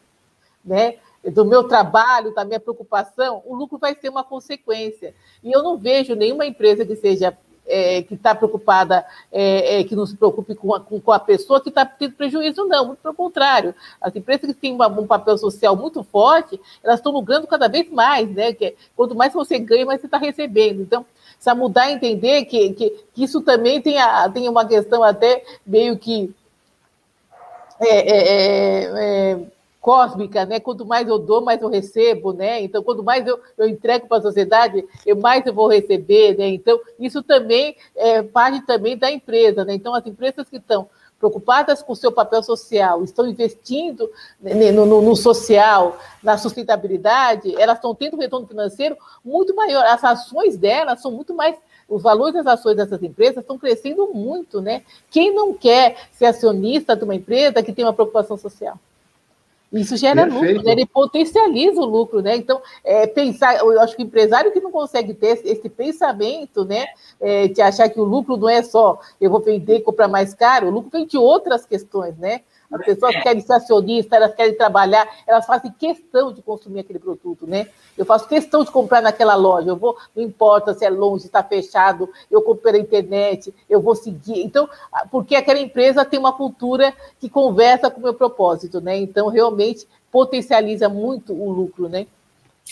né? 0.64 0.96
do 1.24 1.44
meu 1.44 1.64
trabalho, 1.64 2.34
da 2.34 2.44
minha 2.44 2.58
preocupação, 2.58 3.42
o 3.44 3.54
lucro 3.54 3.78
vai 3.78 3.94
ser 3.94 4.08
uma 4.08 4.24
consequência. 4.24 5.14
E 5.44 5.52
eu 5.52 5.62
não 5.62 5.76
vejo 5.76 6.14
nenhuma 6.14 6.46
empresa 6.46 6.84
que 6.84 6.96
seja 6.96 7.36
é, 7.66 8.02
que 8.02 8.14
está 8.14 8.34
preocupada, 8.34 9.04
é, 9.30 9.80
é, 9.80 9.84
que 9.84 9.94
não 9.94 10.06
se 10.06 10.16
preocupe 10.16 10.54
com 10.54 10.74
a, 10.74 10.80
com, 10.80 11.12
a 11.12 11.18
pessoa 11.20 11.60
que 11.60 11.68
está 11.68 11.84
tendo 11.84 12.14
prejuízo, 12.14 12.64
não, 12.64 12.86
muito 12.86 12.98
pelo 13.00 13.14
contrário. 13.14 13.74
As 14.00 14.16
empresas 14.16 14.46
que 14.46 14.54
têm 14.54 14.74
uma, 14.74 14.88
um 14.88 15.06
papel 15.06 15.36
social 15.38 15.76
muito 15.76 16.02
forte, 16.02 16.58
elas 16.82 16.98
estão 16.98 17.12
lucrando 17.12 17.46
cada 17.46 17.68
vez 17.68 17.88
mais, 17.90 18.28
né? 18.30 18.52
Que, 18.52 18.74
quanto 18.96 19.14
mais 19.14 19.32
você 19.32 19.58
ganha, 19.58 19.86
mais 19.86 20.00
você 20.00 20.06
está 20.06 20.18
recebendo. 20.18 20.80
Então, 20.80 21.04
precisa 21.40 21.54
mudar 21.54 21.84
a 21.84 21.92
entender 21.92 22.44
que, 22.44 22.74
que, 22.74 22.90
que, 23.14 23.24
isso 23.24 23.40
também 23.40 23.80
tem, 23.80 23.98
a, 23.98 24.28
tem 24.28 24.46
uma 24.46 24.66
questão 24.66 25.02
até 25.02 25.42
meio 25.66 25.96
que 25.98 26.32
é, 27.80 27.88
é, 27.88 28.84
é, 29.32 29.40
cósmica, 29.80 30.44
né? 30.44 30.60
Quanto 30.60 30.84
mais 30.84 31.08
eu 31.08 31.18
dou, 31.18 31.40
mais 31.40 31.62
eu 31.62 31.70
recebo, 31.70 32.34
né? 32.34 32.60
Então, 32.60 32.82
quanto 32.82 33.02
mais 33.02 33.26
eu, 33.26 33.40
eu 33.56 33.66
entrego 33.66 34.06
para 34.06 34.18
a 34.18 34.22
sociedade, 34.22 34.86
eu 35.06 35.16
mais 35.16 35.44
eu 35.46 35.54
vou 35.54 35.66
receber, 35.66 36.36
né? 36.36 36.46
Então, 36.48 36.78
isso 36.98 37.22
também 37.22 37.74
é 37.96 38.22
parte 38.22 38.60
também 38.66 38.98
da 38.98 39.10
empresa, 39.10 39.64
né? 39.64 39.72
Então, 39.72 39.94
as 39.94 40.06
empresas 40.06 40.46
que 40.46 40.58
estão 40.58 40.90
preocupadas 41.20 41.82
com 41.82 41.92
o 41.92 41.96
seu 41.96 42.10
papel 42.10 42.42
social, 42.42 43.04
estão 43.04 43.28
investindo 43.28 44.10
no, 44.40 44.86
no, 44.86 45.02
no, 45.02 45.14
social, 45.14 45.98
na 46.22 46.38
sustentabilidade, 46.38 47.54
elas 47.60 47.76
estão 47.76 47.94
tendo 47.94 48.16
um 48.16 48.20
retorno 48.20 48.46
financeiro 48.46 48.96
muito 49.22 49.54
maior. 49.54 49.84
As 49.84 50.02
ações 50.02 50.56
delas 50.56 51.00
são 51.02 51.12
muito 51.12 51.34
mais. 51.34 51.54
Os 51.86 52.02
valores 52.02 52.34
das 52.34 52.46
ações 52.46 52.76
dessas 52.76 53.02
empresas 53.02 53.38
estão 53.38 53.58
crescendo 53.58 54.08
muito, 54.14 54.60
né? 54.60 54.82
Quem 55.10 55.34
não 55.34 55.52
quer 55.52 56.08
ser 56.12 56.26
acionista 56.26 56.96
de 56.96 57.04
uma 57.04 57.14
empresa 57.14 57.62
que 57.62 57.72
tem 57.72 57.84
uma 57.84 57.92
preocupação 57.92 58.38
social? 58.38 58.78
Isso 59.72 59.96
gera 59.96 60.24
Perfeito. 60.24 60.52
lucro, 60.52 60.66
né? 60.66 60.72
ele 60.72 60.86
potencializa 60.86 61.80
o 61.80 61.84
lucro, 61.84 62.20
né? 62.20 62.36
Então, 62.36 62.60
é, 62.82 63.06
pensar, 63.06 63.58
eu 63.58 63.80
acho 63.80 63.94
que 63.94 64.02
o 64.02 64.06
empresário 64.06 64.50
que 64.50 64.60
não 64.60 64.72
consegue 64.72 65.14
ter 65.14 65.40
esse 65.44 65.68
pensamento, 65.68 66.64
né? 66.64 66.86
É, 67.20 67.46
de 67.46 67.62
achar 67.62 67.88
que 67.88 68.00
o 68.00 68.04
lucro 68.04 68.36
não 68.36 68.48
é 68.48 68.62
só 68.62 68.98
eu 69.20 69.30
vou 69.30 69.40
vender 69.40 69.76
e 69.76 69.80
comprar 69.80 70.08
mais 70.08 70.34
caro, 70.34 70.66
o 70.66 70.70
lucro 70.70 70.90
vem 70.90 71.06
de 71.06 71.16
outras 71.16 71.64
questões, 71.64 72.16
né? 72.18 72.40
As 72.70 72.84
pessoas 72.84 73.20
querem 73.22 73.40
ser 73.40 73.54
acionistas, 73.54 74.12
elas 74.12 74.34
querem 74.34 74.54
trabalhar, 74.54 75.08
elas 75.26 75.44
fazem 75.44 75.72
questão 75.72 76.32
de 76.32 76.40
consumir 76.40 76.80
aquele 76.80 77.00
produto, 77.00 77.46
né? 77.46 77.68
Eu 77.98 78.04
faço 78.04 78.28
questão 78.28 78.62
de 78.62 78.70
comprar 78.70 79.02
naquela 79.02 79.34
loja, 79.34 79.68
eu 79.68 79.76
vou, 79.76 79.96
não 80.14 80.22
importa 80.22 80.72
se 80.72 80.84
é 80.84 80.90
longe, 80.90 81.26
está 81.26 81.42
fechado, 81.42 82.08
eu 82.30 82.40
compro 82.42 82.62
pela 82.62 82.78
internet, 82.78 83.52
eu 83.68 83.80
vou 83.80 83.96
seguir. 83.96 84.42
Então, 84.42 84.68
porque 85.10 85.34
aquela 85.34 85.58
empresa 85.58 86.04
tem 86.04 86.18
uma 86.18 86.32
cultura 86.32 86.94
que 87.18 87.28
conversa 87.28 87.90
com 87.90 87.98
o 87.98 88.02
meu 88.04 88.14
propósito, 88.14 88.80
né? 88.80 88.96
Então, 88.96 89.28
realmente 89.28 89.86
potencializa 90.12 90.88
muito 90.88 91.32
o 91.32 91.50
lucro, 91.50 91.88
né? 91.88 92.06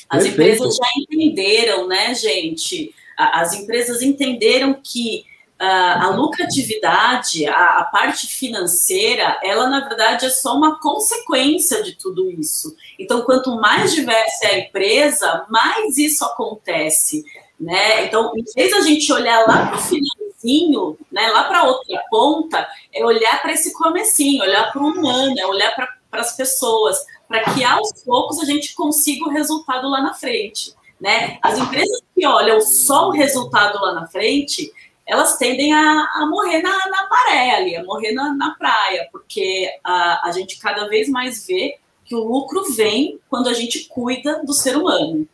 As 0.09 0.23
Perfeito. 0.23 0.35
empresas 0.35 0.77
já 0.77 0.87
entenderam, 0.97 1.89
né, 1.89 2.15
gente? 2.15 2.95
As 3.17 3.53
empresas 3.53 4.01
entenderam 4.01 4.79
que 4.81 5.25
a 5.65 6.09
lucratividade, 6.11 7.47
a, 7.47 7.79
a, 7.79 7.85
parte 7.85 8.29
financeira, 8.29 9.39
ela 9.43 9.69
na 9.69 9.81
verdade 9.81 10.27
é 10.27 10.31
só 10.31 10.57
uma 10.57 10.79
consequência 10.79 11.83
de 11.83 11.97
tudo 11.97 12.31
isso. 12.31 12.77
Então, 12.99 13.23
quanto 13.23 13.57
mais 13.57 13.93
diversa 13.93 14.47
é 14.47 14.55
a 14.55 14.59
empresa, 14.61 15.47
mais 15.49 15.99
isso 15.99 16.25
acontece, 16.25 17.25
né? 17.59 18.05
Então, 18.05 18.33
em 18.37 18.45
vez 18.55 18.73
a 18.73 18.83
gente 18.83 19.13
olhar 19.13 19.47
lá 19.49 19.67
para 19.67 19.77
o 19.77 19.81
finalzinho, 19.81 20.97
né, 21.11 21.27
lá 21.29 21.45
para 21.45 21.65
outra 21.65 22.05
ponta, 22.09 22.69
é 22.95 23.05
olhar 23.05 23.43
para 23.43 23.53
esse 23.53 23.73
comecinho, 23.73 24.45
olhar 24.45 24.71
para 24.71 24.81
o 24.81 24.87
humano, 24.87 25.35
é 25.37 25.47
olhar 25.47 25.75
para 25.75 26.21
as 26.21 26.37
pessoas, 26.37 27.05
para 27.27 27.53
que 27.53 27.65
aos 27.65 28.05
poucos 28.05 28.39
a 28.39 28.45
gente 28.45 28.75
consiga 28.75 29.25
o 29.25 29.31
resultado 29.31 29.89
lá 29.89 30.01
na 30.01 30.15
frente. 30.15 30.73
Né? 31.01 31.39
As 31.43 31.59
empresas 31.59 32.03
que 32.13 32.27
olham 32.27 32.61
só 32.61 33.09
o 33.09 33.13
resultado 33.13 33.81
lá 33.81 33.93
na 33.93 34.07
frente, 34.09 34.73
elas 35.09 35.39
tendem 35.39 35.73
a, 35.73 36.07
a 36.17 36.27
morrer 36.27 36.61
na, 36.61 36.71
na, 36.71 37.09
maré 37.09 37.51
ali, 37.57 37.77
a 37.77 37.83
morrer 37.83 38.13
na, 38.13 38.35
na 38.35 38.51
praia, 38.51 39.09
porque 39.11 39.67
a, 39.83 40.29
a 40.29 40.33
gente 40.33 40.61
cada 40.61 40.87
vez 40.87 41.09
mais 41.09 41.47
vê 41.47 41.79
que 42.05 42.15
o 42.15 42.23
lucro 42.23 42.63
vem 42.75 43.19
quando 43.29 43.49
a 43.49 43.55
gente 43.55 43.89
cuida 43.89 44.43
do 44.45 44.53
ser 44.53 44.77
humano. 44.77 45.27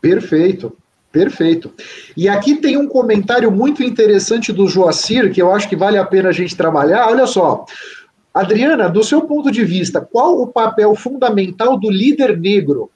Perfeito, 0.00 0.76
perfeito. 1.10 1.74
E 2.16 2.28
aqui 2.28 2.54
tem 2.54 2.76
um 2.76 2.86
comentário 2.86 3.50
muito 3.50 3.82
interessante 3.82 4.52
do 4.52 4.68
Joacir, 4.68 5.32
que 5.32 5.42
eu 5.42 5.52
acho 5.52 5.68
que 5.68 5.76
vale 5.76 5.98
a 5.98 6.04
pena 6.04 6.28
a 6.28 6.32
gente 6.32 6.56
trabalhar. 6.56 7.08
Olha 7.08 7.26
só. 7.26 7.64
Adriana, 8.32 8.88
do 8.88 9.02
seu 9.02 9.22
ponto 9.22 9.50
de 9.50 9.64
vista, 9.64 10.00
qual 10.00 10.40
o 10.40 10.46
papel 10.46 10.94
fundamental 10.94 11.78
do 11.78 11.90
líder 11.90 12.38
negro 12.38 12.90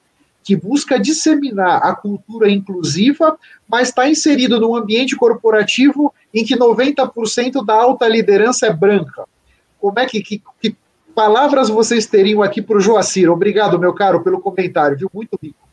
que 0.49 0.57
busca 0.57 0.99
disseminar 0.99 1.83
a 1.85 1.95
cultura 1.95 2.51
inclusiva, 2.51 3.39
mas 3.69 3.89
está 3.89 4.09
inserido 4.09 4.59
num 4.59 4.75
ambiente 4.75 5.15
corporativo 5.15 6.15
em 6.33 6.43
que 6.43 6.57
90% 6.57 7.63
da 7.67 7.75
alta 7.75 8.09
liderança 8.09 8.67
é 8.67 8.73
branca. 8.73 9.27
Como 9.79 10.01
é 10.01 10.07
que, 10.07 10.23
que, 10.23 10.43
que 10.59 10.75
palavras 11.15 11.69
vocês 11.69 12.07
teriam 12.07 12.43
aqui 12.43 12.63
para 12.63 12.79
o 12.79 12.81
Joacir? 12.81 13.31
Obrigado, 13.31 13.79
meu 13.79 13.93
caro, 13.93 14.25
pelo 14.25 14.41
comentário, 14.41 14.97
viu? 14.97 15.11
Muito 15.13 15.39
rico. 15.43 15.69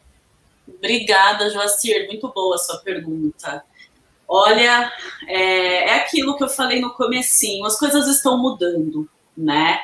Obrigada, 0.68 1.50
Joacir. 1.50 2.06
Muito 2.08 2.28
boa 2.34 2.56
a 2.56 2.60
sua 2.60 2.80
pergunta. 2.80 3.64
Olha, 4.28 4.92
é, 5.26 5.88
é 5.88 5.94
aquilo 6.00 6.36
que 6.36 6.44
eu 6.44 6.50
falei 6.50 6.82
no 6.82 6.94
comecinho, 6.96 7.66
as 7.66 7.80
coisas 7.80 8.10
estão 8.10 8.38
mudando, 8.38 9.08
né? 9.38 9.80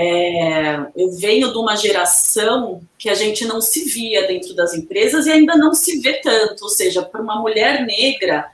É, 0.00 0.76
eu 0.94 1.10
venho 1.10 1.50
de 1.50 1.58
uma 1.58 1.74
geração 1.74 2.80
que 2.96 3.10
a 3.10 3.14
gente 3.14 3.44
não 3.44 3.60
se 3.60 3.82
via 3.82 4.28
dentro 4.28 4.54
das 4.54 4.72
empresas 4.72 5.26
e 5.26 5.32
ainda 5.32 5.56
não 5.56 5.74
se 5.74 5.98
vê 5.98 6.20
tanto, 6.20 6.62
ou 6.62 6.68
seja, 6.68 7.02
para 7.02 7.20
uma 7.20 7.40
mulher 7.40 7.84
negra, 7.84 8.48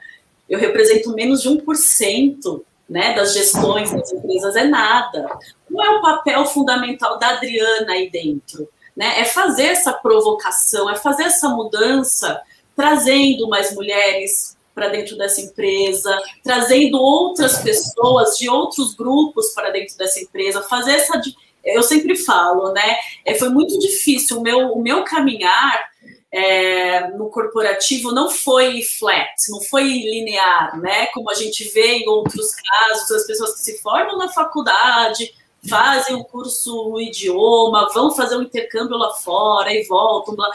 eu 0.48 0.58
represento 0.58 1.12
menos 1.12 1.42
de 1.42 1.50
1% 1.50 2.62
né, 2.88 3.12
das 3.12 3.34
gestões 3.34 3.92
das 3.92 4.10
empresas, 4.10 4.56
é 4.56 4.64
nada. 4.64 5.28
Qual 5.70 5.86
é 5.86 5.98
o 5.98 6.00
papel 6.00 6.46
fundamental 6.46 7.18
da 7.18 7.28
Adriana 7.28 7.92
aí 7.92 8.08
dentro? 8.08 8.66
Né? 8.96 9.20
É 9.20 9.26
fazer 9.26 9.66
essa 9.66 9.92
provocação, 9.92 10.88
é 10.88 10.96
fazer 10.96 11.24
essa 11.24 11.50
mudança, 11.50 12.40
trazendo 12.74 13.50
mais 13.50 13.74
mulheres 13.74 14.56
para 14.74 14.88
dentro 14.88 15.16
dessa 15.16 15.40
empresa, 15.40 16.20
trazendo 16.42 16.98
outras 16.98 17.58
pessoas 17.62 18.36
de 18.36 18.48
outros 18.48 18.94
grupos 18.94 19.52
para 19.54 19.70
dentro 19.70 19.96
dessa 19.96 20.20
empresa, 20.20 20.62
fazer 20.62 20.92
essa. 20.92 21.20
Eu 21.64 21.82
sempre 21.82 22.16
falo, 22.16 22.72
né? 22.72 22.96
É, 23.24 23.34
foi 23.34 23.48
muito 23.48 23.78
difícil. 23.78 24.38
O 24.38 24.42
meu, 24.42 24.72
o 24.72 24.82
meu 24.82 25.04
caminhar 25.04 25.88
é, 26.30 27.08
no 27.12 27.30
corporativo 27.30 28.10
não 28.10 28.28
foi 28.28 28.82
flat, 28.98 29.32
não 29.50 29.62
foi 29.62 29.84
linear, 29.84 30.78
né? 30.80 31.06
Como 31.06 31.30
a 31.30 31.34
gente 31.34 31.64
vê 31.72 31.98
em 31.98 32.08
outros 32.08 32.54
casos, 32.56 33.10
as 33.12 33.26
pessoas 33.26 33.54
que 33.54 33.60
se 33.60 33.78
formam 33.80 34.18
na 34.18 34.28
faculdade, 34.28 35.32
fazem 35.68 36.14
um 36.14 36.24
curso 36.24 36.90
no 36.90 37.00
idioma, 37.00 37.88
vão 37.94 38.10
fazer 38.10 38.36
um 38.36 38.42
intercâmbio 38.42 38.96
lá 38.96 39.14
fora 39.14 39.72
e 39.72 39.84
voltam. 39.84 40.34
Blá 40.34 40.50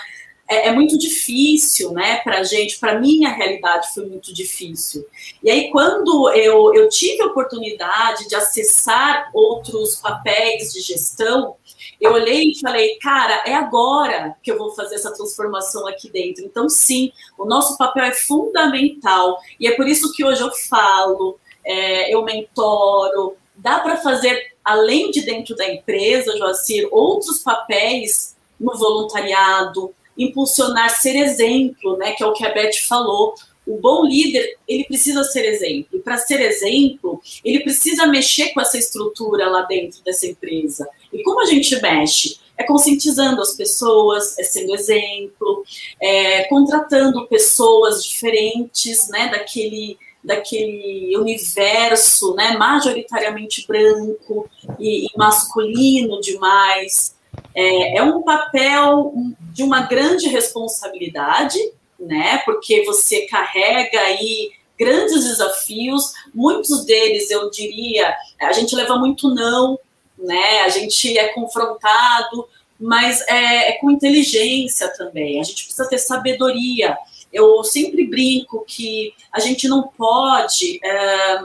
é, 0.50 0.70
é 0.70 0.72
muito 0.72 0.98
difícil, 0.98 1.92
né, 1.92 2.18
para 2.24 2.40
a 2.40 2.44
gente, 2.44 2.80
para 2.80 3.00
minha 3.00 3.30
realidade 3.30 3.94
foi 3.94 4.08
muito 4.08 4.34
difícil. 4.34 5.06
E 5.44 5.50
aí, 5.52 5.70
quando 5.70 6.30
eu, 6.32 6.74
eu 6.74 6.90
tive 6.90 7.22
a 7.22 7.28
oportunidade 7.28 8.28
de 8.28 8.36
acessar 8.36 9.30
outros 9.32 9.98
papéis 9.98 10.74
de 10.74 10.82
gestão, 10.82 11.56
eu 12.02 12.14
olhei 12.14 12.50
e 12.50 12.60
falei, 12.60 12.98
cara, 12.98 13.44
é 13.46 13.54
agora 13.54 14.36
que 14.42 14.52
eu 14.52 14.58
vou 14.58 14.72
fazer 14.72 14.96
essa 14.96 15.14
transformação 15.14 15.86
aqui 15.86 16.10
dentro. 16.10 16.44
Então, 16.44 16.68
sim, 16.68 17.12
o 17.38 17.46
nosso 17.46 17.78
papel 17.78 18.06
é 18.06 18.14
fundamental. 18.14 19.38
E 19.60 19.68
é 19.68 19.76
por 19.76 19.88
isso 19.88 20.12
que 20.14 20.24
hoje 20.24 20.42
eu 20.42 20.52
falo, 20.70 21.38
é, 21.64 22.14
eu 22.14 22.24
mentoro. 22.24 23.36
Dá 23.54 23.80
para 23.80 23.98
fazer, 23.98 24.54
além 24.64 25.12
de 25.12 25.22
dentro 25.22 25.56
da 25.56 25.70
empresa, 25.70 26.38
Joacir, 26.38 26.88
outros 26.90 27.40
papéis 27.40 28.36
no 28.58 28.78
voluntariado, 28.78 29.94
impulsionar, 30.20 30.90
ser 30.90 31.16
exemplo, 31.16 31.98
né, 31.98 32.12
que 32.12 32.24
é 32.24 32.28
o 32.28 32.34
que 32.34 32.46
a 32.46 32.54
Beth 32.54 32.74
falou. 32.88 33.34
O 33.66 33.78
bom 33.78 34.04
líder, 34.06 34.58
ele 34.68 34.84
precisa 34.86 35.24
ser 35.24 35.46
exemplo. 35.46 36.00
E 36.00 36.00
para 36.00 36.18
ser 36.18 36.42
exemplo, 36.42 37.22
ele 37.44 37.62
precisa 37.62 38.08
mexer 38.08 38.50
com 38.50 38.62
essa 38.62 38.78
estrutura 38.78 39.48
lá 39.48 39.62
dentro 39.62 40.04
dessa 40.04 40.26
empresa. 40.26 40.88
E 41.14 41.22
como 41.24 41.42
a 41.42 41.46
gente 41.46 41.80
mexe? 41.82 42.40
É 42.58 42.64
conscientizando 42.64 43.42
as 43.42 43.56
pessoas, 43.56 44.38
é 44.38 44.44
sendo 44.44 44.74
exemplo, 44.74 45.64
é 46.02 46.44
contratando 46.46 47.28
pessoas 47.28 48.04
diferentes, 48.04 49.08
né, 49.10 49.30
daquele 49.30 49.98
daquele 50.22 51.16
universo, 51.18 52.36
né, 52.36 52.58
majoritariamente 52.58 53.66
branco 53.66 54.50
e, 54.78 55.06
e 55.06 55.10
masculino 55.18 56.20
demais. 56.20 57.16
É, 57.56 57.98
é 57.98 58.04
um 58.04 58.22
papel 58.22 59.14
de 59.54 59.64
uma 59.64 59.82
grande 59.82 60.28
responsabilidade, 60.28 61.60
né? 62.00 62.42
Porque 62.46 62.84
você 62.86 63.22
carrega 63.28 64.00
aí 64.00 64.52
grandes 64.78 65.26
desafios, 65.26 66.14
muitos 66.34 66.86
deles 66.86 67.30
eu 67.30 67.50
diria, 67.50 68.16
a 68.40 68.54
gente 68.54 68.74
leva 68.76 68.96
muito 68.96 69.34
não, 69.34 69.78
né? 70.18 70.62
A 70.62 70.70
gente 70.70 71.18
é 71.18 71.28
confrontado 71.30 72.48
mas 72.80 73.22
é, 73.28 73.70
é 73.70 73.72
com 73.74 73.92
inteligência 73.92 74.88
também. 74.96 75.42
A 75.42 75.44
gente 75.44 75.66
precisa 75.66 75.90
ter 75.90 75.98
sabedoria. 75.98 76.98
Eu 77.32 77.64
sempre 77.64 78.08
brinco 78.08 78.64
que 78.66 79.14
a 79.34 79.40
gente 79.40 79.68
não 79.68 79.90
pode, 79.90 80.80
é, 80.84 81.42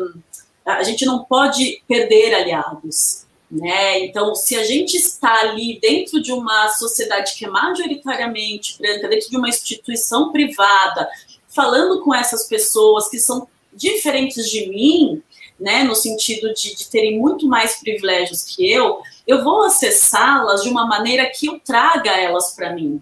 a 0.64 0.82
gente 0.84 1.04
não 1.04 1.24
pode 1.24 1.82
perder 1.88 2.34
aliados. 2.34 3.23
Né? 3.54 4.00
Então, 4.00 4.34
se 4.34 4.56
a 4.56 4.64
gente 4.64 4.96
está 4.96 5.42
ali 5.42 5.78
dentro 5.80 6.20
de 6.20 6.32
uma 6.32 6.68
sociedade 6.70 7.34
que 7.36 7.44
é 7.44 7.48
majoritariamente 7.48 8.76
branca, 8.76 9.06
dentro 9.06 9.30
de 9.30 9.36
uma 9.36 9.48
instituição 9.48 10.32
privada, 10.32 11.08
falando 11.48 12.02
com 12.02 12.12
essas 12.12 12.48
pessoas 12.48 13.08
que 13.08 13.20
são 13.20 13.46
diferentes 13.72 14.50
de 14.50 14.68
mim, 14.68 15.22
né, 15.58 15.84
no 15.84 15.94
sentido 15.94 16.52
de, 16.52 16.74
de 16.74 16.90
terem 16.90 17.16
muito 17.20 17.46
mais 17.46 17.78
privilégios 17.78 18.42
que 18.42 18.68
eu, 18.68 19.00
eu 19.24 19.44
vou 19.44 19.62
acessá-las 19.62 20.64
de 20.64 20.68
uma 20.68 20.84
maneira 20.84 21.30
que 21.30 21.46
eu 21.46 21.60
traga 21.60 22.10
elas 22.10 22.52
para 22.56 22.72
mim. 22.72 23.00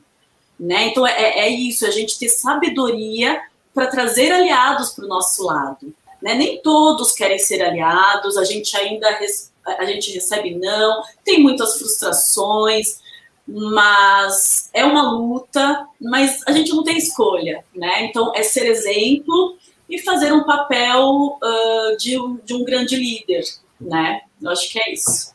Né? 0.60 0.88
Então, 0.88 1.06
é, 1.06 1.38
é 1.40 1.48
isso, 1.48 1.86
a 1.86 1.90
gente 1.90 2.18
ter 2.18 2.28
sabedoria 2.28 3.40
para 3.72 3.86
trazer 3.86 4.30
aliados 4.30 4.90
para 4.90 5.06
o 5.06 5.08
nosso 5.08 5.44
lado. 5.44 5.94
Né? 6.20 6.34
Nem 6.34 6.60
todos 6.60 7.12
querem 7.12 7.38
ser 7.38 7.62
aliados, 7.62 8.36
a 8.36 8.44
gente 8.44 8.76
ainda 8.76 9.18
a 9.66 9.84
gente 9.84 10.12
recebe 10.12 10.54
não, 10.56 11.02
tem 11.24 11.42
muitas 11.42 11.78
frustrações, 11.78 13.00
mas 13.46 14.70
é 14.72 14.84
uma 14.84 15.12
luta, 15.12 15.86
mas 16.00 16.40
a 16.46 16.52
gente 16.52 16.72
não 16.72 16.84
tem 16.84 16.96
escolha, 16.96 17.64
né? 17.74 18.04
Então 18.04 18.32
é 18.34 18.42
ser 18.42 18.66
exemplo 18.66 19.56
e 19.88 19.98
fazer 19.98 20.32
um 20.32 20.44
papel 20.44 21.38
uh, 21.42 21.96
de, 21.98 22.18
um, 22.18 22.38
de 22.44 22.54
um 22.54 22.64
grande 22.64 22.96
líder, 22.96 23.44
né? 23.80 24.22
Eu 24.40 24.50
acho 24.50 24.70
que 24.70 24.78
é 24.78 24.92
isso. 24.92 25.32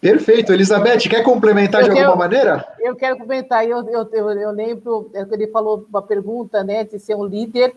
Perfeito. 0.00 0.52
Elizabeth, 0.52 1.08
quer 1.08 1.22
complementar 1.22 1.82
eu 1.82 1.88
de 1.88 1.94
quero, 1.94 2.08
alguma 2.08 2.24
maneira? 2.24 2.66
Eu 2.80 2.96
quero 2.96 3.16
complementar. 3.16 3.64
Eu, 3.64 3.88
eu, 3.88 4.08
eu, 4.12 4.30
eu 4.30 4.50
lembro, 4.50 5.10
é 5.14 5.24
ele 5.30 5.46
falou 5.46 5.86
uma 5.88 6.02
pergunta, 6.02 6.64
né, 6.64 6.82
de 6.82 6.98
ser 6.98 7.14
um 7.14 7.24
líder 7.24 7.72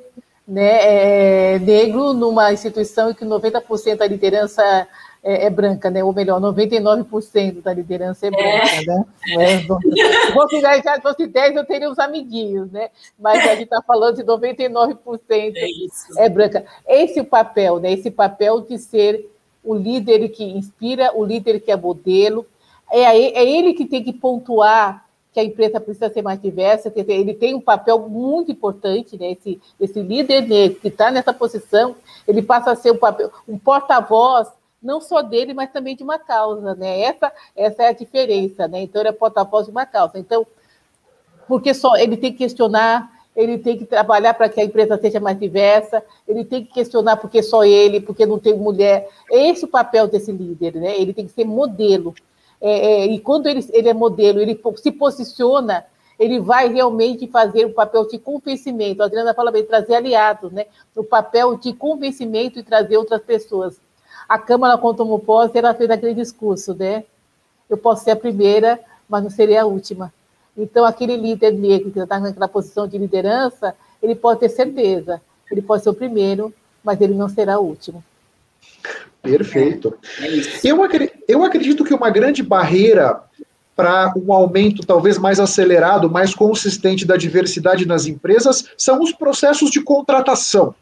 né, 0.48 1.54
é, 1.54 1.60
negro 1.60 2.14
numa 2.14 2.52
instituição 2.52 3.12
em 3.12 3.14
que 3.14 3.24
90% 3.24 3.98
da 3.98 4.08
liderança 4.08 4.88
é, 5.26 5.48
é, 5.48 5.50
branca, 5.50 5.90
né? 5.90 6.04
Ou 6.04 6.14
melhor, 6.14 6.40
99% 6.40 7.64
da 7.64 7.74
liderança 7.74 8.28
é 8.28 8.30
branca, 8.30 8.76
é. 8.76 8.86
né? 8.86 9.06
É, 9.30 9.58
se 9.58 10.32
fosse, 10.32 10.62
já 10.62 11.02
fosse 11.02 11.26
10, 11.26 11.56
eu 11.56 11.66
teria 11.66 11.90
uns 11.90 11.98
amiguinhos, 11.98 12.72
né? 12.72 12.92
Mas 13.20 13.44
a 13.44 13.56
gente 13.56 13.64
está 13.64 13.82
falando 13.82 14.18
de 14.18 14.24
99% 14.24 14.96
é, 15.32 16.26
é 16.26 16.30
branca. 16.30 16.64
Esse 16.88 17.18
é 17.18 17.22
o 17.24 17.26
papel, 17.26 17.80
né? 17.80 17.92
Esse 17.92 18.12
papel 18.12 18.62
de 18.62 18.78
ser 18.78 19.28
o 19.64 19.74
líder 19.74 20.30
que 20.30 20.44
inspira, 20.44 21.12
o 21.16 21.26
líder 21.26 21.60
que 21.60 21.72
é 21.72 21.76
modelo. 21.76 22.46
É, 22.92 23.02
é 23.02 23.44
ele 23.44 23.74
que 23.74 23.86
tem 23.86 24.04
que 24.04 24.14
pontuar 24.14 25.06
que 25.34 25.40
a 25.40 25.44
empresa 25.44 25.82
precisa 25.82 26.10
ser 26.10 26.22
mais 26.22 26.40
diversa, 26.40 26.90
quer 26.90 27.02
dizer, 27.02 27.16
ele 27.16 27.34
tem 27.34 27.54
um 27.56 27.60
papel 27.60 28.08
muito 28.08 28.52
importante, 28.52 29.18
né? 29.18 29.32
Esse, 29.32 29.60
esse 29.82 30.02
líder 30.02 30.48
negro 30.48 30.80
que 30.80 30.88
está 30.88 31.10
nessa 31.10 31.34
posição, 31.34 31.96
ele 32.26 32.42
passa 32.42 32.72
a 32.72 32.76
ser 32.76 32.92
um 32.92 32.98
papel, 32.98 33.32
um 33.46 33.58
porta-voz 33.58 34.48
não 34.86 35.02
só 35.02 35.22
dele, 35.22 35.54
mas 35.54 35.72
também 35.72 35.96
de 35.96 36.04
uma 36.04 36.20
causa, 36.20 36.76
né? 36.76 37.02
Essa, 37.02 37.32
essa 37.56 37.84
é 37.84 37.88
a 37.88 37.92
diferença, 37.92 38.68
né? 38.68 38.82
Então, 38.82 39.02
ele 39.02 39.10
é 39.10 39.12
porta-voz 39.12 39.66
de 39.66 39.72
uma 39.72 39.86
causa. 39.86 40.20
Então, 40.20 40.46
porque 41.48 41.74
só 41.74 41.96
ele 41.98 42.16
tem 42.16 42.32
que 42.32 42.38
questionar, 42.38 43.12
ele 43.36 43.58
tem 43.58 43.78
que 43.78 43.86
trabalhar 43.86 44.36
para 44.36 44.48
que 44.48 44.62
a 44.62 44.64
empresa 44.64 44.98
seja 44.98 45.20
mais 45.20 45.38
diversa, 45.38 46.04
ele 46.28 46.46
tem 46.46 46.64
que 46.64 46.72
questionar 46.72 47.18
porque 47.18 47.42
só 47.42 47.66
ele, 47.66 48.00
porque 48.00 48.26
não 48.26 48.38
tem 48.38 48.56
mulher. 48.56 49.10
É 49.32 49.50
esse 49.50 49.66
o 49.66 49.68
papel 49.68 50.08
desse 50.08 50.32
líder, 50.32 50.76
né? 50.76 51.00
Ele 51.00 51.14
tem 51.14 51.26
que 51.26 51.34
ser 51.34 51.46
modelo. 51.46 52.14
É, 52.62 52.72
é, 52.72 53.06
e 53.08 53.20
quando 53.20 53.48
ele, 53.48 53.68
ele 53.74 53.90
é 53.90 53.94
modelo, 53.94 54.40
ele 54.40 54.60
se 54.78 54.92
posiciona, 54.92 55.86
ele 56.18 56.40
vai 56.40 56.72
realmente 56.72 57.28
fazer 57.28 57.66
o 57.66 57.74
papel 57.74 58.08
de 58.08 58.20
convencimento. 58.20 59.02
A 59.02 59.08
Adriana 59.08 59.34
fala 59.34 59.52
bem, 59.52 59.66
trazer 59.66 59.96
aliados, 59.96 60.52
né? 60.52 60.68
O 60.96 61.04
papel 61.04 61.58
de 61.58 61.74
convencimento 61.74 62.60
e 62.60 62.64
trazer 62.64 62.98
outras 62.98 63.22
pessoas 63.22 63.80
a 64.28 64.38
Câmara, 64.40 64.78
quando 64.78 64.98
tomou 64.98 65.20
posse, 65.20 65.58
ela 65.58 65.74
fez 65.74 65.90
aquele 65.90 66.14
discurso, 66.14 66.74
né? 66.74 67.04
Eu 67.70 67.78
posso 67.78 68.04
ser 68.04 68.12
a 68.12 68.16
primeira, 68.16 68.80
mas 69.08 69.24
não 69.24 69.30
serei 69.30 69.58
a 69.58 69.66
última. 69.66 70.14
Então, 70.58 70.86
aquele 70.86 71.18
líder 71.18 71.52
negro 71.52 71.92
que 71.92 72.00
está 72.00 72.20
naquela 72.20 72.48
posição 72.48 72.88
de 72.88 72.98
liderança, 72.98 73.76
ele 74.02 74.16
pode 74.16 74.40
ter 74.40 74.50
certeza, 74.50 75.22
ele 75.52 75.62
pode 75.62 75.84
ser 75.84 75.90
o 75.90 75.94
primeiro, 75.94 76.54
mas 76.84 77.00
ele 77.02 77.14
não 77.14 77.28
será 77.28 77.60
o 77.60 77.66
último. 77.66 78.04
Perfeito. 79.22 79.98
É 80.20 80.28
eu, 80.64 80.84
acredito, 80.84 81.18
eu 81.28 81.44
acredito 81.44 81.84
que 81.84 81.94
uma 81.94 82.10
grande 82.10 82.42
barreira 82.42 83.22
para 83.76 84.14
um 84.16 84.32
aumento 84.32 84.86
talvez 84.86 85.18
mais 85.18 85.40
acelerado, 85.40 86.10
mais 86.10 86.34
consistente 86.34 87.06
da 87.06 87.18
diversidade 87.18 87.86
nas 87.86 88.06
empresas 88.06 88.70
são 88.78 89.02
os 89.02 89.12
processos 89.12 89.70
de 89.70 89.82
contratação 89.82 90.74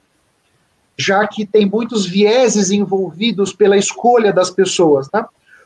já 0.97 1.27
que 1.27 1.45
tem 1.45 1.65
muitos 1.65 2.05
vieses 2.05 2.71
envolvidos 2.71 3.53
pela 3.53 3.77
escolha 3.77 4.31
das 4.31 4.49
pessoas. 4.49 5.09
Né? 5.13 5.25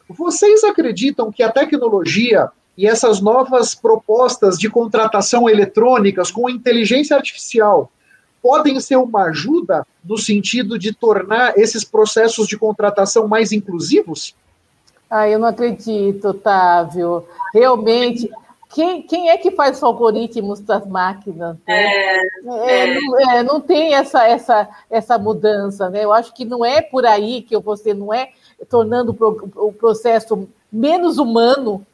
Vocês 0.10 0.64
acreditam 0.64 1.32
que 1.32 1.44
a 1.44 1.52
tecnologia 1.52 2.50
e 2.78 2.88
essas 2.88 3.20
novas 3.20 3.74
propostas 3.74 4.58
de 4.58 4.70
contratação 4.70 5.50
eletrônicas 5.50 6.30
com 6.30 6.50
inteligência 6.50 7.16
artificial 7.16 7.92
podem 8.42 8.80
ser 8.80 8.98
uma 8.98 9.24
ajuda 9.24 9.86
no 10.06 10.18
sentido 10.18 10.78
de 10.78 10.94
tornar 10.94 11.58
esses 11.58 11.84
processos 11.84 12.48
de 12.48 12.58
contratação 12.58 13.28
mais 13.28 13.52
inclusivos? 13.52 14.36
Ah, 15.10 15.28
eu 15.28 15.40
não 15.40 15.48
acredito, 15.48 16.30
Otávio. 16.30 17.26
Realmente, 17.54 18.30
quem, 18.70 19.02
quem 19.02 19.30
é 19.30 19.38
que 19.38 19.52
faz 19.52 19.78
os 19.78 19.84
algoritmos 19.84 20.60
das 20.60 20.86
máquinas? 20.86 21.58
Né? 21.68 21.74
É, 21.76 22.18
é, 22.18 22.90
é. 22.90 23.02
Não, 23.02 23.20
é, 23.20 23.44
não, 23.44 23.62
tem 23.62 23.94
essa, 23.94 24.28
essa, 24.28 24.70
essa 24.90 25.18
mudança, 25.18 25.90
né? 25.90 26.04
Eu 26.04 26.12
acho 26.12 26.34
que 26.34 26.44
não 26.44 26.66
é 26.66 26.82
por 26.82 27.06
aí 27.06 27.42
que 27.42 27.58
você 27.58 27.94
não 27.94 28.14
é 28.14 28.32
tornando 28.70 29.16
o 29.56 29.72
processo 29.72 30.48
menos 30.72 31.18
humano 31.18 31.86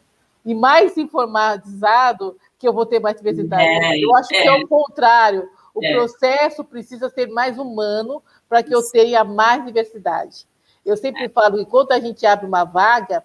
e 0.46 0.54
mais 0.56 0.98
informatizado 0.98 2.38
que 2.58 2.68
eu 2.68 2.74
vou 2.74 2.86
ter 2.86 3.00
mais 3.00 3.18
diversidade. 3.18 3.64
É, 3.64 4.04
eu 4.04 4.16
acho 4.16 4.30
que 4.30 4.36
é 4.36 4.52
o 4.52 4.68
contrário. 4.68 5.50
O 5.74 5.82
processo 5.82 6.64
precisa 6.64 7.10
ser 7.10 7.28
mais 7.28 7.58
humano 7.58 8.22
para 8.48 8.62
que 8.62 8.74
eu 8.74 8.82
tenha 8.92 9.24
mais 9.24 9.66
diversidade. 9.66 10.46
Eu 10.86 10.98
sempre 10.98 11.30
falo 11.30 11.58
que 11.58 11.66
quando 11.66 11.92
a 11.92 12.00
gente 12.00 12.26
abre 12.26 12.46
uma 12.46 12.64
vaga, 12.64 13.24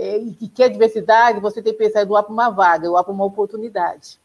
é, 0.00 0.18
e 0.18 0.32
que 0.32 0.48
quer 0.48 0.70
diversidade, 0.70 1.40
você 1.40 1.60
tem 1.60 1.72
que 1.72 1.78
pensar 1.78 2.02
em 2.02 2.06
doar 2.06 2.22
para 2.22 2.32
uma 2.32 2.48
vaga, 2.48 2.88
doar 2.88 3.04
para 3.04 3.12
uma 3.12 3.24
oportunidade. 3.24 4.18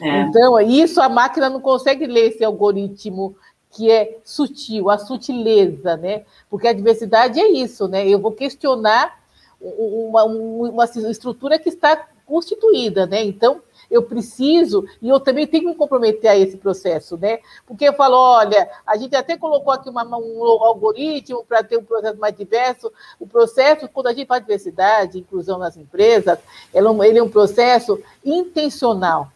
É. 0.00 0.22
Então, 0.22 0.60
isso 0.60 1.00
a 1.00 1.08
máquina 1.08 1.48
não 1.48 1.60
consegue 1.60 2.06
ler 2.06 2.32
esse 2.32 2.44
algoritmo 2.44 3.36
que 3.70 3.90
é 3.90 4.18
sutil, 4.24 4.90
a 4.90 4.98
sutileza, 4.98 5.96
né? 5.96 6.24
Porque 6.50 6.66
a 6.66 6.72
diversidade 6.72 7.38
é 7.38 7.48
isso, 7.48 7.86
né? 7.86 8.06
Eu 8.08 8.18
vou 8.18 8.32
questionar 8.32 9.18
uma, 9.60 10.24
uma 10.24 10.84
estrutura 10.84 11.58
que 11.58 11.68
está 11.68 12.08
constituída, 12.26 13.06
né? 13.06 13.22
Então, 13.22 13.62
eu 13.90 14.02
preciso, 14.02 14.84
e 15.00 15.08
eu 15.08 15.20
também 15.20 15.46
tenho 15.46 15.64
que 15.64 15.68
me 15.70 15.74
comprometer 15.74 16.30
a 16.30 16.36
esse 16.36 16.56
processo, 16.56 17.16
né? 17.16 17.38
Porque 17.66 17.84
eu 17.84 17.92
falo, 17.94 18.16
olha, 18.16 18.68
a 18.86 18.96
gente 18.96 19.14
até 19.14 19.36
colocou 19.36 19.72
aqui 19.72 19.88
uma, 19.88 20.04
um 20.04 20.44
algoritmo 20.44 21.44
para 21.44 21.62
ter 21.62 21.76
um 21.76 21.84
processo 21.84 22.18
mais 22.18 22.36
diverso. 22.36 22.92
O 23.18 23.26
processo, 23.26 23.88
quando 23.88 24.08
a 24.08 24.12
gente 24.12 24.28
de 24.28 24.40
diversidade, 24.40 25.18
inclusão 25.18 25.58
nas 25.58 25.76
empresas, 25.76 26.38
ele 26.72 27.18
é 27.18 27.22
um 27.22 27.30
processo 27.30 28.00
intencional. 28.24 29.30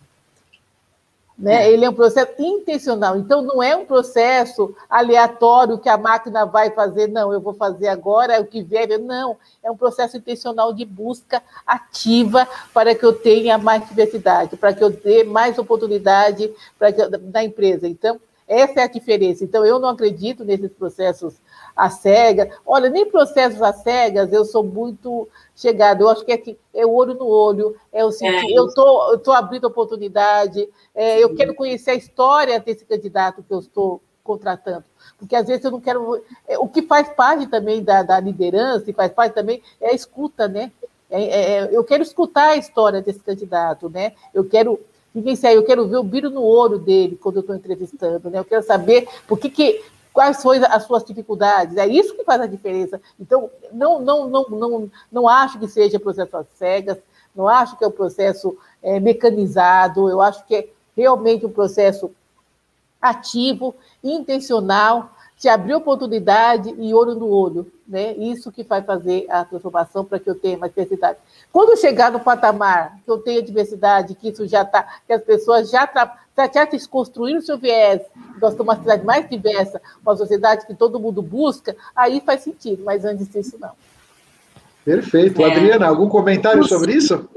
Né? 1.40 1.72
Ele 1.72 1.86
é 1.86 1.88
um 1.88 1.94
processo 1.94 2.32
intencional. 2.38 3.16
Então, 3.16 3.40
não 3.40 3.62
é 3.62 3.74
um 3.74 3.86
processo 3.86 4.74
aleatório 4.90 5.78
que 5.78 5.88
a 5.88 5.96
máquina 5.96 6.44
vai 6.44 6.70
fazer, 6.70 7.08
não, 7.08 7.32
eu 7.32 7.40
vou 7.40 7.54
fazer 7.54 7.88
agora, 7.88 8.34
é 8.34 8.40
o 8.40 8.44
que 8.44 8.62
vier. 8.62 8.98
Não, 8.98 9.38
é 9.62 9.70
um 9.70 9.76
processo 9.76 10.18
intencional 10.18 10.74
de 10.74 10.84
busca 10.84 11.42
ativa 11.66 12.46
para 12.74 12.94
que 12.94 13.02
eu 13.02 13.14
tenha 13.14 13.56
mais 13.56 13.88
diversidade, 13.88 14.58
para 14.58 14.74
que 14.74 14.84
eu 14.84 14.90
dê 14.90 15.24
mais 15.24 15.56
oportunidade 15.56 16.52
para 16.78 16.92
que, 16.92 17.02
na 17.32 17.42
empresa. 17.42 17.88
Então, 17.88 18.20
essa 18.46 18.80
é 18.80 18.82
a 18.82 18.88
diferença. 18.88 19.42
Então, 19.42 19.64
eu 19.64 19.78
não 19.78 19.88
acredito 19.88 20.44
nesses 20.44 20.72
processos 20.72 21.36
a 21.74 21.90
cega. 21.90 22.50
Olha, 22.64 22.88
nem 22.90 23.08
processos 23.10 23.62
a 23.62 23.72
cegas 23.72 24.32
eu 24.32 24.44
sou 24.44 24.62
muito 24.62 25.28
chegada. 25.54 26.02
Eu 26.02 26.08
acho 26.08 26.24
que 26.24 26.32
é, 26.32 26.36
que 26.36 26.58
é 26.74 26.84
o 26.86 26.92
olho 26.92 27.14
no 27.14 27.26
olho, 27.26 27.76
é 27.92 28.04
o 28.04 28.10
sentir, 28.10 28.52
é 28.52 28.58
eu 28.58 28.72
tô, 28.72 29.14
estou 29.14 29.34
abrindo 29.34 29.66
oportunidade, 29.66 30.68
é, 30.94 31.22
eu 31.22 31.34
quero 31.34 31.54
conhecer 31.54 31.92
a 31.92 31.94
história 31.94 32.58
desse 32.60 32.84
candidato 32.84 33.42
que 33.42 33.52
eu 33.52 33.58
estou 33.58 34.00
contratando. 34.22 34.84
Porque 35.18 35.34
às 35.34 35.46
vezes 35.46 35.64
eu 35.64 35.70
não 35.70 35.80
quero. 35.80 36.22
É, 36.46 36.58
o 36.58 36.68
que 36.68 36.82
faz 36.82 37.08
parte 37.08 37.46
também 37.46 37.82
da, 37.82 38.02
da 38.02 38.20
liderança, 38.20 38.90
e 38.90 38.94
faz 38.94 39.12
parte 39.12 39.34
também, 39.34 39.62
é 39.80 39.90
a 39.90 39.94
escuta, 39.94 40.46
né? 40.46 40.70
É, 41.10 41.22
é, 41.22 41.56
é 41.58 41.68
eu 41.72 41.82
quero 41.84 42.02
escutar 42.02 42.50
a 42.50 42.56
história 42.56 43.02
desse 43.02 43.20
candidato, 43.20 43.88
né? 43.88 44.12
Eu 44.32 44.44
quero 44.44 44.78
vivenciar, 45.14 45.52
eu 45.52 45.64
quero 45.64 45.86
ver 45.88 45.96
o 45.96 46.04
brilho 46.04 46.30
no 46.30 46.42
olho 46.42 46.78
dele 46.78 47.18
quando 47.20 47.36
eu 47.36 47.40
estou 47.40 47.56
entrevistando, 47.56 48.30
né? 48.30 48.38
Eu 48.38 48.44
quero 48.44 48.62
saber 48.62 49.08
por 49.26 49.38
que, 49.38 49.50
que 49.50 49.82
quais 50.12 50.42
foram 50.42 50.66
as 50.66 50.84
suas 50.84 51.04
dificuldades. 51.04 51.76
É 51.76 51.86
isso 51.86 52.14
que 52.14 52.24
faz 52.24 52.40
a 52.40 52.46
diferença. 52.46 53.00
Então, 53.18 53.50
não, 53.72 54.00
não, 54.00 54.28
não, 54.28 54.44
não, 54.48 54.90
não 55.10 55.28
acho 55.28 55.58
que 55.58 55.68
seja 55.68 55.98
processo 55.98 56.36
às 56.36 56.46
cegas, 56.54 56.98
Não 57.34 57.46
acho 57.46 57.76
que 57.76 57.84
é 57.84 57.86
um 57.86 57.92
processo 57.92 58.56
é, 58.82 58.98
mecanizado, 58.98 60.08
eu 60.08 60.20
acho 60.20 60.44
que 60.46 60.54
é 60.54 60.68
realmente 60.96 61.46
um 61.46 61.52
processo 61.52 62.10
ativo, 63.00 63.74
intencional, 64.02 65.10
te 65.40 65.48
abrir 65.48 65.74
oportunidade 65.74 66.74
e 66.78 66.92
olho 66.92 67.14
no 67.14 67.28
olho. 67.28 67.72
Né? 67.88 68.12
Isso 68.12 68.52
que 68.52 68.62
vai 68.62 68.82
fazer 68.82 69.26
a 69.30 69.42
transformação 69.42 70.04
para 70.04 70.18
que 70.18 70.28
eu 70.28 70.34
tenha 70.34 70.58
mais 70.58 70.70
diversidade. 70.70 71.18
Quando 71.50 71.78
chegar 71.78 72.12
no 72.12 72.20
patamar 72.20 72.98
que 73.02 73.10
eu 73.10 73.18
tenha 73.18 73.42
diversidade, 73.42 74.14
que 74.14 74.28
isso 74.28 74.46
já 74.46 74.62
está, 74.62 75.00
que 75.06 75.12
as 75.12 75.22
pessoas 75.22 75.70
já, 75.70 75.90
já, 75.92 76.19
já 76.46 76.64
desconstruíram 76.64 77.40
o 77.40 77.42
seu 77.42 77.58
viés, 77.58 78.02
nós 78.40 78.54
temos 78.54 78.60
uma 78.60 78.76
sociedade 78.76 79.04
mais 79.04 79.28
diversa, 79.28 79.80
uma 80.02 80.16
sociedade 80.16 80.66
que 80.66 80.74
todo 80.74 81.00
mundo 81.00 81.20
busca, 81.20 81.76
aí 81.94 82.22
faz 82.24 82.42
sentido, 82.42 82.82
mas 82.84 83.04
antes 83.04 83.28
disso, 83.28 83.56
não. 83.58 83.72
Perfeito. 84.84 85.42
É. 85.42 85.44
Adriana, 85.44 85.88
algum 85.88 86.08
comentário 86.08 86.64
sobre 86.66 86.94
isso? 86.94 87.28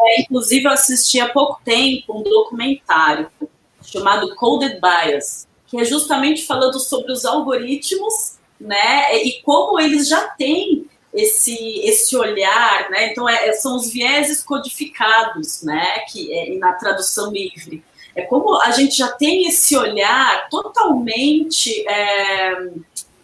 É, 0.00 0.22
inclusive, 0.22 0.64
eu 0.64 0.72
assisti 0.72 1.20
há 1.20 1.28
pouco 1.28 1.60
tempo 1.64 2.18
um 2.18 2.22
documentário 2.22 3.30
chamado 3.82 4.34
Coded 4.36 4.80
Bias, 4.80 5.46
que 5.66 5.78
é 5.78 5.84
justamente 5.84 6.46
falando 6.46 6.78
sobre 6.78 7.12
os 7.12 7.24
algoritmos, 7.24 8.38
né, 8.60 9.16
e 9.16 9.40
como 9.42 9.78
eles 9.78 10.08
já 10.08 10.28
têm 10.28 10.86
esse, 11.12 11.54
esse 11.80 12.16
olhar, 12.16 12.90
né, 12.90 13.10
então 13.10 13.28
é, 13.28 13.52
são 13.52 13.76
os 13.76 13.90
vieses 13.90 14.42
codificados, 14.42 15.62
né, 15.62 16.00
que 16.10 16.32
é, 16.32 16.58
na 16.58 16.72
tradução 16.72 17.30
livre. 17.30 17.84
É 18.18 18.22
como 18.22 18.60
a 18.60 18.72
gente 18.72 18.96
já 18.96 19.12
tem 19.12 19.46
esse 19.46 19.76
olhar 19.76 20.48
totalmente 20.48 21.86
é, 21.88 22.68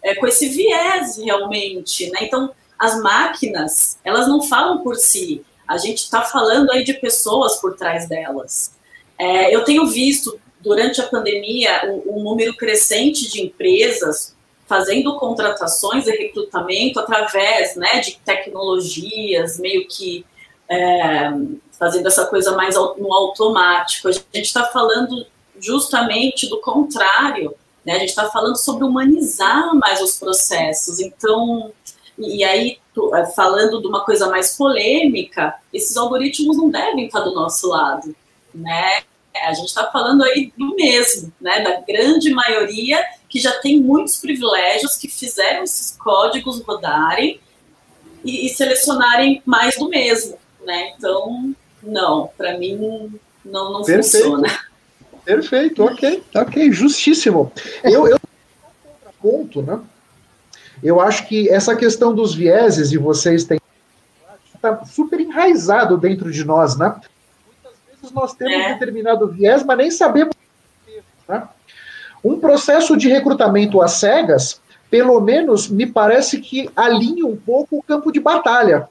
é, 0.01 0.15
com 0.15 0.25
esse 0.25 0.47
viés 0.47 1.17
realmente, 1.17 2.09
né, 2.11 2.19
então 2.21 2.49
as 2.79 3.01
máquinas, 3.01 3.99
elas 4.05 4.25
não 4.25 4.41
falam 4.41 4.81
por 4.83 4.95
si, 4.95 5.43
a 5.67 5.77
gente 5.77 5.97
está 5.97 6.21
falando 6.21 6.71
aí 6.71 6.81
de 6.85 6.93
pessoas 6.93 7.59
por 7.59 7.75
trás 7.75 8.07
delas. 8.07 8.73
É, 9.19 9.53
eu 9.53 9.65
tenho 9.65 9.85
visto 9.87 10.39
durante 10.61 11.01
a 11.01 11.07
pandemia 11.07 11.91
um, 11.91 12.15
um, 12.15 12.23
número 12.23 12.55
crescente 12.55 13.29
de 13.29 13.41
empresas 13.41 14.33
fazendo 14.65 15.17
contratações 15.17 16.07
e 16.07 16.11
recrutamento 16.11 17.01
através 17.01 17.75
né, 17.75 17.99
de 17.99 18.17
tecnologias, 18.23 19.59
meio 19.59 19.85
que 19.89 20.25
é, 20.69 21.31
fazendo 21.77 22.07
essa 22.07 22.25
coisa 22.25 22.55
mais 22.55 22.75
no 22.75 23.13
automático. 23.13 24.07
A 24.07 24.11
gente 24.11 24.25
está 24.33 24.65
falando 24.65 25.25
justamente 25.59 26.49
do 26.49 26.59
contrário, 26.59 27.53
né? 27.85 27.93
a 27.93 27.99
gente 27.99 28.09
está 28.09 28.29
falando 28.29 28.57
sobre 28.57 28.83
humanizar 28.83 29.73
mais 29.75 30.01
os 30.01 30.17
processos. 30.17 30.99
Então, 30.99 31.71
e 32.17 32.43
aí, 32.43 32.77
é, 33.13 33.25
falando 33.27 33.81
de 33.81 33.87
uma 33.87 34.03
coisa 34.03 34.29
mais 34.29 34.55
polêmica, 34.55 35.55
esses 35.73 35.95
algoritmos 35.97 36.57
não 36.57 36.69
devem 36.69 37.05
estar 37.05 37.21
do 37.21 37.33
nosso 37.33 37.67
lado, 37.69 38.15
né? 38.53 39.03
A 39.43 39.53
gente 39.53 39.67
está 39.67 39.91
falando 39.91 40.23
aí 40.23 40.53
do 40.57 40.75
mesmo, 40.75 41.31
né? 41.41 41.59
Da 41.59 41.81
grande 41.81 42.29
maioria 42.33 43.03
que 43.27 43.37
já 43.37 43.51
tem 43.59 43.81
muitos 43.81 44.15
privilégios, 44.17 44.95
que 44.95 45.09
fizeram 45.09 45.63
esses 45.63 45.97
códigos 45.97 46.61
rodarem 46.61 47.39
e, 48.23 48.45
e 48.45 48.49
selecionarem 48.49 49.41
mais 49.45 49.77
do 49.77 49.89
mesmo, 49.89 50.37
né? 50.65 50.93
Então, 50.97 51.53
não, 51.85 52.29
para 52.37 52.57
mim 52.57 52.75
não, 53.45 53.71
não 53.73 53.85
funciona. 53.85 54.47
Perfeito, 55.23 55.83
ok, 55.83 56.23
ok, 56.35 56.71
justíssimo. 56.71 57.51
Eu, 57.83 58.07
eu 58.07 58.19
ponto, 59.21 59.61
né? 59.61 59.79
Eu 60.83 60.99
acho 61.01 61.27
que 61.27 61.49
essa 61.49 61.75
questão 61.75 62.13
dos 62.13 62.35
vieses, 62.35 62.91
e 62.91 62.97
vocês 62.97 63.43
têm. 63.43 63.59
está 64.53 64.85
super 64.85 65.19
enraizado 65.19 65.97
dentro 65.97 66.31
de 66.31 66.43
nós, 66.43 66.77
né? 66.77 66.95
Muitas 67.45 67.79
vezes 67.87 68.11
nós 68.11 68.33
temos 68.35 68.53
é. 68.53 68.67
um 68.67 68.73
determinado 68.73 69.27
viés, 69.27 69.63
mas 69.63 69.77
nem 69.77 69.89
sabemos. 69.89 70.35
Né? 71.27 71.47
Um 72.23 72.39
processo 72.39 72.95
de 72.95 73.07
recrutamento 73.07 73.81
às 73.81 73.93
cegas, 73.93 74.61
pelo 74.91 75.19
menos, 75.19 75.67
me 75.67 75.87
parece 75.87 76.39
que 76.39 76.69
alinha 76.75 77.25
um 77.25 77.35
pouco 77.35 77.77
o 77.77 77.83
campo 77.83 78.11
de 78.11 78.19
batalha 78.19 78.87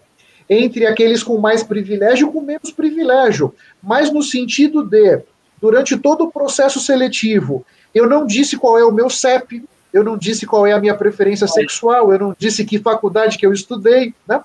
entre 0.49 0.87
aqueles 0.87 1.23
com 1.23 1.39
mais 1.39 1.63
privilégio 1.63 2.29
e 2.29 2.33
com 2.33 2.41
menos 2.41 2.71
privilégio, 2.71 3.55
mas 3.83 4.13
no 4.13 4.23
sentido 4.23 4.83
de, 4.83 5.21
durante 5.61 5.97
todo 5.97 6.25
o 6.25 6.31
processo 6.31 6.81
seletivo, 6.81 7.65
eu 7.95 8.09
não 8.09 8.27
disse 8.27 8.57
qual 8.57 8.79
é 8.79 8.85
o 8.85 8.93
meu 8.93 9.09
CEP, 9.09 9.65
eu 9.93 10.03
não 10.03 10.19
disse 10.19 10.45
qual 10.45 10.67
é 10.67 10.73
a 10.73 10.81
minha 10.81 10.95
preferência 10.95 11.47
sexual, 11.47 12.13
eu 12.13 12.19
não 12.19 12.37
disse 12.37 12.65
que 12.65 12.79
faculdade 12.79 13.39
que 13.39 13.47
eu 13.47 13.53
estudei, 13.53 14.13
né? 14.27 14.43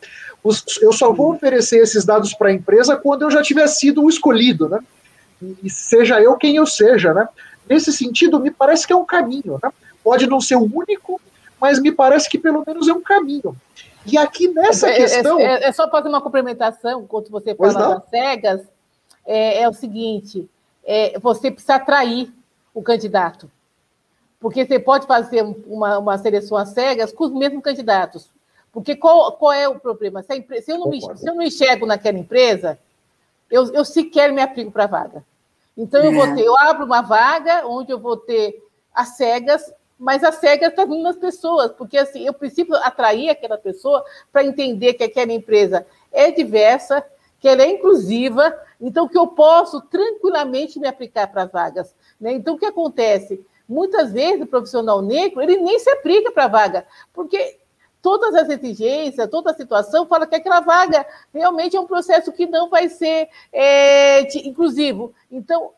eu 0.82 0.94
só 0.94 1.12
vou 1.12 1.34
oferecer 1.34 1.82
esses 1.82 2.06
dados 2.06 2.34
para 2.34 2.50
a 2.50 2.54
empresa 2.54 2.96
quando 2.96 3.24
eu 3.24 3.32
já 3.32 3.42
tiver 3.42 3.68
sido 3.68 4.04
o 4.04 4.10
escolhido, 4.10 4.70
né? 4.70 4.80
E 5.64 5.70
seja 5.70 6.22
eu 6.22 6.38
quem 6.38 6.56
eu 6.56 6.66
seja, 6.66 7.14
né? 7.14 7.28
Nesse 7.70 7.92
sentido, 7.92 8.40
me 8.40 8.52
parece 8.52 8.88
que 8.88 8.94
é 8.94 8.96
um 8.96 9.06
caminho, 9.06 9.60
né? 9.62 9.72
Pode 10.04 10.28
não 10.28 10.40
ser 10.40 10.56
o 10.56 10.64
único, 10.64 11.20
mas 11.60 11.80
me 11.80 11.92
parece 11.92 12.30
que 12.30 12.38
pelo 12.38 12.64
menos 12.66 12.88
é 12.88 12.94
um 12.94 13.02
caminho. 13.02 13.56
E 14.06 14.18
aqui 14.18 14.48
nessa 14.50 14.90
é, 14.90 14.94
é 14.94 14.96
questão. 14.98 15.40
É, 15.40 15.44
é, 15.44 15.64
é, 15.66 15.72
só 15.72 15.90
fazer 15.90 16.08
uma 16.08 16.22
complementação, 16.22 17.06
quando 17.06 17.30
você 17.30 17.54
fala 17.56 17.96
das 17.96 18.10
cegas, 18.10 18.62
é, 19.26 19.62
é, 19.62 19.70
o 19.70 19.74
seguinte: 19.74 20.50
é, 20.86 21.18
você 21.20 21.52
precisa 21.52 21.76
atrair 21.76 22.32
o 22.74 22.82
candidato. 22.82 23.50
Porque 24.40 24.66
você 24.66 24.80
pode 24.80 25.06
fazer 25.06 25.44
uma, 25.68 26.00
uma 26.00 26.18
seleção 26.18 26.58
às 26.58 26.70
cegas 26.70 27.12
com 27.12 27.26
os 27.26 27.34
mesmos 27.34 27.62
candidatos. 27.62 28.30
Porque 28.72 28.96
qual, 28.96 29.34
qual 29.34 29.52
é 29.52 29.68
o 29.68 29.80
problema? 29.80 30.24
Se, 30.24 30.36
empresa, 30.36 30.66
se, 30.66 30.72
eu, 30.72 30.80
não 30.80 30.90
me, 30.90 31.02
se 31.02 31.30
eu 31.30 31.36
não 31.36 31.42
enxergo 31.42 31.86
naquela 31.86 32.18
empresa, 32.18 32.80
eu, 33.52 33.74
eu 33.74 33.84
sequer 33.84 34.32
me 34.32 34.42
aplico 34.42 34.72
para 34.72 34.86
a 34.86 34.88
vaga. 34.88 35.26
Então, 35.76 36.04
eu, 36.04 36.14
vou 36.14 36.26
é. 36.26 36.36
ter, 36.36 36.42
eu 36.42 36.58
abro 36.58 36.86
uma 36.86 37.02
vaga 37.02 37.66
onde 37.66 37.92
eu 37.92 38.00
vou 38.00 38.16
ter 38.16 38.64
as 38.94 39.10
cegas, 39.10 39.74
mas 40.00 40.24
as 40.24 40.36
cegas 40.36 40.70
estão 40.70 40.88
vindo 40.88 41.04
nas 41.04 41.18
pessoas, 41.18 41.72
porque 41.74 41.98
assim, 41.98 42.26
eu 42.26 42.34
preciso 42.34 42.74
atrair 42.76 43.30
aquela 43.30 43.58
pessoa 43.58 44.04
para 44.32 44.44
entender 44.44 44.94
que 44.94 45.04
aquela 45.04 45.34
empresa 45.34 45.86
é 46.12 46.32
diversa, 46.32 47.06
que 47.40 47.48
ela 47.48 47.64
é 47.64 47.70
inclusiva, 47.70 48.58
então 48.80 49.08
que 49.08 49.18
eu 49.18 49.28
posso 49.28 49.82
tranquilamente 49.82 50.80
me 50.80 50.88
aplicar 50.88 51.28
para 51.28 51.46
vagas. 51.46 51.94
Né? 52.20 52.34
Então, 52.34 52.56
o 52.56 52.58
que 52.58 52.66
acontece? 52.66 53.46
muitas 53.70 54.12
vezes 54.12 54.42
o 54.42 54.48
profissional 54.48 55.00
negro 55.00 55.42
ele 55.42 55.58
nem 55.58 55.78
se 55.78 55.90
aplica 55.92 56.32
para 56.32 56.46
a 56.46 56.48
vaga, 56.48 56.88
porque 57.14 57.60
todas 58.02 58.34
as 58.34 58.50
exigências, 58.50 59.30
toda 59.30 59.52
a 59.52 59.56
situação 59.56 60.08
fala 60.08 60.26
que 60.26 60.36
aquela 60.36 60.60
vaga 60.60 61.06
realmente 61.32 61.78
é 61.78 61.80
um 61.80 61.86
processo 61.86 62.32
que 62.32 62.48
não 62.48 62.70
vai 62.70 62.90
ser 62.90 63.30
é, 63.54 64.22
inclusivo. 64.48 65.14
Então, 65.32 65.72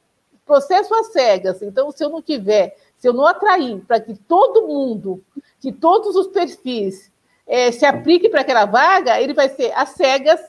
processo 0.45 0.93
às 0.95 1.07
cegas. 1.07 1.61
Então, 1.61 1.91
se 1.91 2.03
eu 2.03 2.09
não 2.09 2.21
tiver, 2.21 2.77
se 3.01 3.07
eu 3.07 3.13
não 3.13 3.25
atrair 3.25 3.81
para 3.87 3.99
que 3.99 4.13
todo 4.13 4.67
mundo, 4.67 5.23
que 5.59 5.71
todos 5.71 6.15
os 6.15 6.27
perfis 6.27 7.11
é, 7.47 7.71
se 7.71 7.83
apliquem 7.83 8.29
para 8.29 8.41
aquela 8.41 8.65
vaga, 8.65 9.19
ele 9.19 9.33
vai 9.33 9.49
ser 9.49 9.71
às 9.75 9.89
cegas 9.89 10.39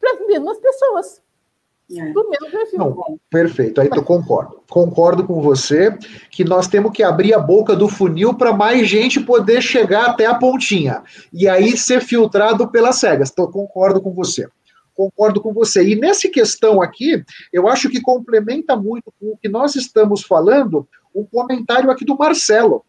para 0.00 0.14
as 0.14 0.26
mesmas 0.26 0.58
pessoas. 0.58 1.20
É. 1.94 2.12
Do 2.12 2.30
mesmo 2.30 2.50
perfil. 2.50 2.78
Não, 2.78 3.20
perfeito, 3.28 3.78
aí 3.82 3.90
eu 3.94 4.02
concordo. 4.02 4.62
Concordo 4.70 5.26
com 5.26 5.42
você 5.42 5.94
que 6.30 6.44
nós 6.44 6.66
temos 6.66 6.92
que 6.92 7.02
abrir 7.02 7.34
a 7.34 7.38
boca 7.38 7.76
do 7.76 7.88
funil 7.88 8.32
para 8.32 8.54
mais 8.54 8.88
gente 8.88 9.20
poder 9.20 9.60
chegar 9.60 10.06
até 10.06 10.24
a 10.24 10.34
pontinha. 10.34 11.02
E 11.30 11.46
aí 11.46 11.76
ser 11.76 12.00
filtrado 12.00 12.70
pelas 12.70 12.96
cegas. 12.96 13.28
Então, 13.30 13.52
concordo 13.52 14.00
com 14.00 14.14
você. 14.14 14.48
Concordo 14.94 15.42
com 15.42 15.52
você. 15.52 15.86
E 15.86 15.94
nessa 15.94 16.26
questão 16.30 16.80
aqui, 16.80 17.22
eu 17.52 17.68
acho 17.68 17.90
que 17.90 18.00
complementa 18.00 18.74
muito 18.74 19.12
com 19.20 19.32
o 19.32 19.36
que 19.36 19.48
nós 19.48 19.74
estamos 19.74 20.22
falando, 20.22 20.88
o 21.14 21.24
comentário 21.26 21.90
aqui 21.90 22.04
do 22.04 22.16
Marcelo. 22.16 22.84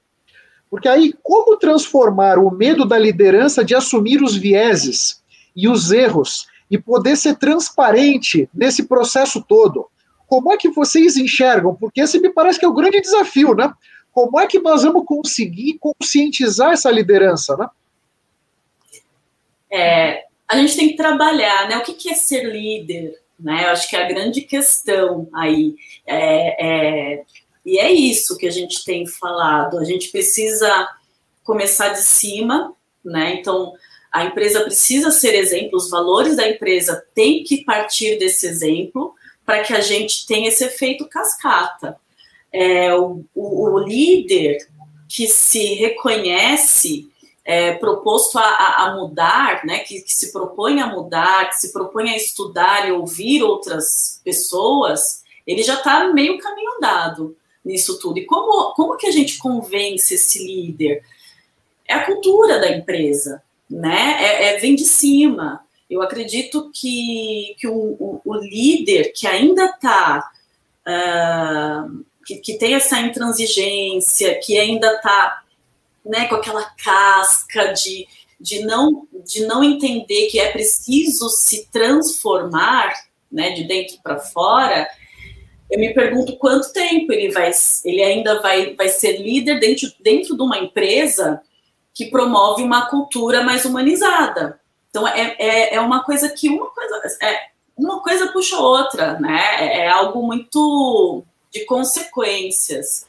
Porque 0.70 0.88
aí, 0.88 1.14
como 1.22 1.58
transformar 1.58 2.40
o 2.40 2.50
medo 2.50 2.86
da 2.86 2.98
liderança 2.98 3.64
de 3.64 3.76
assumir 3.76 4.22
os 4.22 4.36
vieses 4.36 5.24
e 5.56 5.68
os 5.68 5.92
erros 5.92 6.48
e 6.70 6.78
poder 6.78 7.16
ser 7.16 7.38
transparente 7.38 8.50
nesse 8.54 8.88
processo 8.88 9.44
todo. 9.48 9.88
Como 10.26 10.52
é 10.52 10.58
que 10.58 10.70
vocês 10.70 11.16
enxergam? 11.18 11.76
Porque 11.76 12.02
esse 12.02 12.20
me 12.20 12.30
parece 12.34 12.58
que 12.58 12.66
é 12.66 12.68
o 12.68 12.74
grande 12.74 13.00
desafio, 13.00 13.54
né? 13.54 13.72
Como 14.12 14.40
é 14.40 14.48
que 14.48 14.60
nós 14.60 14.82
vamos 14.82 15.06
conseguir 15.06 15.78
conscientizar 15.80 16.72
essa 16.72 16.90
liderança, 16.90 17.56
né? 17.56 17.68
É, 19.72 20.24
a 20.48 20.58
gente 20.58 20.76
tem 20.76 20.90
que 20.90 20.96
trabalhar, 20.96 21.70
né? 21.70 21.78
O 21.78 21.84
que 21.84 22.10
é 22.10 22.16
ser 22.16 22.44
líder? 22.44 23.20
Né? 23.40 23.66
Eu 23.66 23.70
acho 23.70 23.90
que 23.90 23.96
é 23.96 24.04
a 24.04 24.08
grande 24.08 24.42
questão 24.42 25.28
aí. 25.34 25.76
É, 26.06 26.66
é, 26.66 27.24
e 27.66 27.80
é 27.80 27.92
isso 27.92 28.38
que 28.38 28.46
a 28.46 28.52
gente 28.52 28.84
tem 28.84 29.08
falado. 29.08 29.78
A 29.80 29.84
gente 29.84 30.10
precisa 30.10 30.90
começar 31.44 31.90
de 31.90 32.02
cima, 32.02 32.74
né? 33.04 33.36
Então, 33.40 33.74
a 34.12 34.26
empresa 34.26 34.62
precisa 34.62 35.12
ser 35.12 35.34
exemplo, 35.34 35.78
os 35.78 35.90
valores 35.90 36.36
da 36.36 36.48
empresa 36.48 37.04
têm 37.16 37.44
que 37.44 37.64
partir 37.64 38.20
desse 38.20 38.46
exemplo 38.46 39.16
para 39.46 39.64
que 39.64 39.74
a 39.74 39.82
gente 39.82 40.26
tenha 40.28 40.50
esse 40.50 40.64
efeito 40.64 41.08
cascata. 41.08 41.98
É, 42.52 42.94
o, 42.94 43.26
o, 43.34 43.72
o 43.72 43.80
líder 43.80 44.58
que 45.10 45.28
se 45.28 45.74
reconhece 45.76 47.10
é, 47.44 47.74
proposto 47.74 48.38
a, 48.38 48.86
a, 48.86 48.96
mudar, 48.96 49.66
né, 49.66 49.80
que, 49.80 50.02
que, 50.02 50.12
se 50.14 50.32
propõe 50.32 50.80
a 50.80 50.88
mudar, 50.88 51.50
que 51.50 51.60
se 51.60 51.74
propõe 51.74 52.12
a 52.12 52.18
estudar 52.18 52.88
e 52.88 52.92
ouvir 52.92 53.44
outras 53.44 54.22
pessoas, 54.24 55.24
ele 55.46 55.62
já 55.64 55.76
está 55.76 56.14
meio 56.14 56.38
caminho 56.38 56.78
andado 56.78 57.36
nisso 57.64 58.00
tudo. 58.00 58.20
E 58.20 58.26
como, 58.26 58.74
como 58.74 58.98
que 58.98 59.08
a 59.08 59.12
gente 59.12 59.38
convence 59.38 60.14
esse 60.14 60.44
líder? 60.44 61.04
É 61.88 61.94
a 61.94 62.06
cultura 62.06 62.60
da 62.60 62.72
empresa, 62.72 63.42
né? 63.70 64.18
É, 64.20 64.44
é 64.46 64.58
vem 64.58 64.76
de 64.76 64.86
cima. 64.86 65.62
Eu 65.90 66.02
acredito 66.02 66.72
que, 66.74 67.56
que 67.60 67.68
o, 67.68 67.74
o, 67.74 68.22
o 68.26 68.36
líder 68.36 69.14
que 69.14 69.28
ainda 69.28 69.66
está, 69.66 70.20
uh, 70.20 70.90
ah, 70.90 71.88
que, 72.26 72.38
que 72.38 72.58
tem 72.58 72.74
essa 72.74 73.00
intransigência, 73.00 74.40
que 74.40 74.58
ainda 74.58 74.94
está 74.96 75.44
né, 76.06 76.28
com 76.28 76.36
aquela 76.36 76.64
casca 76.64 77.74
de, 77.74 78.08
de, 78.40 78.66
não, 78.66 79.08
de 79.26 79.46
não 79.46 79.64
entender 79.64 80.28
que 80.28 80.40
é 80.40 80.52
preciso 80.52 81.30
se 81.30 81.68
transformar 81.72 82.94
né, 83.32 83.52
de 83.52 83.64
dentro 83.64 83.98
para 84.04 84.20
fora, 84.20 84.88
eu 85.74 85.80
me 85.80 85.92
pergunto 85.92 86.38
quanto 86.38 86.72
tempo 86.72 87.12
ele 87.12 87.32
vai, 87.32 87.52
ele 87.84 88.04
ainda 88.04 88.40
vai, 88.42 88.76
vai 88.76 88.90
ser 88.90 89.18
líder 89.18 89.60
dentro, 89.60 89.92
dentro 90.00 90.38
de 90.38 90.44
uma 90.44 90.60
empresa 90.60 91.42
que 91.92 92.12
promove 92.12 92.62
uma 92.62 92.88
cultura 92.92 93.42
mais 93.42 93.66
humanizada. 93.66 94.60
Então 94.92 95.08
é, 95.08 95.36
é, 95.40 95.74
é 95.74 95.82
uma 95.82 96.04
coisa 96.04 96.30
que 96.30 96.48
uma 96.48 96.70
coisa 96.70 97.18
é, 97.24 97.48
uma 97.76 98.04
coisa 98.04 98.32
puxa 98.32 98.56
outra, 98.60 99.20
né? 99.20 99.42
É, 99.58 99.80
é 99.80 99.90
algo 99.90 100.22
muito 100.22 101.24
de 101.52 101.66
consequências. 101.66 103.08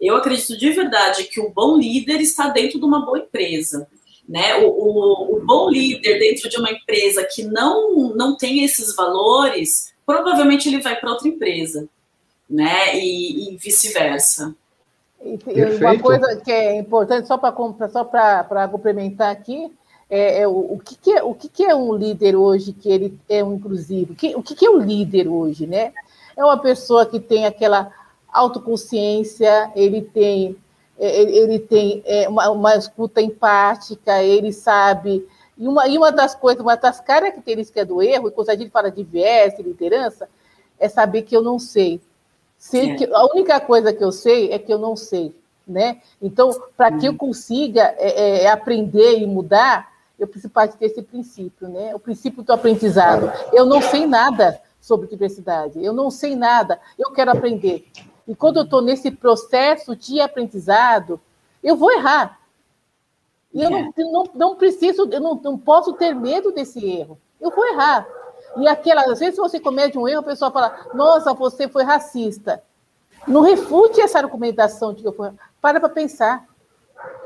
Eu 0.00 0.16
acredito 0.16 0.56
de 0.56 0.70
verdade 0.70 1.24
que 1.24 1.38
o 1.38 1.50
bom 1.50 1.76
líder 1.76 2.22
está 2.22 2.48
dentro 2.48 2.78
de 2.78 2.84
uma 2.86 3.04
boa 3.04 3.18
empresa. 3.18 3.86
Né? 4.26 4.56
O, 4.56 4.68
o, 4.68 5.36
o 5.36 5.44
bom 5.44 5.68
líder 5.68 6.18
dentro 6.18 6.48
de 6.48 6.56
uma 6.56 6.70
empresa 6.70 7.28
que 7.30 7.42
não, 7.42 8.14
não 8.14 8.36
tem 8.36 8.64
esses 8.64 8.96
valores, 8.96 9.94
provavelmente 10.06 10.66
ele 10.68 10.80
vai 10.80 10.96
para 10.98 11.10
outra 11.10 11.28
empresa, 11.28 11.88
né? 12.48 12.96
E, 12.98 13.54
e 13.54 13.56
vice-versa. 13.56 14.54
Uma 15.80 15.98
coisa 15.98 16.36
que 16.36 16.52
é 16.52 16.78
importante, 16.78 17.26
só 17.26 17.36
para 17.36 17.88
só 17.88 18.04
para 18.04 18.68
complementar 18.68 19.32
aqui, 19.32 19.72
é, 20.08 20.42
é 20.42 20.48
o, 20.48 20.74
o, 20.74 20.78
que, 20.78 20.96
que, 20.96 21.12
é, 21.12 21.22
o 21.22 21.34
que, 21.34 21.48
que 21.48 21.64
é 21.64 21.74
um 21.74 21.94
líder 21.94 22.36
hoje 22.36 22.72
que 22.72 22.88
ele 22.88 23.18
é 23.28 23.42
um 23.42 23.54
inclusivo? 23.54 24.12
O 24.12 24.16
que, 24.16 24.36
o 24.36 24.42
que, 24.42 24.54
que 24.54 24.66
é 24.66 24.70
um 24.70 24.78
líder 24.78 25.26
hoje, 25.26 25.66
né? 25.66 25.92
É 26.36 26.44
uma 26.44 26.58
pessoa 26.58 27.04
que 27.06 27.18
tem 27.18 27.46
aquela 27.46 27.92
autoconsciência, 28.28 29.72
ele 29.74 30.02
tem, 30.02 30.56
é, 30.98 31.22
ele 31.22 31.58
tem 31.58 32.02
é, 32.04 32.28
uma, 32.28 32.50
uma 32.50 32.76
escuta 32.76 33.20
empática, 33.20 34.22
ele 34.22 34.52
sabe. 34.52 35.26
E 35.58 35.66
uma, 35.66 35.88
e 35.88 35.96
uma 35.96 36.12
das 36.12 36.34
coisas, 36.34 36.62
uma 36.62 36.76
das 36.76 37.00
características 37.00 37.86
do 37.88 38.02
erro, 38.02 38.28
e 38.28 38.30
quando 38.30 38.50
a 38.50 38.54
gente 38.56 38.70
fala 38.70 38.90
de 38.90 39.02
viés, 39.02 39.56
de 39.56 39.62
liderança, 39.62 40.28
é 40.78 40.88
saber 40.88 41.22
que 41.22 41.34
eu 41.34 41.42
não 41.42 41.58
sei. 41.58 42.00
Sei 42.66 42.90
é. 42.90 42.94
que, 42.96 43.04
a 43.12 43.24
única 43.26 43.60
coisa 43.60 43.92
que 43.92 44.02
eu 44.02 44.12
sei 44.12 44.50
é 44.52 44.58
que 44.58 44.72
eu 44.72 44.78
não 44.78 44.96
sei. 44.96 45.34
Né? 45.66 46.00
Então, 46.22 46.50
para 46.76 46.96
que 46.96 47.06
eu 47.06 47.12
uhum. 47.12 47.18
consiga 47.18 47.94
é, 47.98 48.44
é, 48.44 48.48
aprender 48.48 49.18
e 49.18 49.26
mudar, 49.26 49.92
eu 50.18 50.26
preciso 50.26 50.52
partir 50.52 50.78
desse 50.78 51.02
princípio, 51.02 51.68
né? 51.68 51.92
O 51.94 51.98
princípio 51.98 52.42
do 52.42 52.52
aprendizado. 52.52 53.30
Eu 53.52 53.66
não 53.66 53.82
sei 53.82 54.06
nada 54.06 54.60
sobre 54.80 55.08
diversidade, 55.08 55.84
eu 55.84 55.92
não 55.92 56.10
sei 56.10 56.36
nada, 56.36 56.80
eu 56.96 57.10
quero 57.10 57.32
aprender. 57.32 57.84
E 58.28 58.34
quando 58.34 58.58
eu 58.58 58.62
estou 58.62 58.80
nesse 58.80 59.10
processo 59.10 59.96
de 59.96 60.20
aprendizado, 60.20 61.20
eu 61.62 61.74
vou 61.74 61.90
errar. 61.90 62.40
E 63.52 63.62
eu 63.62 63.70
não, 63.70 63.78
é. 63.78 63.90
não, 63.96 64.24
não 64.34 64.54
preciso, 64.54 65.08
eu 65.10 65.20
não, 65.20 65.34
não 65.34 65.58
posso 65.58 65.92
ter 65.94 66.14
medo 66.14 66.52
desse 66.52 66.84
erro. 66.84 67.18
Eu 67.40 67.50
vou 67.50 67.66
errar. 67.66 68.06
E 68.56 68.66
aquela, 68.66 69.02
às 69.02 69.18
vezes 69.18 69.36
você 69.36 69.60
comete 69.60 69.98
um 69.98 70.08
erro, 70.08 70.20
a 70.20 70.24
pessoa 70.24 70.50
fala, 70.50 70.86
nossa, 70.94 71.34
você 71.34 71.68
foi 71.68 71.84
racista. 71.84 72.62
Não 73.26 73.42
refute 73.42 74.00
essa 74.00 74.18
argumentação 74.18 74.94
de 74.94 75.02
que 75.02 75.08
eu 75.08 75.12
fui. 75.12 75.30
Para 75.60 75.80
para 75.80 75.88
pensar. 75.88 76.44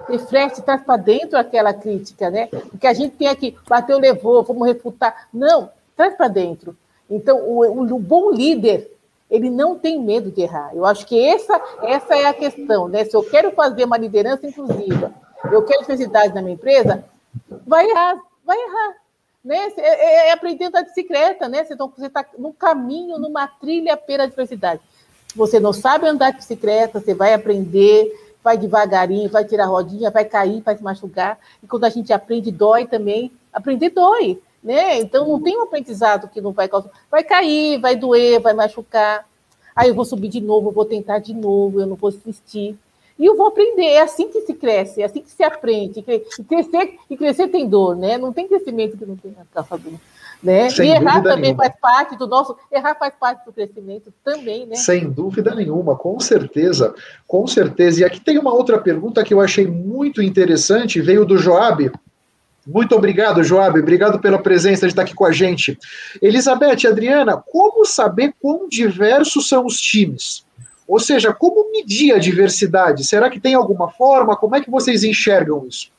Reflete, 0.09 0.63
traz 0.63 0.83
para 0.83 0.97
dentro 0.97 1.39
aquela 1.39 1.73
crítica, 1.73 2.31
né? 2.31 2.47
Porque 2.47 2.87
a 2.87 2.93
gente 2.93 3.17
tem 3.17 3.29
aqui, 3.29 3.57
bateu, 3.69 3.99
levou, 3.99 4.43
vamos 4.43 4.67
refutar. 4.67 5.29
Não, 5.33 5.71
traz 5.97 6.15
para 6.15 6.27
dentro. 6.27 6.77
Então, 7.09 7.39
o, 7.39 7.83
o, 7.83 7.99
bom 7.99 8.31
líder, 8.31 8.91
ele 9.31 9.49
não 9.49 9.79
tem 9.79 10.01
medo 10.01 10.31
de 10.31 10.43
errar. 10.43 10.75
Eu 10.75 10.85
acho 10.85 11.07
que 11.07 11.23
essa, 11.25 11.61
essa 11.83 12.17
é 12.17 12.27
a 12.27 12.35
questão, 12.35 12.89
né? 12.89 13.05
Se 13.05 13.17
eu 13.17 13.23
quero 13.23 13.53
fazer 13.53 13.85
uma 13.85 13.97
liderança 13.97 14.47
inclusiva, 14.47 15.13
eu 15.53 15.63
quero 15.65 15.83
diversidade 15.83 16.35
na 16.35 16.43
minha 16.43 16.55
empresa, 16.55 17.05
vai 17.67 17.89
errar, 17.89 18.19
vai 18.45 18.59
errar. 18.59 18.97
Né? 19.45 19.57
É, 19.77 19.81
é, 19.81 20.29
é 20.29 20.33
aprender 20.33 20.65
a 20.65 20.69
andar 20.69 20.83
de 20.83 20.89
bicicleta, 20.89 21.49
né? 21.49 21.65
Você 21.65 21.75
está 22.07 22.25
no 22.39 22.53
caminho, 22.53 23.19
numa 23.19 23.47
trilha 23.47 23.97
pela 23.97 24.27
diversidade. 24.27 24.81
Você 25.35 25.59
não 25.59 25.73
sabe 25.73 26.07
andar 26.07 26.31
de 26.31 26.39
bicicleta, 26.39 27.01
você 27.01 27.15
vai 27.15 27.33
aprender, 27.33 28.13
vai 28.43 28.59
devagarinho, 28.59 29.31
vai 29.31 29.45
tirar 29.45 29.67
rodinha, 29.67 30.11
vai 30.11 30.25
cair, 30.25 30.61
vai 30.61 30.77
se 30.77 30.83
machucar. 30.83 31.39
E 31.63 31.67
quando 31.67 31.85
a 31.85 31.91
gente 31.91 32.13
aprende, 32.13 32.51
dói 32.51 32.87
também. 32.87 33.33
Aprender 33.53 33.91
dói 33.91 34.41
né? 34.63 34.99
Então 35.01 35.27
não 35.27 35.41
tem 35.41 35.57
um 35.59 35.63
aprendizado 35.63 36.29
que 36.29 36.41
não 36.41 36.53
vai 36.53 36.69
causar. 36.69 36.91
Vai 37.11 37.25
cair, 37.25 37.81
vai 37.81 37.97
doer, 37.97 38.41
vai 38.41 38.53
machucar. 38.53 39.27
Aí 39.75 39.89
eu 39.89 39.95
vou 39.95 40.05
subir 40.05 40.29
de 40.29 40.41
novo, 40.41 40.71
vou 40.71 40.85
tentar 40.85 41.19
de 41.19 41.33
novo, 41.33 41.81
eu 41.81 41.87
não 41.87 41.97
vou 41.97 42.11
desistir. 42.11 42.79
E 43.21 43.27
eu 43.27 43.37
vou 43.37 43.49
aprender, 43.49 43.85
é 43.85 44.01
assim 44.01 44.29
que 44.29 44.41
se 44.41 44.55
cresce, 44.55 45.03
é 45.03 45.05
assim 45.05 45.21
que 45.21 45.31
se 45.31 45.45
aprende. 45.45 46.01
E 46.01 46.43
crescer, 46.43 46.95
e 47.11 47.17
crescer 47.19 47.49
tem 47.49 47.69
dor, 47.69 47.95
né? 47.95 48.17
Não 48.17 48.33
tem 48.33 48.49
crescimento 48.49 48.97
que 48.97 49.05
não 49.05 49.15
tem 49.15 49.37
caçador. 49.53 49.93
Né? 50.43 50.71
Sem 50.71 50.89
e 50.89 50.95
errar 50.95 51.23
também 51.23 51.53
nenhuma. 51.53 51.65
faz 51.65 51.75
parte 51.79 52.17
do 52.17 52.27
nosso. 52.27 52.57
Errar 52.73 52.95
faz 52.95 53.13
parte 53.21 53.45
do 53.45 53.53
crescimento 53.53 54.11
também, 54.25 54.65
né? 54.65 54.75
Sem 54.75 55.11
dúvida 55.11 55.55
nenhuma, 55.55 55.97
com 55.97 56.19
certeza, 56.19 56.95
com 57.29 57.47
certeza. 57.47 58.01
E 58.01 58.05
aqui 58.05 58.21
tem 58.21 58.39
uma 58.39 58.55
outra 58.55 58.79
pergunta 58.79 59.23
que 59.23 59.35
eu 59.35 59.41
achei 59.43 59.67
muito 59.67 60.23
interessante, 60.23 60.99
veio 60.99 61.27
do 61.27 61.37
Joab. 61.37 61.93
Muito 62.67 62.95
obrigado, 62.95 63.45
Joab. 63.45 63.79
Obrigado 63.79 64.19
pela 64.19 64.39
presença 64.39 64.87
de 64.87 64.93
estar 64.93 65.03
aqui 65.03 65.15
com 65.15 65.27
a 65.27 65.33
gente. 65.33 65.79
Elizabeth, 66.23 66.87
Adriana, 66.89 67.37
como 67.37 67.85
saber 67.85 68.33
quão 68.41 68.67
diversos 68.67 69.47
são 69.47 69.67
os 69.67 69.79
times? 69.79 70.43
Ou 70.91 70.99
seja, 70.99 71.33
como 71.33 71.71
medir 71.71 72.13
a 72.13 72.19
diversidade? 72.19 73.05
Será 73.05 73.31
que 73.31 73.39
tem 73.39 73.55
alguma 73.55 73.91
forma? 73.91 74.37
Como 74.37 74.57
é 74.57 74.61
que 74.61 74.71
vocês 74.71 75.05
enxergam 75.05 75.65
isso? 75.67 75.91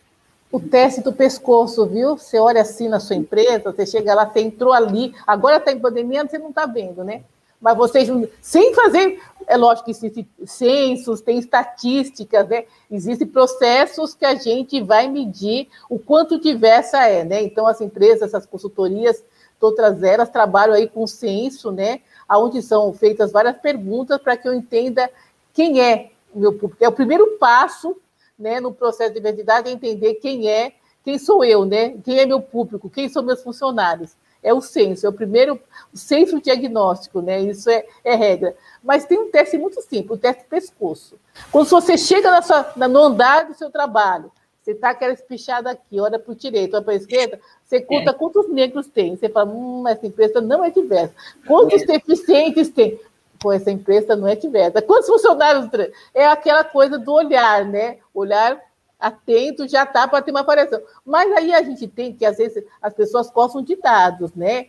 O 0.52 0.60
teste 0.60 1.02
do 1.02 1.14
pescoço, 1.14 1.86
viu? 1.86 2.18
Você 2.18 2.38
olha 2.38 2.62
assim 2.62 2.90
na 2.90 3.00
sua 3.00 3.16
empresa, 3.16 3.72
você 3.72 3.86
chega 3.86 4.14
lá, 4.14 4.26
você 4.26 4.42
entrou 4.42 4.74
ali, 4.74 5.14
agora 5.26 5.58
está 5.58 5.72
em 5.72 5.80
pandemia, 5.80 6.28
você 6.28 6.38
não 6.38 6.50
está 6.50 6.66
vendo, 6.66 7.06
né? 7.06 7.24
mas 7.62 7.78
vocês, 7.78 8.10
sem 8.42 8.74
fazer, 8.74 9.22
é 9.48 9.56
lógico 9.56 9.86
que 9.86 9.92
existem 9.92 10.28
censos, 10.46 11.22
tem 11.22 11.38
estatísticas, 11.38 12.50
né? 12.50 12.66
Existem 12.90 13.28
processos 13.28 14.16
que 14.16 14.26
a 14.26 14.34
gente 14.34 14.82
vai 14.82 15.08
medir 15.08 15.68
o 15.88 16.00
quanto 16.00 16.42
diversa 16.42 17.06
é, 17.08 17.24
né? 17.24 17.44
Então, 17.44 17.68
as 17.68 17.80
empresas, 17.80 18.24
essas 18.24 18.48
consultorias, 18.48 19.24
todas 19.60 20.02
elas 20.02 20.30
trabalham 20.30 20.74
aí 20.74 20.90
com 20.90 21.06
censo, 21.06 21.72
né? 21.72 22.02
Onde 22.38 22.62
são 22.62 22.94
feitas 22.94 23.32
várias 23.32 23.58
perguntas 23.58 24.22
para 24.22 24.38
que 24.38 24.48
eu 24.48 24.54
entenda 24.54 25.10
quem 25.54 25.82
é 25.82 26.12
o 26.34 26.40
meu 26.40 26.54
público. 26.54 26.84
É 26.84 26.88
o 26.88 26.94
primeiro 26.94 27.38
passo, 27.38 27.96
né, 28.38 28.60
no 28.60 28.74
processo 28.74 29.14
de 29.14 29.20
identidade, 29.20 29.70
é 29.70 29.72
entender 29.72 30.16
quem 30.16 30.50
é, 30.50 30.74
quem 31.04 31.18
sou 31.18 31.44
eu, 31.44 31.66
né? 31.66 31.98
Quem 32.04 32.20
é 32.20 32.26
meu 32.26 32.42
público, 32.42 32.90
quem 32.90 33.10
são 33.10 33.24
meus 33.24 33.44
funcionários 33.44 34.16
é 34.44 34.54
o 34.54 34.62
censo, 34.62 35.06
é 35.06 35.10
o 35.10 35.14
primeiro 35.14 35.60
o 35.94 35.98
censo 35.98 36.42
diagnóstico, 36.42 37.22
né? 37.22 37.40
Isso 37.42 37.70
é, 37.70 37.86
é, 38.04 38.16
regra. 38.16 38.56
Mas 38.84 39.06
tem 39.06 39.20
um 39.20 39.30
teste 39.30 39.58
muito 39.58 39.82
simples, 39.82 40.18
o 40.18 40.22
teste 40.22 40.44
pescoço. 40.46 41.20
Quando 41.52 41.68
você 41.68 41.98
chega 41.98 42.32
na 42.32 42.42
sua, 42.42 42.74
no 42.76 43.00
andar 43.00 43.46
do 43.46 43.54
seu 43.54 43.70
trabalho, 43.70 44.32
você 44.62 44.72
está 44.72 44.92
aquela 44.92 45.14
espichada 45.14 45.72
aqui, 45.72 46.00
olha 46.00 46.20
para 46.20 46.32
o 46.32 46.36
direito, 46.36 46.76
olha 46.76 46.84
para 46.84 46.94
a 46.94 46.98
esquerda, 46.98 47.40
você 47.66 47.82
conta 47.82 48.12
é. 48.12 48.14
quantos 48.14 48.48
negros 48.48 48.88
tem. 48.88 49.16
Você 49.16 49.28
fala, 49.28 49.52
hum, 49.52 49.88
essa 49.88 50.06
empresa 50.06 50.40
não 50.40 50.64
é 50.64 50.70
diversa. 50.70 51.14
Quantos 51.48 51.82
é. 51.82 51.86
deficientes 51.86 52.70
tem? 52.70 53.00
Pô, 53.40 53.52
essa 53.52 53.72
empresa 53.72 54.16
não 54.16 54.28
é 54.28 54.36
diversa. 54.36 54.82
Quantos 54.82 55.08
funcionários? 55.08 55.68
É 56.14 56.28
aquela 56.28 56.64
coisa 56.64 57.00
do 57.00 57.12
olhar, 57.12 57.66
né? 57.66 57.98
Olhar 58.14 58.62
atento 59.00 59.68
já 59.68 59.84
tá 59.84 60.08
para 60.08 60.22
ter 60.22 60.30
uma 60.30 60.44
variação. 60.44 60.80
Mas 61.04 61.32
aí 61.32 61.52
a 61.52 61.64
gente 61.64 61.88
tem 61.88 62.14
que, 62.14 62.24
às 62.24 62.38
vezes, 62.38 62.64
as 62.80 62.94
pessoas 62.94 63.32
gostam 63.32 63.64
de 63.64 63.76
dados, 63.76 64.32
né? 64.36 64.68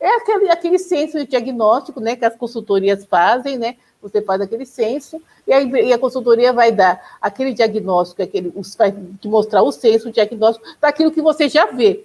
É 0.00 0.16
aquele, 0.16 0.50
aquele 0.50 0.78
censo 0.78 1.18
de 1.18 1.26
diagnóstico 1.26 2.00
né, 2.00 2.16
que 2.16 2.24
as 2.24 2.34
consultorias 2.34 3.04
fazem, 3.04 3.58
né? 3.58 3.76
Você 4.04 4.20
faz 4.20 4.42
aquele 4.42 4.66
censo 4.66 5.18
e 5.46 5.52
a, 5.52 5.62
e 5.62 5.92
a 5.92 5.98
consultoria 5.98 6.52
vai 6.52 6.70
dar 6.70 7.00
aquele 7.20 7.52
diagnóstico, 7.54 8.22
aquele, 8.22 8.52
vai 8.76 8.92
te 8.92 9.26
mostrar 9.26 9.62
o 9.62 9.72
censo, 9.72 10.10
o 10.10 10.12
diagnóstico 10.12 10.66
daquilo 10.78 11.10
que 11.10 11.22
você 11.22 11.48
já 11.48 11.64
vê. 11.66 12.04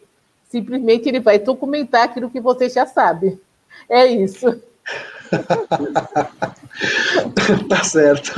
Simplesmente 0.50 1.10
ele 1.10 1.20
vai 1.20 1.38
documentar 1.38 2.04
aquilo 2.04 2.30
que 2.30 2.40
você 2.40 2.70
já 2.70 2.86
sabe. 2.86 3.38
É 3.90 4.08
isso. 4.08 4.62
tá 7.70 7.84
certo. 7.84 8.34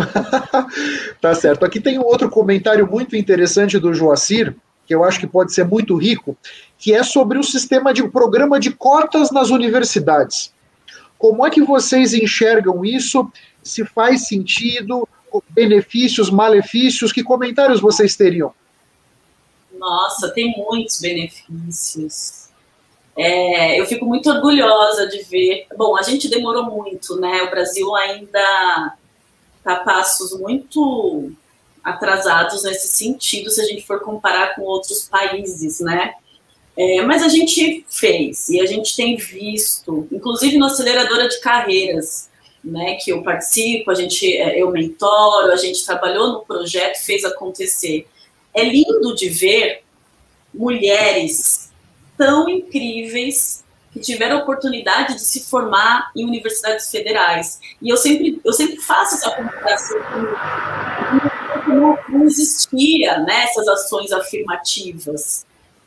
tá 1.22 1.36
certo. 1.36 1.64
Aqui 1.64 1.80
tem 1.80 2.00
um 2.00 2.06
outro 2.06 2.28
comentário 2.30 2.90
muito 2.90 3.16
interessante 3.16 3.78
do 3.78 3.94
Joacir, 3.94 4.56
que 4.88 4.96
eu 4.96 5.04
acho 5.04 5.20
que 5.20 5.28
pode 5.28 5.54
ser 5.54 5.66
muito 5.66 5.96
rico, 5.96 6.36
que 6.78 6.94
é 6.94 7.04
sobre 7.04 7.38
o 7.38 7.44
sistema 7.44 7.94
de 7.94 8.08
programa 8.10 8.60
de 8.60 8.72
cotas 8.72 9.30
nas 9.32 9.52
universidades. 9.52 10.52
Como 11.22 11.46
é 11.46 11.52
que 11.52 11.62
vocês 11.62 12.16
enxergam 12.16 12.84
isso? 12.84 13.32
Se 13.64 13.86
faz 13.86 14.28
sentido? 14.28 15.08
Benefícios, 15.50 16.30
malefícios? 16.30 17.12
Que 17.12 17.24
comentários 17.24 17.80
vocês 17.80 18.16
teriam? 18.16 18.54
Nossa, 19.74 20.30
tem 20.30 20.54
muitos 20.58 21.00
benefícios. 21.00 22.50
É, 23.18 23.80
eu 23.80 23.86
fico 23.86 24.06
muito 24.06 24.30
orgulhosa 24.30 25.08
de 25.08 25.24
ver. 25.24 25.68
Bom, 25.76 25.98
a 25.98 26.02
gente 26.02 26.30
demorou 26.30 26.64
muito, 26.64 27.16
né? 27.20 27.44
O 27.44 27.50
Brasil 27.50 27.96
ainda 27.96 28.98
está 29.58 29.78
passos 29.78 30.40
muito 30.40 31.32
atrasados 31.84 32.64
nesse 32.64 32.88
sentido, 32.88 33.50
se 33.50 33.62
a 33.62 33.66
gente 33.66 33.86
for 33.86 34.00
comparar 34.02 34.56
com 34.56 34.62
outros 34.62 35.08
países, 35.10 35.80
né? 35.80 36.14
É, 36.78 37.02
mas 37.02 37.22
a 37.22 37.28
gente 37.28 37.86
fez 37.90 38.50
e 38.50 38.62
a 38.62 38.66
gente 38.66 38.96
tem 38.96 39.18
visto, 39.18 40.08
inclusive 40.12 40.58
na 40.58 40.68
aceleradora 40.68 41.28
de 41.28 41.40
carreiras, 41.42 42.30
né, 42.64 42.96
que 42.96 43.12
eu 43.12 43.24
participo, 43.24 43.90
a 43.90 43.96
gente, 43.96 44.38
é, 44.38 44.62
eu 44.62 44.70
mentoro, 44.72 45.52
a 45.52 45.56
gente 45.56 45.86
trabalhou 45.86 46.32
no 46.32 46.46
projeto, 46.46 47.04
fez 47.04 47.26
acontecer. 47.26 48.08
É 48.54 48.64
lindo 48.64 49.16
de 49.16 49.30
ver 49.30 49.84
mulheres 50.54 51.72
tão 52.18 52.48
incríveis 52.50 53.64
que 53.92 54.00
tiveram 54.00 54.38
a 54.38 54.42
oportunidade 54.44 55.16
de 55.16 55.22
se 55.22 55.42
formar 55.50 56.12
em 56.16 56.26
universidades 56.26 56.90
federais. 56.90 57.60
E 57.82 57.90
eu 57.90 57.98
sempre, 57.98 58.40
eu 58.44 58.54
sempre 58.54 58.78
faço 58.78 59.16
essa 59.16 59.32
comparação 59.32 59.98
com 60.04 61.42
não, 61.68 62.26
existia 62.26 63.20
né, 63.20 63.44
essas 63.44 63.68
ações 63.68 64.12
afirmativas. 64.12 65.46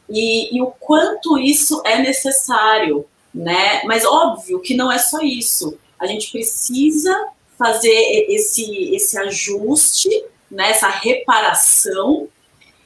E, 0.09 0.55
e, 0.57 0.61
o 0.61 0.67
quanto 0.67 1.39
isso 1.39 1.83
é 1.85 1.99
necessário, 1.99 3.07
né? 3.35 3.83
Mas 3.85 4.05
óbvio 4.05 4.61
que 4.61 4.75
não 4.75 4.93
é 4.93 4.99
só 4.99 5.21
isso. 5.21 5.79
A 6.05 6.07
gente 6.07 6.31
precisa 6.31 7.29
fazer 7.59 8.27
esse, 8.29 8.95
esse 8.95 9.19
ajuste, 9.19 10.09
né, 10.51 10.71
essa 10.71 10.89
reparação, 10.89 12.29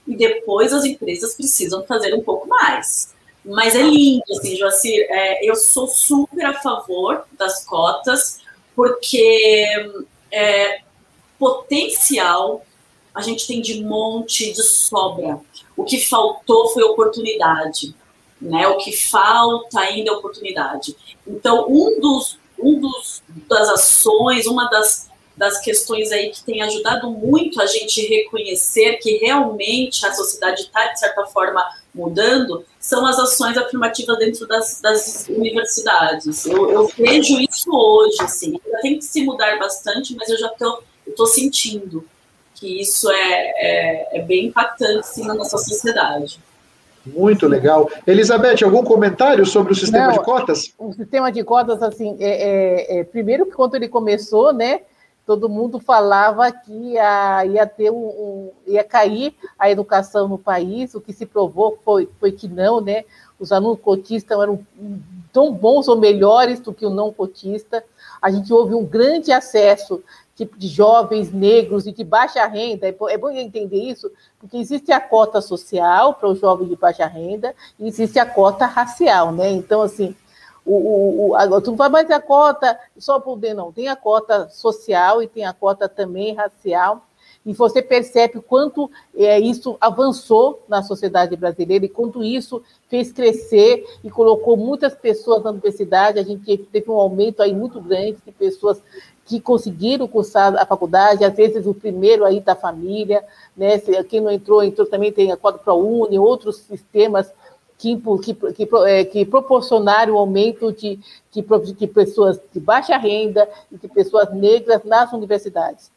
e 0.07 0.17
depois 0.17 0.73
as 0.73 0.85
empresas 0.85 1.35
precisam 1.35 1.85
fazer 1.85 2.15
um 2.15 2.23
pouco 2.23 2.49
mais. 2.49 3.15
Mas 3.45 3.75
é 3.75 3.83
lindo, 3.83 4.23
assim, 4.31 4.57
Joacir. 4.57 5.07
É, 5.11 5.49
eu 5.49 5.55
sou 5.55 5.87
super 5.87 6.45
a 6.47 6.55
favor 6.55 7.25
das 7.33 7.65
cotas, 7.65 8.41
porque 8.75 9.91
é, 10.31 10.81
potencial 11.39 12.65
a 13.15 13.21
gente 13.21 13.47
tem 13.47 13.61
de 13.61 13.83
monte, 13.83 14.53
de 14.53 14.63
sobra. 14.63 15.41
O 15.77 15.85
que 15.85 15.99
faltou 16.01 16.69
foi 16.69 16.83
oportunidade, 16.85 17.95
né? 18.41 18.69
O 18.69 18.77
que 18.79 18.93
falta 18.93 19.81
ainda 19.81 20.11
é 20.11 20.13
oportunidade. 20.13 20.97
Então, 21.27 21.67
um 21.69 22.01
dos, 22.01 22.38
um 22.61 22.81
dos 22.81 23.23
das 23.49 23.69
ações, 23.69 24.47
uma 24.47 24.69
das 24.69 25.09
das 25.39 25.61
questões 25.61 26.11
aí 26.11 26.31
que 26.31 26.43
tem 26.43 26.61
ajudado 26.63 27.09
muito 27.11 27.63
a 27.63 27.67
gente 27.67 28.05
reconhecer 28.07 28.97
que 28.97 29.19
realmente 29.19 30.05
a 30.05 30.13
sociedade 30.13 30.63
está, 30.63 30.89
de 30.89 30.99
certa 30.99 31.25
forma, 31.27 31.65
mudando, 31.95 32.65
são 32.81 33.07
as 33.07 33.19
ações 33.19 33.57
afirmativas 33.57 34.19
dentro 34.19 34.47
das, 34.49 34.81
das 34.81 35.29
universidades. 35.29 36.45
Eu, 36.45 36.71
eu, 36.71 36.89
vejo 36.89 37.39
isso 37.41 37.71
hoje, 37.71 38.21
assim, 38.21 38.61
tem 38.83 38.99
que 38.99 39.05
se 39.05 39.23
mudar 39.25 39.59
bastante, 39.59 40.15
mas 40.17 40.29
eu 40.29 40.39
já 40.39 40.53
estou 41.07 41.27
sentindo 41.27 42.05
que 42.55 42.81
isso 42.81 43.09
é, 43.09 43.53
é, 43.57 44.19
é 44.19 44.23
bem 44.23 44.47
impactante, 44.47 45.21
na 45.21 45.35
nossa 45.35 45.57
sociedade. 45.57 46.41
Muito 47.15 47.47
legal. 47.47 47.89
Elizabeth, 48.07 48.65
algum 48.65 48.83
comentário 48.83 49.45
sobre 49.47 49.73
o 49.73 49.77
sistema 49.77 50.09
Não, 50.09 50.13
de 50.15 50.21
cotas? 50.21 50.73
O 50.79 50.93
sistema 50.93 51.31
de 51.31 51.43
cotas, 51.45 51.83
assim, 51.83 52.17
é, 52.21 52.29
é, 52.29 53.01
é, 53.01 53.05
primeiro 53.05 53.47
que 53.47 53.53
quando 53.53 53.75
ele 53.75 53.89
começou, 53.89 54.53
né, 54.53 54.81
todo 55.27 55.49
mundo 55.49 55.79
falava 55.79 56.51
que 56.51 56.73
ia, 56.73 57.45
ia 57.45 57.67
ter 57.67 57.91
um, 57.91 57.97
um, 57.97 58.51
ia 58.67 58.83
cair 58.83 59.35
a 59.59 59.71
educação 59.71 60.27
no 60.27 60.39
país, 60.39 60.95
o 60.95 61.01
que 61.01 61.13
se 61.13 61.27
provou 61.27 61.79
foi, 61.85 62.09
foi 62.19 62.33
que 62.33 62.49
não, 62.49 62.81
né? 62.81 63.05
Os 63.39 63.53
alunos 63.53 63.79
cotistas 63.81 64.41
eram 64.41 64.59
tão 65.33 65.53
bons 65.53 65.87
ou 65.87 65.97
melhores 65.97 66.61
do 66.61 66.73
que 66.73 66.87
o 66.87 66.91
não 66.91 67.13
cotista. 67.13 67.85
A 68.21 68.31
gente 68.31 68.53
houve 68.53 68.75
um 68.75 68.85
grande 68.85 69.31
acesso 69.31 70.03
tipo 70.39 70.57
de 70.57 70.69
jovens 70.69 71.33
negros 71.33 71.85
e 71.85 71.93
de 71.93 72.05
baixa 72.05 72.47
renda. 72.47 72.87
É, 72.87 72.97
é 73.11 73.19
bom 73.19 73.29
entender 73.29 73.77
isso, 73.77 74.09
porque 74.39 74.57
existe 74.57 74.93
a 74.93 75.01
cota 75.01 75.41
social 75.41 76.15
para 76.15 76.29
os 76.29 76.39
jovens 76.39 76.69
de 76.69 76.77
baixa 76.77 77.07
renda 77.07 77.53
e 77.77 77.89
existe 77.89 78.21
a 78.21 78.25
cota 78.25 78.65
racial, 78.65 79.33
né? 79.33 79.51
Então, 79.51 79.83
assim, 79.83 80.15
o, 80.65 81.33
o, 81.33 81.37
o, 81.37 81.61
tu 81.61 81.71
não 81.71 81.77
vai 81.77 81.89
mais 81.89 82.09
a 82.09 82.21
cota 82.21 82.79
só 82.97 83.19
poder, 83.19 83.53
não. 83.53 83.73
Tem 83.73 83.89
a 83.89 83.97
cota 83.97 84.49
social 84.49 85.21
e 85.21 85.27
tem 85.27 85.45
a 85.45 85.53
cota 85.53 85.89
também 85.89 86.35
racial. 86.35 87.05
E 87.45 87.53
você 87.53 87.81
percebe 87.81 88.39
o 88.39 88.43
quanto 88.43 88.91
é, 89.17 89.41
isso 89.41 89.77
avançou 89.81 90.63
na 90.69 90.83
sociedade 90.83 91.35
brasileira 91.35 91.85
e 91.87 91.89
quanto 91.89 92.23
isso 92.23 92.63
fez 92.89 93.11
crescer 93.11 93.85
e 94.05 94.11
colocou 94.11 94.57
muitas 94.57 94.95
pessoas 94.95 95.43
na 95.43 95.51
universidade. 95.51 96.19
A 96.19 96.23
gente 96.23 96.59
teve 96.59 96.91
um 96.91 96.97
aumento 96.97 97.43
aí 97.43 97.55
muito 97.55 97.81
grande 97.81 98.19
de 98.25 98.33
pessoas 98.33 98.83
que 99.29 99.39
conseguiram 99.39 100.09
cursar 100.09 100.57
a 100.57 100.65
faculdade, 100.65 101.23
às 101.23 101.35
vezes 101.35 101.67
o 101.67 101.75
primeiro 101.75 102.25
aí 102.25 102.41
da 102.41 102.57
família, 102.57 103.23
né? 103.55 103.79
Quem 104.09 104.23
não 104.23 104.31
entrou, 104.31 104.65
entrou 104.65 104.87
também 104.87 105.13
tem 105.13 105.31
a 105.31 105.37
cota 105.37 105.59
ProUni, 105.59 106.19
outros 106.19 106.57
sistemas 106.57 107.31
que, 107.77 107.95
que, 108.23 108.35
que, 108.35 108.69
é, 108.87 109.05
que 109.05 109.27
proporcionaram 109.27 110.15
o 110.15 110.19
aumento 110.19 110.73
de, 110.73 110.99
de, 111.31 111.43
de, 111.75 111.87
pessoas 111.87 112.41
de 112.53 112.59
baixa 112.59 112.97
renda 112.97 113.47
e 113.71 113.77
de 113.77 113.87
pessoas 113.87 114.33
negras 114.33 114.83
nas 114.83 115.13
universidades. 115.13 115.93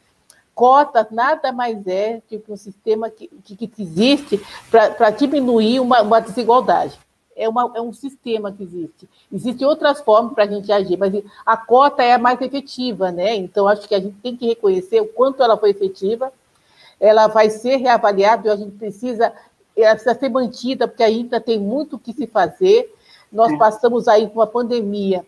Cotas 0.53 1.07
nada 1.09 1.53
mais 1.53 1.88
é 1.88 2.21
do 2.29 2.38
que 2.38 2.51
um 2.51 2.57
sistema 2.57 3.09
que, 3.09 3.29
que, 3.45 3.65
que 3.65 3.82
existe 3.82 4.41
para 4.69 5.09
diminuir 5.09 5.79
uma, 5.79 6.01
uma 6.01 6.19
desigualdade. 6.19 6.99
É, 7.36 7.47
uma, 7.47 7.71
é 7.75 7.82
um 7.82 7.93
sistema 7.93 8.51
que 8.51 8.63
existe. 8.63 9.07
Existem 9.32 9.65
outras 9.65 10.01
formas 10.01 10.34
para 10.34 10.43
a 10.43 10.47
gente 10.47 10.71
agir, 10.71 10.97
mas 10.97 11.13
a 11.45 11.57
cota 11.57 12.03
é 12.03 12.13
a 12.13 12.19
mais 12.19 12.39
efetiva, 12.41 13.11
né? 13.11 13.36
Então, 13.36 13.67
acho 13.67 13.88
que 13.88 13.95
a 13.95 13.99
gente 13.99 14.17
tem 14.17 14.36
que 14.36 14.47
reconhecer 14.47 15.01
o 15.01 15.07
quanto 15.07 15.41
ela 15.41 15.57
foi 15.57 15.69
efetiva, 15.69 16.32
ela 16.99 17.27
vai 17.27 17.49
ser 17.49 17.77
reavaliada 17.77 18.47
e 18.47 18.51
a 18.51 18.55
gente 18.55 18.77
precisa 18.77 19.34
ela 19.75 19.95
precisa 19.95 20.19
ser 20.19 20.29
mantida, 20.29 20.88
porque 20.88 21.03
ainda 21.03 21.39
tem 21.39 21.59
muito 21.59 21.95
o 21.95 21.99
que 21.99 22.13
se 22.13 22.27
fazer. 22.27 22.93
Nós 23.32 23.51
é. 23.53 23.57
passamos 23.57 24.07
aí 24.07 24.27
por 24.27 24.39
uma 24.39 24.47
pandemia, 24.47 25.25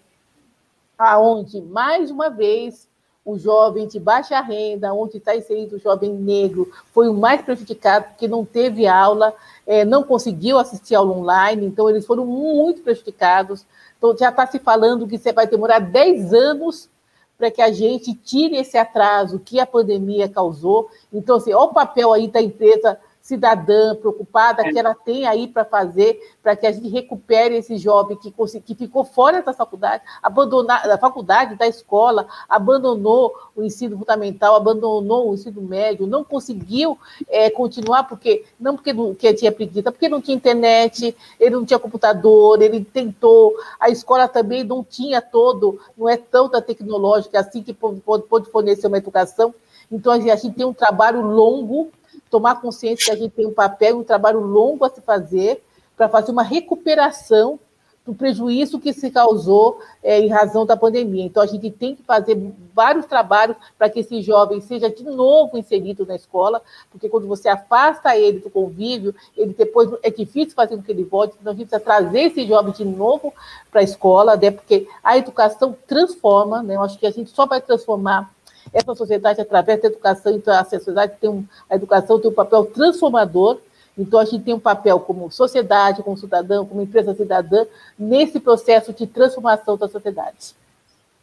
aonde, 0.97 1.61
mais 1.61 2.11
uma 2.11 2.29
vez, 2.29 2.87
o 3.25 3.37
jovem 3.37 3.87
de 3.87 3.99
baixa 3.99 4.39
renda, 4.41 4.93
onde 4.93 5.17
está 5.17 5.35
inserido 5.35 5.77
o 5.77 5.79
jovem 5.79 6.13
negro, 6.13 6.69
foi 6.93 7.07
o 7.07 7.13
mais 7.13 7.41
prejudicado, 7.41 8.07
porque 8.09 8.27
não 8.27 8.43
teve 8.43 8.85
aula, 8.85 9.33
é, 9.65 9.85
não 9.85 10.03
conseguiu 10.03 10.57
assistir 10.57 10.95
aula 10.95 11.15
online, 11.15 11.65
então 11.65 11.89
eles 11.89 12.05
foram 12.05 12.25
muito 12.25 12.81
prejudicados. 12.81 13.65
Então 13.97 14.15
já 14.17 14.29
está 14.29 14.45
se 14.45 14.59
falando 14.59 15.07
que 15.07 15.17
vai 15.31 15.47
demorar 15.47 15.79
10 15.79 16.33
anos 16.33 16.89
para 17.37 17.49
que 17.49 17.61
a 17.61 17.71
gente 17.71 18.13
tire 18.13 18.57
esse 18.57 18.77
atraso 18.77 19.39
que 19.39 19.59
a 19.59 19.65
pandemia 19.65 20.29
causou. 20.29 20.89
Então, 21.11 21.37
assim, 21.37 21.53
olha 21.53 21.71
o 21.71 21.73
papel 21.73 22.13
aí 22.13 22.27
da 22.27 22.41
empresa 22.41 22.99
cidadã, 23.23 23.95
preocupada, 23.95 24.69
que 24.69 24.77
ela 24.77 24.93
tem 24.93 25.25
aí 25.25 25.47
para 25.47 25.63
fazer, 25.63 26.19
para 26.43 26.57
que 26.57 26.67
a 26.67 26.71
gente 26.73 26.89
recupere 26.89 27.55
esse 27.55 27.77
jovem 27.77 28.17
que, 28.17 28.33
que 28.59 28.75
ficou 28.75 29.05
fora 29.05 29.41
da 29.41 29.53
faculdade, 29.53 30.03
abandonar 30.21 30.85
da 30.85 30.97
faculdade, 30.97 31.55
da 31.55 31.65
escola, 31.65 32.27
abandonou 32.49 33.33
o 33.55 33.63
ensino 33.63 33.97
fundamental, 33.97 34.57
abandonou 34.57 35.29
o 35.29 35.33
ensino 35.35 35.61
médio, 35.61 36.05
não 36.05 36.21
conseguiu 36.21 36.99
é, 37.29 37.49
continuar, 37.49 38.03
porque 38.03 38.43
não 38.59 38.75
porque, 38.75 38.91
não, 38.91 39.07
porque 39.13 39.33
tinha 39.33 39.53
preguiça, 39.53 39.89
porque 39.89 40.09
não 40.09 40.19
tinha 40.19 40.35
internet, 40.35 41.15
ele 41.39 41.55
não 41.55 41.63
tinha 41.63 41.79
computador, 41.79 42.61
ele 42.61 42.83
tentou, 42.83 43.55
a 43.79 43.89
escola 43.89 44.27
também 44.27 44.65
não 44.65 44.83
tinha 44.83 45.21
todo, 45.21 45.79
não 45.97 46.09
é 46.09 46.17
tanta 46.17 46.61
tecnológica 46.61 47.39
assim 47.39 47.63
que 47.63 47.73
pode, 47.73 48.01
pode 48.01 48.51
fornecer 48.51 48.87
uma 48.87 48.97
educação. 48.97 49.55
Então, 49.89 50.11
a 50.11 50.19
gente 50.19 50.51
tem 50.51 50.65
um 50.65 50.73
trabalho 50.73 51.21
longo 51.21 51.89
tomar 52.33 52.59
consciência 52.59 53.05
que 53.05 53.11
a 53.11 53.15
gente 53.15 53.33
tem 53.33 53.45
um 53.45 53.53
papel, 53.53 53.99
um 53.99 54.03
trabalho 54.03 54.39
longo 54.39 54.83
a 54.83 54.89
se 54.89 54.99
fazer 55.01 55.63
para 55.95 56.09
fazer 56.09 56.31
uma 56.31 56.41
recuperação 56.41 57.59
do 58.03 58.11
prejuízo 58.15 58.79
que 58.79 58.91
se 58.91 59.11
causou 59.11 59.79
é, 60.01 60.19
em 60.19 60.29
razão 60.29 60.65
da 60.65 60.75
pandemia. 60.75 61.23
Então, 61.23 61.43
a 61.43 61.45
gente 61.45 61.69
tem 61.69 61.95
que 61.95 62.01
fazer 62.01 62.35
vários 62.73 63.05
trabalhos 63.05 63.55
para 63.77 63.87
que 63.87 63.99
esse 63.99 64.19
jovem 64.23 64.59
seja 64.61 64.89
de 64.89 65.03
novo 65.03 65.59
inserido 65.59 66.07
na 66.07 66.15
escola, 66.15 66.59
porque 66.89 67.07
quando 67.07 67.27
você 67.27 67.47
afasta 67.47 68.17
ele 68.17 68.39
do 68.39 68.49
convívio, 68.49 69.13
ele 69.37 69.53
depois 69.53 69.91
é 70.01 70.09
difícil 70.09 70.55
fazer 70.55 70.75
com 70.75 70.81
que 70.81 70.91
ele 70.91 71.03
volte, 71.03 71.37
então 71.39 71.53
a 71.53 71.55
gente 71.55 71.67
precisa 71.67 71.85
trazer 71.85 72.21
esse 72.21 72.47
jovem 72.47 72.73
de 72.73 72.83
novo 72.83 73.31
para 73.71 73.81
a 73.81 73.83
escola, 73.83 74.35
né, 74.35 74.49
porque 74.49 74.87
a 75.03 75.19
educação 75.19 75.77
transforma, 75.85 76.63
né, 76.63 76.75
eu 76.75 76.81
acho 76.81 76.97
que 76.97 77.05
a 77.05 77.11
gente 77.11 77.29
só 77.29 77.45
vai 77.45 77.61
transformar 77.61 78.33
essa 78.71 78.95
sociedade, 78.95 79.41
através 79.41 79.81
da 79.81 79.87
educação, 79.87 80.31
então 80.33 80.53
a 80.53 80.63
sociedade 80.63 81.13
tem 81.19 81.29
um, 81.29 81.43
a 81.69 81.75
educação 81.75 82.19
tem 82.19 82.29
um 82.29 82.33
papel 82.33 82.65
transformador, 82.65 83.57
Então, 83.97 84.19
a 84.19 84.25
gente 84.25 84.43
tem 84.43 84.53
um 84.53 84.59
papel 84.59 84.99
como 84.99 85.31
sociedade, 85.31 86.01
como 86.01 86.17
cidadão, 86.17 86.65
como 86.65 86.81
empresa 86.81 87.13
cidadã, 87.13 87.65
nesse 87.97 88.39
processo 88.39 88.91
de 88.91 89.05
transformação 89.05 89.77
da 89.77 89.87
sociedade. 89.87 90.55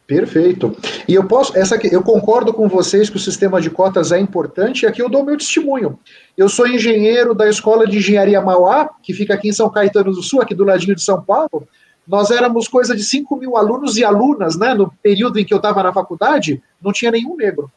Perfeito. 0.07 0.75
E 1.07 1.13
eu 1.13 1.25
posso, 1.25 1.57
essa 1.57 1.75
aqui, 1.75 1.93
eu 1.93 2.01
concordo 2.01 2.53
com 2.53 2.67
vocês 2.67 3.09
que 3.09 3.15
o 3.15 3.19
sistema 3.19 3.61
de 3.61 3.69
cotas 3.69 4.11
é 4.11 4.19
importante, 4.19 4.83
e 4.83 4.87
aqui 4.87 5.01
eu 5.01 5.09
dou 5.09 5.23
meu 5.23 5.37
testemunho. 5.37 5.99
Eu 6.37 6.49
sou 6.49 6.67
engenheiro 6.67 7.33
da 7.33 7.47
Escola 7.49 7.87
de 7.87 7.97
Engenharia 7.97 8.41
Mauá, 8.41 8.89
que 9.01 9.13
fica 9.13 9.33
aqui 9.33 9.49
em 9.49 9.53
São 9.53 9.69
Caetano 9.69 10.11
do 10.11 10.21
Sul, 10.21 10.41
aqui 10.41 10.55
do 10.55 10.63
ladinho 10.63 10.95
de 10.95 11.01
São 11.01 11.21
Paulo. 11.21 11.67
Nós 12.11 12.29
éramos 12.29 12.67
coisa 12.67 12.93
de 12.93 13.05
5 13.05 13.37
mil 13.37 13.55
alunos 13.55 13.95
e 13.95 14.03
alunas, 14.03 14.57
né? 14.57 14.73
No 14.73 14.91
período 15.01 15.39
em 15.39 15.45
que 15.45 15.53
eu 15.53 15.59
estava 15.59 15.81
na 15.81 15.93
faculdade, 15.93 16.61
não 16.81 16.91
tinha 16.91 17.09
nenhum 17.09 17.37
negro. 17.37 17.71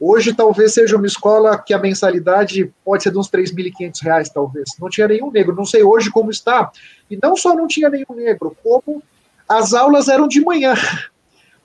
Hoje 0.00 0.32
talvez 0.32 0.72
seja 0.72 0.96
uma 0.96 1.06
escola 1.06 1.58
que 1.58 1.74
a 1.74 1.78
mensalidade 1.78 2.72
pode 2.82 3.02
ser 3.02 3.10
de 3.10 3.18
uns 3.18 3.30
3.500 3.30 4.02
reais, 4.02 4.30
talvez. 4.30 4.70
Não 4.80 4.88
tinha 4.88 5.06
nenhum 5.06 5.30
negro, 5.30 5.54
não 5.54 5.66
sei 5.66 5.82
hoje 5.82 6.10
como 6.10 6.30
está. 6.30 6.72
E 7.10 7.18
não 7.22 7.36
só 7.36 7.54
não 7.54 7.66
tinha 7.66 7.90
nenhum 7.90 8.14
negro, 8.16 8.56
como 8.64 9.02
as 9.46 9.74
aulas 9.74 10.08
eram 10.08 10.26
de 10.26 10.40
manhã. 10.40 10.72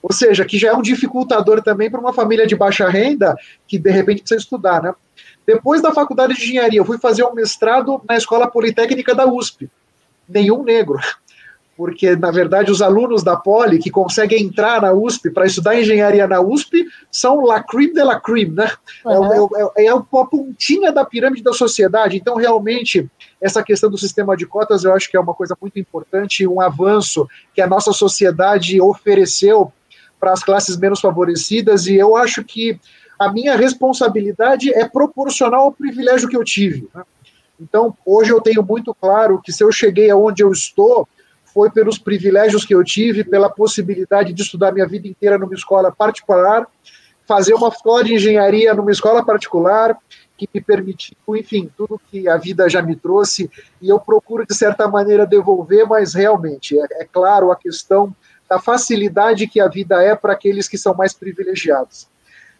Ou 0.02 0.12
seja, 0.12 0.44
que 0.44 0.58
já 0.58 0.68
é 0.68 0.74
um 0.74 0.82
dificultador 0.82 1.62
também 1.62 1.90
para 1.90 1.98
uma 1.98 2.12
família 2.12 2.46
de 2.46 2.54
baixa 2.54 2.90
renda 2.90 3.34
que 3.66 3.78
de 3.78 3.90
repente 3.90 4.20
precisa 4.20 4.38
estudar, 4.38 4.82
né? 4.82 4.94
Depois 5.46 5.80
da 5.80 5.94
faculdade 5.94 6.34
de 6.34 6.42
engenharia, 6.42 6.78
eu 6.78 6.84
fui 6.84 6.98
fazer 6.98 7.24
um 7.24 7.32
mestrado 7.32 8.02
na 8.06 8.18
Escola 8.18 8.50
Politécnica 8.50 9.14
da 9.14 9.24
USP. 9.24 9.70
Nenhum 10.28 10.62
negro 10.62 10.98
porque, 11.76 12.16
na 12.16 12.30
verdade, 12.30 12.70
os 12.70 12.80
alunos 12.80 13.22
da 13.22 13.36
Poli 13.36 13.78
que 13.78 13.90
conseguem 13.90 14.44
entrar 14.44 14.80
na 14.80 14.92
USP 14.92 15.30
para 15.30 15.46
estudar 15.46 15.78
engenharia 15.78 16.26
na 16.26 16.40
USP 16.40 16.86
são 17.10 17.44
la 17.44 17.62
crime 17.62 17.92
de 17.92 18.02
la 18.02 18.18
crime, 18.18 18.54
né? 18.54 18.70
Uhum. 19.04 19.48
É, 19.76 19.82
é, 19.82 19.86
é, 19.86 19.88
a 19.88 20.00
pontinha 20.00 20.90
da 20.90 21.04
pirâmide 21.04 21.42
da 21.42 21.52
sociedade. 21.52 22.16
Então, 22.16 22.36
realmente, 22.36 23.08
essa 23.40 23.62
questão 23.62 23.90
do 23.90 23.98
sistema 23.98 24.36
de 24.36 24.46
cotas 24.46 24.84
eu 24.84 24.94
acho 24.94 25.10
que 25.10 25.16
é 25.16 25.20
uma 25.20 25.34
coisa 25.34 25.56
muito 25.60 25.78
importante, 25.78 26.46
um 26.46 26.60
avanço 26.60 27.28
que 27.54 27.60
a 27.60 27.66
nossa 27.66 27.92
sociedade 27.92 28.80
ofereceu 28.80 29.70
para 30.18 30.32
as 30.32 30.42
classes 30.42 30.78
menos 30.78 31.00
favorecidas, 31.00 31.86
e 31.86 31.96
eu 31.96 32.16
acho 32.16 32.42
que 32.42 32.80
a 33.18 33.30
minha 33.30 33.54
responsabilidade 33.54 34.72
é 34.72 34.88
proporcional 34.88 35.64
ao 35.64 35.72
privilégio 35.72 36.28
que 36.28 36.36
eu 36.36 36.42
tive. 36.42 36.88
Né? 36.94 37.02
Então, 37.60 37.94
hoje 38.04 38.30
eu 38.30 38.40
tenho 38.40 38.62
muito 38.62 38.94
claro 38.94 39.40
que 39.42 39.52
se 39.52 39.62
eu 39.62 39.70
cheguei 39.70 40.10
aonde 40.10 40.42
eu 40.42 40.50
estou, 40.50 41.08
foi 41.56 41.70
pelos 41.70 41.96
privilégios 41.96 42.66
que 42.66 42.74
eu 42.74 42.84
tive, 42.84 43.24
pela 43.24 43.48
possibilidade 43.48 44.34
de 44.34 44.42
estudar 44.42 44.72
minha 44.72 44.86
vida 44.86 45.08
inteira 45.08 45.38
numa 45.38 45.54
escola 45.54 45.90
particular, 45.90 46.66
fazer 47.26 47.54
uma 47.54 47.68
escola 47.68 48.04
de 48.04 48.12
engenharia 48.12 48.74
numa 48.74 48.90
escola 48.90 49.24
particular, 49.24 49.96
que 50.36 50.46
me 50.52 50.60
permitiu, 50.60 51.16
enfim, 51.30 51.70
tudo 51.74 51.98
que 52.10 52.28
a 52.28 52.36
vida 52.36 52.68
já 52.68 52.82
me 52.82 52.94
trouxe, 52.94 53.50
e 53.80 53.88
eu 53.88 53.98
procuro, 53.98 54.44
de 54.46 54.54
certa 54.54 54.86
maneira, 54.86 55.26
devolver, 55.26 55.86
mas 55.86 56.12
realmente, 56.12 56.78
é, 56.78 56.84
é 57.00 57.08
claro, 57.10 57.50
a 57.50 57.56
questão 57.56 58.14
da 58.46 58.60
facilidade 58.60 59.46
que 59.46 59.58
a 59.58 59.66
vida 59.66 60.02
é 60.02 60.14
para 60.14 60.34
aqueles 60.34 60.68
que 60.68 60.76
são 60.76 60.92
mais 60.92 61.14
privilegiados. 61.14 62.06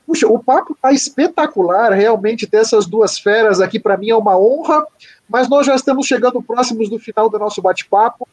Puxa, 0.06 0.26
o 0.26 0.42
papo 0.42 0.72
está 0.72 0.90
espetacular, 0.90 1.92
realmente, 1.92 2.46
ter 2.46 2.62
essas 2.62 2.86
duas 2.86 3.18
feras 3.18 3.60
aqui, 3.60 3.78
para 3.78 3.98
mim 3.98 4.08
é 4.08 4.16
uma 4.16 4.38
honra, 4.38 4.86
mas 5.28 5.50
nós 5.50 5.66
já 5.66 5.74
estamos 5.74 6.06
chegando 6.06 6.40
próximos 6.40 6.88
do 6.88 6.98
final 6.98 7.28
do 7.28 7.38
nosso 7.38 7.60
bate-papo. 7.60 8.26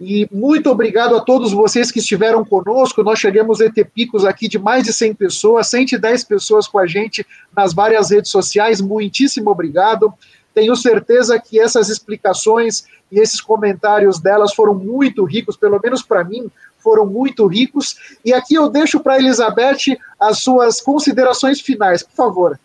E 0.00 0.28
muito 0.32 0.70
obrigado 0.70 1.14
a 1.16 1.20
todos 1.20 1.52
vocês 1.52 1.90
que 1.90 2.00
estiveram 2.00 2.44
conosco. 2.44 3.02
Nós 3.02 3.18
chegamos 3.18 3.60
a 3.60 3.70
ter 3.70 3.84
picos 3.84 4.24
aqui 4.24 4.48
de 4.48 4.58
mais 4.58 4.84
de 4.84 4.92
100 4.92 5.14
pessoas, 5.14 5.68
110 5.68 6.24
pessoas 6.24 6.66
com 6.66 6.78
a 6.78 6.86
gente 6.86 7.24
nas 7.56 7.72
várias 7.72 8.10
redes 8.10 8.30
sociais. 8.30 8.80
Muitíssimo 8.80 9.50
obrigado. 9.50 10.12
Tenho 10.52 10.74
certeza 10.76 11.38
que 11.38 11.60
essas 11.60 11.88
explicações 11.88 12.84
e 13.10 13.18
esses 13.20 13.40
comentários 13.40 14.20
delas 14.20 14.54
foram 14.54 14.74
muito 14.74 15.24
ricos, 15.24 15.56
pelo 15.56 15.80
menos 15.82 16.02
para 16.02 16.24
mim, 16.24 16.50
foram 16.78 17.06
muito 17.06 17.46
ricos. 17.46 17.96
E 18.24 18.32
aqui 18.32 18.54
eu 18.54 18.68
deixo 18.68 19.00
para 19.00 19.18
Elizabeth 19.18 19.96
as 20.18 20.38
suas 20.38 20.80
considerações 20.80 21.60
finais, 21.60 22.02
por 22.02 22.14
favor. 22.14 22.60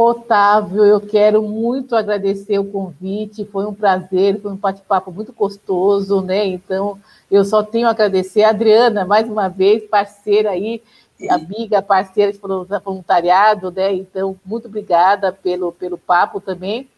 Otávio, 0.00 0.84
eu 0.84 1.00
quero 1.00 1.42
muito 1.42 1.96
agradecer 1.96 2.56
o 2.56 2.70
convite, 2.70 3.44
foi 3.44 3.66
um 3.66 3.74
prazer, 3.74 4.40
foi 4.40 4.52
um 4.52 4.56
bate-papo 4.56 5.10
muito 5.10 5.32
gostoso, 5.32 6.20
né? 6.20 6.46
Então, 6.46 7.00
eu 7.28 7.44
só 7.44 7.64
tenho 7.64 7.88
a 7.88 7.90
agradecer 7.90 8.44
a 8.44 8.50
Adriana, 8.50 9.04
mais 9.04 9.28
uma 9.28 9.48
vez, 9.48 9.82
parceira 9.88 10.50
aí, 10.50 10.80
amiga, 11.28 11.82
parceira 11.82 12.32
de 12.32 12.38
voluntariado, 12.38 13.72
né? 13.72 13.92
Então, 13.92 14.38
muito 14.46 14.68
obrigada 14.68 15.32
pelo, 15.32 15.72
pelo 15.72 15.98
papo 15.98 16.40
também. 16.40 16.88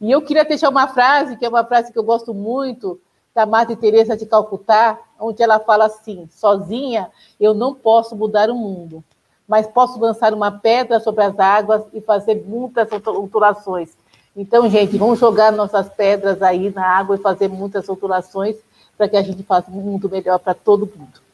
E 0.00 0.10
eu 0.10 0.22
queria 0.22 0.42
deixar 0.42 0.70
uma 0.70 0.88
frase, 0.88 1.36
que 1.36 1.44
é 1.44 1.48
uma 1.50 1.62
frase 1.62 1.92
que 1.92 1.98
eu 1.98 2.04
gosto 2.04 2.32
muito, 2.32 2.98
da 3.34 3.44
Madre 3.44 3.76
Teresa 3.76 4.16
de 4.16 4.24
Calcutá, 4.24 4.98
onde 5.20 5.42
ela 5.42 5.60
fala 5.60 5.84
assim: 5.84 6.26
sozinha 6.32 7.10
eu 7.38 7.52
não 7.52 7.74
posso 7.74 8.16
mudar 8.16 8.48
o 8.48 8.54
mundo, 8.54 9.04
mas 9.48 9.66
posso 9.66 9.98
lançar 9.98 10.34
uma 10.34 10.50
pedra 10.50 10.98
sobre 11.00 11.24
as 11.24 11.38
águas 11.38 11.82
e 11.92 12.00
fazer 12.00 12.42
muitas 12.46 12.88
ondulações. 13.06 13.90
Então, 14.36 14.68
gente, 14.68 14.98
vamos 14.98 15.18
jogar 15.18 15.52
nossas 15.52 15.88
pedras 15.88 16.42
aí 16.42 16.70
na 16.70 16.86
água 16.86 17.16
e 17.16 17.20
fazer 17.20 17.48
muitas 17.48 17.88
ondulações 17.88 18.56
para 18.96 19.08
que 19.08 19.16
a 19.16 19.22
gente 19.22 19.42
faça 19.42 19.70
um 19.70 19.74
mundo 19.74 20.08
melhor 20.08 20.38
para 20.38 20.54
todo 20.54 20.90
mundo. 20.94 21.26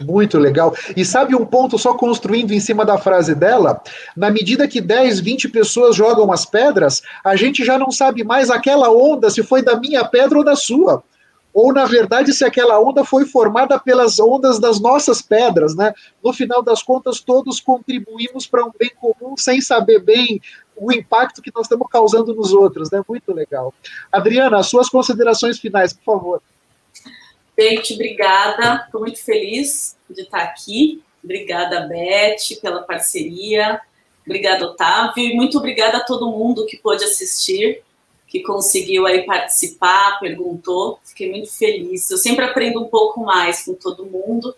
Muito 0.00 0.38
legal. 0.38 0.74
E 0.96 1.04
sabe 1.04 1.34
um 1.34 1.44
ponto, 1.44 1.76
só 1.76 1.92
construindo 1.92 2.52
em 2.52 2.60
cima 2.60 2.84
da 2.84 2.96
frase 2.96 3.34
dela? 3.34 3.82
Na 4.16 4.30
medida 4.30 4.68
que 4.68 4.80
10, 4.80 5.18
20 5.18 5.48
pessoas 5.48 5.96
jogam 5.96 6.32
as 6.32 6.46
pedras, 6.46 7.02
a 7.24 7.34
gente 7.34 7.64
já 7.64 7.76
não 7.76 7.90
sabe 7.90 8.22
mais 8.22 8.48
aquela 8.48 8.90
onda 8.90 9.28
se 9.28 9.42
foi 9.42 9.60
da 9.60 9.76
minha 9.78 10.04
pedra 10.04 10.38
ou 10.38 10.44
da 10.44 10.54
sua 10.54 11.02
ou 11.52 11.72
na 11.72 11.84
verdade 11.84 12.32
se 12.32 12.44
aquela 12.44 12.80
onda 12.80 13.04
foi 13.04 13.24
formada 13.24 13.78
pelas 13.78 14.18
ondas 14.18 14.58
das 14.58 14.80
nossas 14.80 15.20
pedras, 15.22 15.74
né? 15.74 15.92
No 16.22 16.32
final 16.32 16.62
das 16.62 16.82
contas, 16.82 17.20
todos 17.20 17.60
contribuímos 17.60 18.46
para 18.46 18.64
um 18.64 18.72
bem 18.78 18.90
comum 19.00 19.36
sem 19.36 19.60
saber 19.60 20.00
bem 20.00 20.40
o 20.76 20.92
impacto 20.92 21.42
que 21.42 21.50
nós 21.54 21.64
estamos 21.64 21.88
causando 21.90 22.34
nos 22.34 22.52
outros, 22.52 22.90
né? 22.90 23.02
Muito 23.08 23.32
legal. 23.32 23.74
Adriana, 24.12 24.62
suas 24.62 24.88
considerações 24.88 25.58
finais, 25.58 25.92
por 25.92 26.04
favor. 26.04 26.42
Gente, 27.58 27.94
obrigada. 27.94 28.84
Estou 28.84 29.00
muito 29.00 29.22
feliz 29.24 29.96
de 30.08 30.22
estar 30.22 30.42
aqui. 30.42 31.02
Obrigada, 31.24 31.80
Beth, 31.88 32.60
pela 32.62 32.82
parceria. 32.82 33.80
Obrigada, 34.24 34.64
Otávio. 34.64 35.24
E 35.24 35.34
muito 35.34 35.58
obrigada 35.58 35.98
a 35.98 36.04
todo 36.04 36.30
mundo 36.30 36.66
que 36.66 36.76
pôde 36.76 37.02
assistir 37.02 37.82
que 38.28 38.40
conseguiu 38.40 39.06
aí 39.06 39.24
participar, 39.24 40.20
perguntou, 40.20 41.00
fiquei 41.04 41.30
muito 41.30 41.50
feliz. 41.50 42.10
Eu 42.10 42.18
sempre 42.18 42.44
aprendo 42.44 42.82
um 42.82 42.88
pouco 42.88 43.20
mais 43.20 43.64
com 43.64 43.74
todo 43.74 44.04
mundo. 44.04 44.54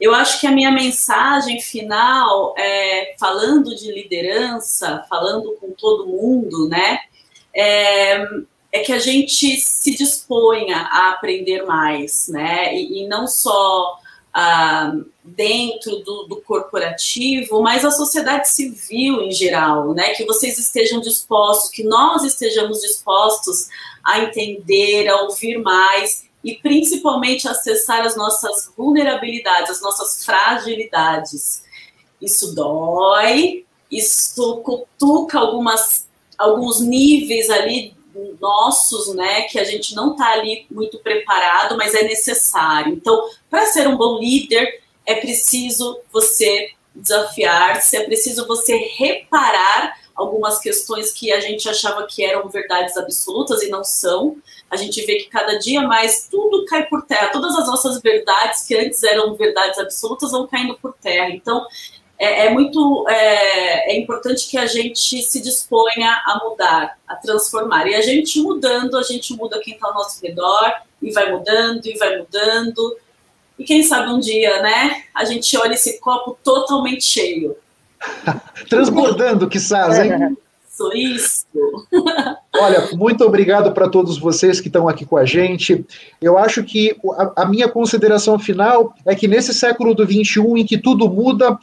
Eu 0.00 0.14
acho 0.14 0.40
que 0.40 0.46
a 0.46 0.50
minha 0.50 0.70
mensagem 0.72 1.60
final, 1.60 2.54
é, 2.58 3.14
falando 3.20 3.74
de 3.76 3.92
liderança, 3.92 5.04
falando 5.08 5.54
com 5.60 5.70
todo 5.72 6.08
mundo, 6.08 6.68
né, 6.68 6.98
é, 7.54 8.24
é 8.72 8.80
que 8.80 8.92
a 8.92 8.98
gente 8.98 9.56
se 9.60 9.94
disponha 9.94 10.88
a 10.90 11.10
aprender 11.10 11.64
mais, 11.64 12.28
né, 12.28 12.74
e, 12.74 13.02
e 13.02 13.06
não 13.06 13.28
só 13.28 13.98
ah, 14.32 14.92
dentro 15.24 15.98
do, 16.00 16.24
do, 16.24 16.42
corporativo, 16.42 17.62
mas 17.62 17.84
a 17.84 17.90
sociedade 17.92 18.48
civil 18.48 19.22
em 19.22 19.30
geral, 19.30 19.94
né? 19.94 20.10
Que 20.14 20.24
vocês 20.24 20.58
estejam 20.58 21.00
dispostos, 21.00 21.70
que 21.70 21.84
nós 21.84 22.24
estejamos 22.24 22.80
dispostos 22.80 23.68
a 24.02 24.20
entender, 24.20 25.08
a 25.08 25.22
ouvir 25.22 25.58
mais 25.58 26.24
e 26.42 26.56
principalmente 26.56 27.46
acessar 27.46 28.04
as 28.04 28.16
nossas 28.16 28.72
vulnerabilidades, 28.76 29.70
as 29.70 29.80
nossas 29.80 30.24
fragilidades. 30.24 31.62
Isso 32.20 32.54
dói, 32.54 33.64
isso 33.90 34.56
cutuca 34.62 35.38
algumas, 35.38 36.08
alguns 36.36 36.80
níveis 36.80 37.48
ali 37.48 37.94
nossos, 38.40 39.14
né, 39.14 39.42
que 39.42 39.58
a 39.58 39.64
gente 39.64 39.94
não 39.94 40.12
está 40.12 40.32
ali 40.32 40.66
muito 40.70 40.98
preparado, 40.98 41.76
mas 41.76 41.94
é 41.94 42.02
necessário. 42.02 42.92
Então, 42.92 43.28
para 43.48 43.66
ser 43.66 43.88
um 43.88 43.96
bom 43.96 44.18
líder, 44.18 44.81
é 45.06 45.16
preciso 45.16 46.00
você 46.12 46.70
desafiar-se, 46.94 47.96
é 47.96 48.04
preciso 48.04 48.46
você 48.46 48.76
reparar 48.96 49.96
algumas 50.14 50.58
questões 50.58 51.12
que 51.12 51.32
a 51.32 51.40
gente 51.40 51.68
achava 51.68 52.06
que 52.06 52.24
eram 52.24 52.48
verdades 52.48 52.96
absolutas 52.96 53.62
e 53.62 53.68
não 53.68 53.82
são. 53.82 54.36
A 54.70 54.76
gente 54.76 55.04
vê 55.04 55.16
que 55.16 55.30
cada 55.30 55.58
dia 55.58 55.80
mais 55.82 56.28
tudo 56.30 56.64
cai 56.66 56.86
por 56.86 57.02
terra, 57.02 57.28
todas 57.28 57.56
as 57.56 57.66
nossas 57.66 58.00
verdades 58.00 58.66
que 58.66 58.74
antes 58.74 59.02
eram 59.02 59.34
verdades 59.34 59.78
absolutas 59.78 60.30
vão 60.32 60.46
caindo 60.46 60.76
por 60.78 60.94
terra. 60.94 61.30
Então, 61.30 61.66
é, 62.18 62.46
é 62.46 62.50
muito 62.50 63.04
é, 63.08 63.92
é, 63.92 63.98
importante 63.98 64.48
que 64.48 64.56
a 64.56 64.66
gente 64.66 65.22
se 65.22 65.42
disponha 65.42 66.22
a 66.24 66.40
mudar, 66.44 66.96
a 67.08 67.16
transformar. 67.16 67.88
E 67.88 67.94
a 67.94 68.00
gente 68.00 68.40
mudando, 68.40 68.96
a 68.96 69.02
gente 69.02 69.34
muda 69.34 69.60
quem 69.60 69.74
está 69.74 69.88
ao 69.88 69.94
nosso 69.94 70.22
redor, 70.22 70.72
e 71.00 71.10
vai 71.10 71.32
mudando, 71.32 71.84
e 71.84 71.98
vai 71.98 72.18
mudando. 72.18 72.96
E 73.58 73.64
quem 73.64 73.82
sabe 73.82 74.10
um 74.10 74.18
dia, 74.18 74.62
né, 74.62 75.02
a 75.14 75.24
gente 75.24 75.56
olha 75.56 75.74
esse 75.74 75.98
copo 76.00 76.36
totalmente 76.42 77.04
cheio. 77.04 77.56
Transbordando, 78.68 79.48
que 79.48 79.58
hein? 79.58 80.36
Isso, 80.72 80.90
isso. 80.94 81.46
Olha, 82.56 82.88
muito 82.94 83.22
obrigado 83.24 83.72
para 83.72 83.90
todos 83.90 84.16
vocês 84.18 84.58
que 84.58 84.68
estão 84.68 84.88
aqui 84.88 85.04
com 85.04 85.18
a 85.18 85.24
gente. 85.26 85.84
Eu 86.20 86.38
acho 86.38 86.64
que 86.64 86.96
a, 87.10 87.42
a 87.42 87.44
minha 87.44 87.68
consideração 87.68 88.38
final 88.38 88.94
é 89.04 89.14
que 89.14 89.28
nesse 89.28 89.52
século 89.52 89.94
do 89.94 90.06
21, 90.06 90.56
em 90.56 90.64
que 90.64 90.78
tudo 90.78 91.10
muda, 91.10 91.58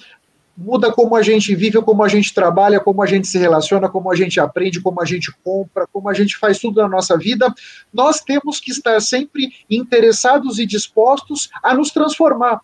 muda 0.60 0.92
como 0.92 1.16
a 1.16 1.22
gente 1.22 1.56
vive, 1.56 1.82
como 1.82 2.04
a 2.04 2.10
gente 2.10 2.34
trabalha, 2.34 2.82
como 2.82 3.02
a 3.02 3.06
gente 3.06 3.28
se 3.28 3.38
relaciona, 3.38 3.88
como 3.88 4.12
a 4.12 4.16
gente 4.16 4.40
aprende, 4.40 4.82
como 4.82 5.02
a 5.02 5.06
gente 5.06 5.32
compra, 5.42 5.88
como 5.88 6.10
a 6.10 6.14
gente 6.14 6.38
faz 6.38 6.60
tudo 6.60 6.82
na 6.82 6.90
nossa 6.90 7.18
vida, 7.18 7.54
nós 7.94 8.20
temos 8.20 8.60
que 8.60 8.72
estar 8.72 9.00
sempre 9.00 9.54
interessados 9.70 10.60
e 10.60 10.66
dispostos 10.66 11.50
a 11.64 11.74
nos 11.74 11.92
transformar, 11.92 12.60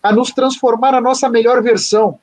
a 0.00 0.12
nos 0.12 0.30
transformar 0.30 0.92
na 0.92 1.00
nossa 1.00 1.28
melhor 1.28 1.60
versão, 1.60 2.20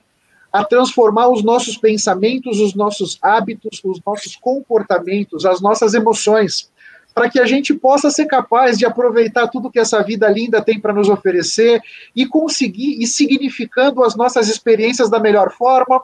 a 0.52 0.64
transformar 0.64 1.28
os 1.28 1.44
nossos 1.44 1.78
pensamentos, 1.78 2.62
os 2.62 2.74
nossos 2.74 3.20
hábitos, 3.22 3.82
os 3.84 4.00
nossos 4.06 4.38
comportamentos, 4.38 5.46
as 5.46 5.60
nossas 5.60 5.94
emoções 5.94 6.72
para 7.18 7.32
que 7.32 7.40
a 7.40 7.48
gente 7.48 7.74
possa 7.74 8.12
ser 8.12 8.28
capaz 8.28 8.78
de 8.78 8.86
aproveitar 8.86 9.48
tudo 9.48 9.72
que 9.72 9.80
essa 9.80 10.04
vida 10.04 10.30
linda 10.30 10.62
tem 10.62 10.80
para 10.80 10.94
nos 10.94 11.10
oferecer 11.10 11.82
e 12.16 12.28
conseguir 12.28 13.02
ir 13.02 13.08
significando 13.08 14.04
as 14.04 14.16
nossas 14.16 14.48
experiências 14.48 15.10
da 15.10 15.20
melhor 15.20 15.52
forma. 15.52 16.04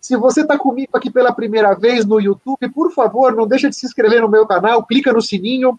Se 0.00 0.16
você 0.16 0.40
está 0.40 0.58
comigo 0.58 0.90
aqui 0.94 1.12
pela 1.12 1.32
primeira 1.32 1.74
vez 1.74 2.04
no 2.04 2.20
YouTube, 2.20 2.68
por 2.74 2.90
favor, 2.90 3.36
não 3.36 3.46
deixa 3.46 3.70
de 3.70 3.76
se 3.76 3.86
inscrever 3.86 4.20
no 4.20 4.28
meu 4.28 4.48
canal, 4.48 4.84
clica 4.84 5.12
no 5.12 5.22
sininho. 5.22 5.78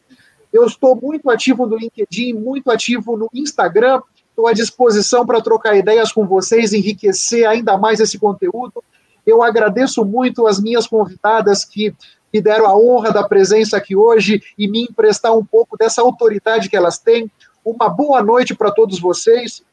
Eu 0.54 0.66
estou 0.66 0.96
muito 0.96 1.30
ativo 1.30 1.66
no 1.66 1.76
LinkedIn, 1.76 2.32
muito 2.32 2.72
ativo 2.72 3.18
no 3.18 3.30
Instagram. 3.34 4.02
Estou 4.30 4.48
à 4.48 4.54
disposição 4.54 5.26
para 5.26 5.42
trocar 5.42 5.76
ideias 5.76 6.10
com 6.14 6.26
vocês, 6.26 6.72
enriquecer 6.72 7.46
ainda 7.46 7.78
mais 7.78 8.00
esse 8.00 8.18
conteúdo. 8.18 8.82
Eu 9.26 9.44
agradeço 9.44 10.06
muito 10.06 10.48
as 10.48 10.58
minhas 10.58 10.88
convidadas 10.88 11.66
que 11.66 11.94
me 12.34 12.42
deram 12.42 12.66
a 12.66 12.78
honra 12.78 13.12
da 13.12 13.24
presença 13.24 13.78
aqui 13.78 13.96
hoje 13.96 14.42
e 14.58 14.68
me 14.68 14.84
emprestar 14.84 15.36
um 15.36 15.44
pouco 15.44 15.78
dessa 15.78 16.02
autoridade 16.02 16.70
que 16.70 16.78
elas 16.78 16.98
têm. 16.98 17.30
Uma 17.64 17.90
boa 17.90 18.22
noite 18.22 18.56
para 18.56 18.72
todos 18.72 19.00
vocês. 19.00 19.64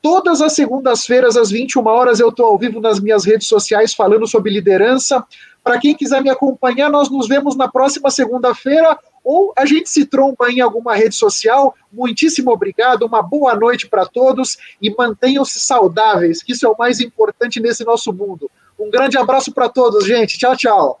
Todas 0.00 0.42
as 0.42 0.52
segundas-feiras, 0.52 1.34
às 1.36 1.50
21 1.50 1.86
horas, 1.86 2.20
eu 2.20 2.28
estou 2.28 2.46
ao 2.46 2.58
vivo 2.58 2.78
nas 2.78 3.00
minhas 3.00 3.24
redes 3.24 3.48
sociais 3.48 3.94
falando 3.94 4.26
sobre 4.26 4.52
liderança. 4.52 5.24
Para 5.62 5.78
quem 5.78 5.94
quiser 5.94 6.22
me 6.22 6.28
acompanhar, 6.28 6.90
nós 6.90 7.08
nos 7.08 7.26
vemos 7.26 7.56
na 7.56 7.68
próxima 7.68 8.10
segunda-feira 8.10 8.98
ou 9.24 9.54
a 9.56 9.64
gente 9.64 9.88
se 9.88 10.04
tromba 10.04 10.50
em 10.50 10.60
alguma 10.60 10.94
rede 10.94 11.14
social. 11.14 11.74
Muitíssimo 11.90 12.50
obrigado, 12.50 13.06
uma 13.06 13.22
boa 13.22 13.54
noite 13.54 13.88
para 13.88 14.04
todos 14.04 14.58
e 14.80 14.94
mantenham-se 14.94 15.58
saudáveis, 15.60 16.42
que 16.42 16.52
isso 16.52 16.66
é 16.66 16.68
o 16.68 16.76
mais 16.78 17.00
importante 17.00 17.58
nesse 17.58 17.82
nosso 17.82 18.12
mundo. 18.12 18.50
Um 18.78 18.90
grande 18.90 19.16
abraço 19.16 19.52
para 19.52 19.70
todos, 19.70 20.06
gente. 20.06 20.36
Tchau, 20.36 20.54
tchau. 20.54 21.00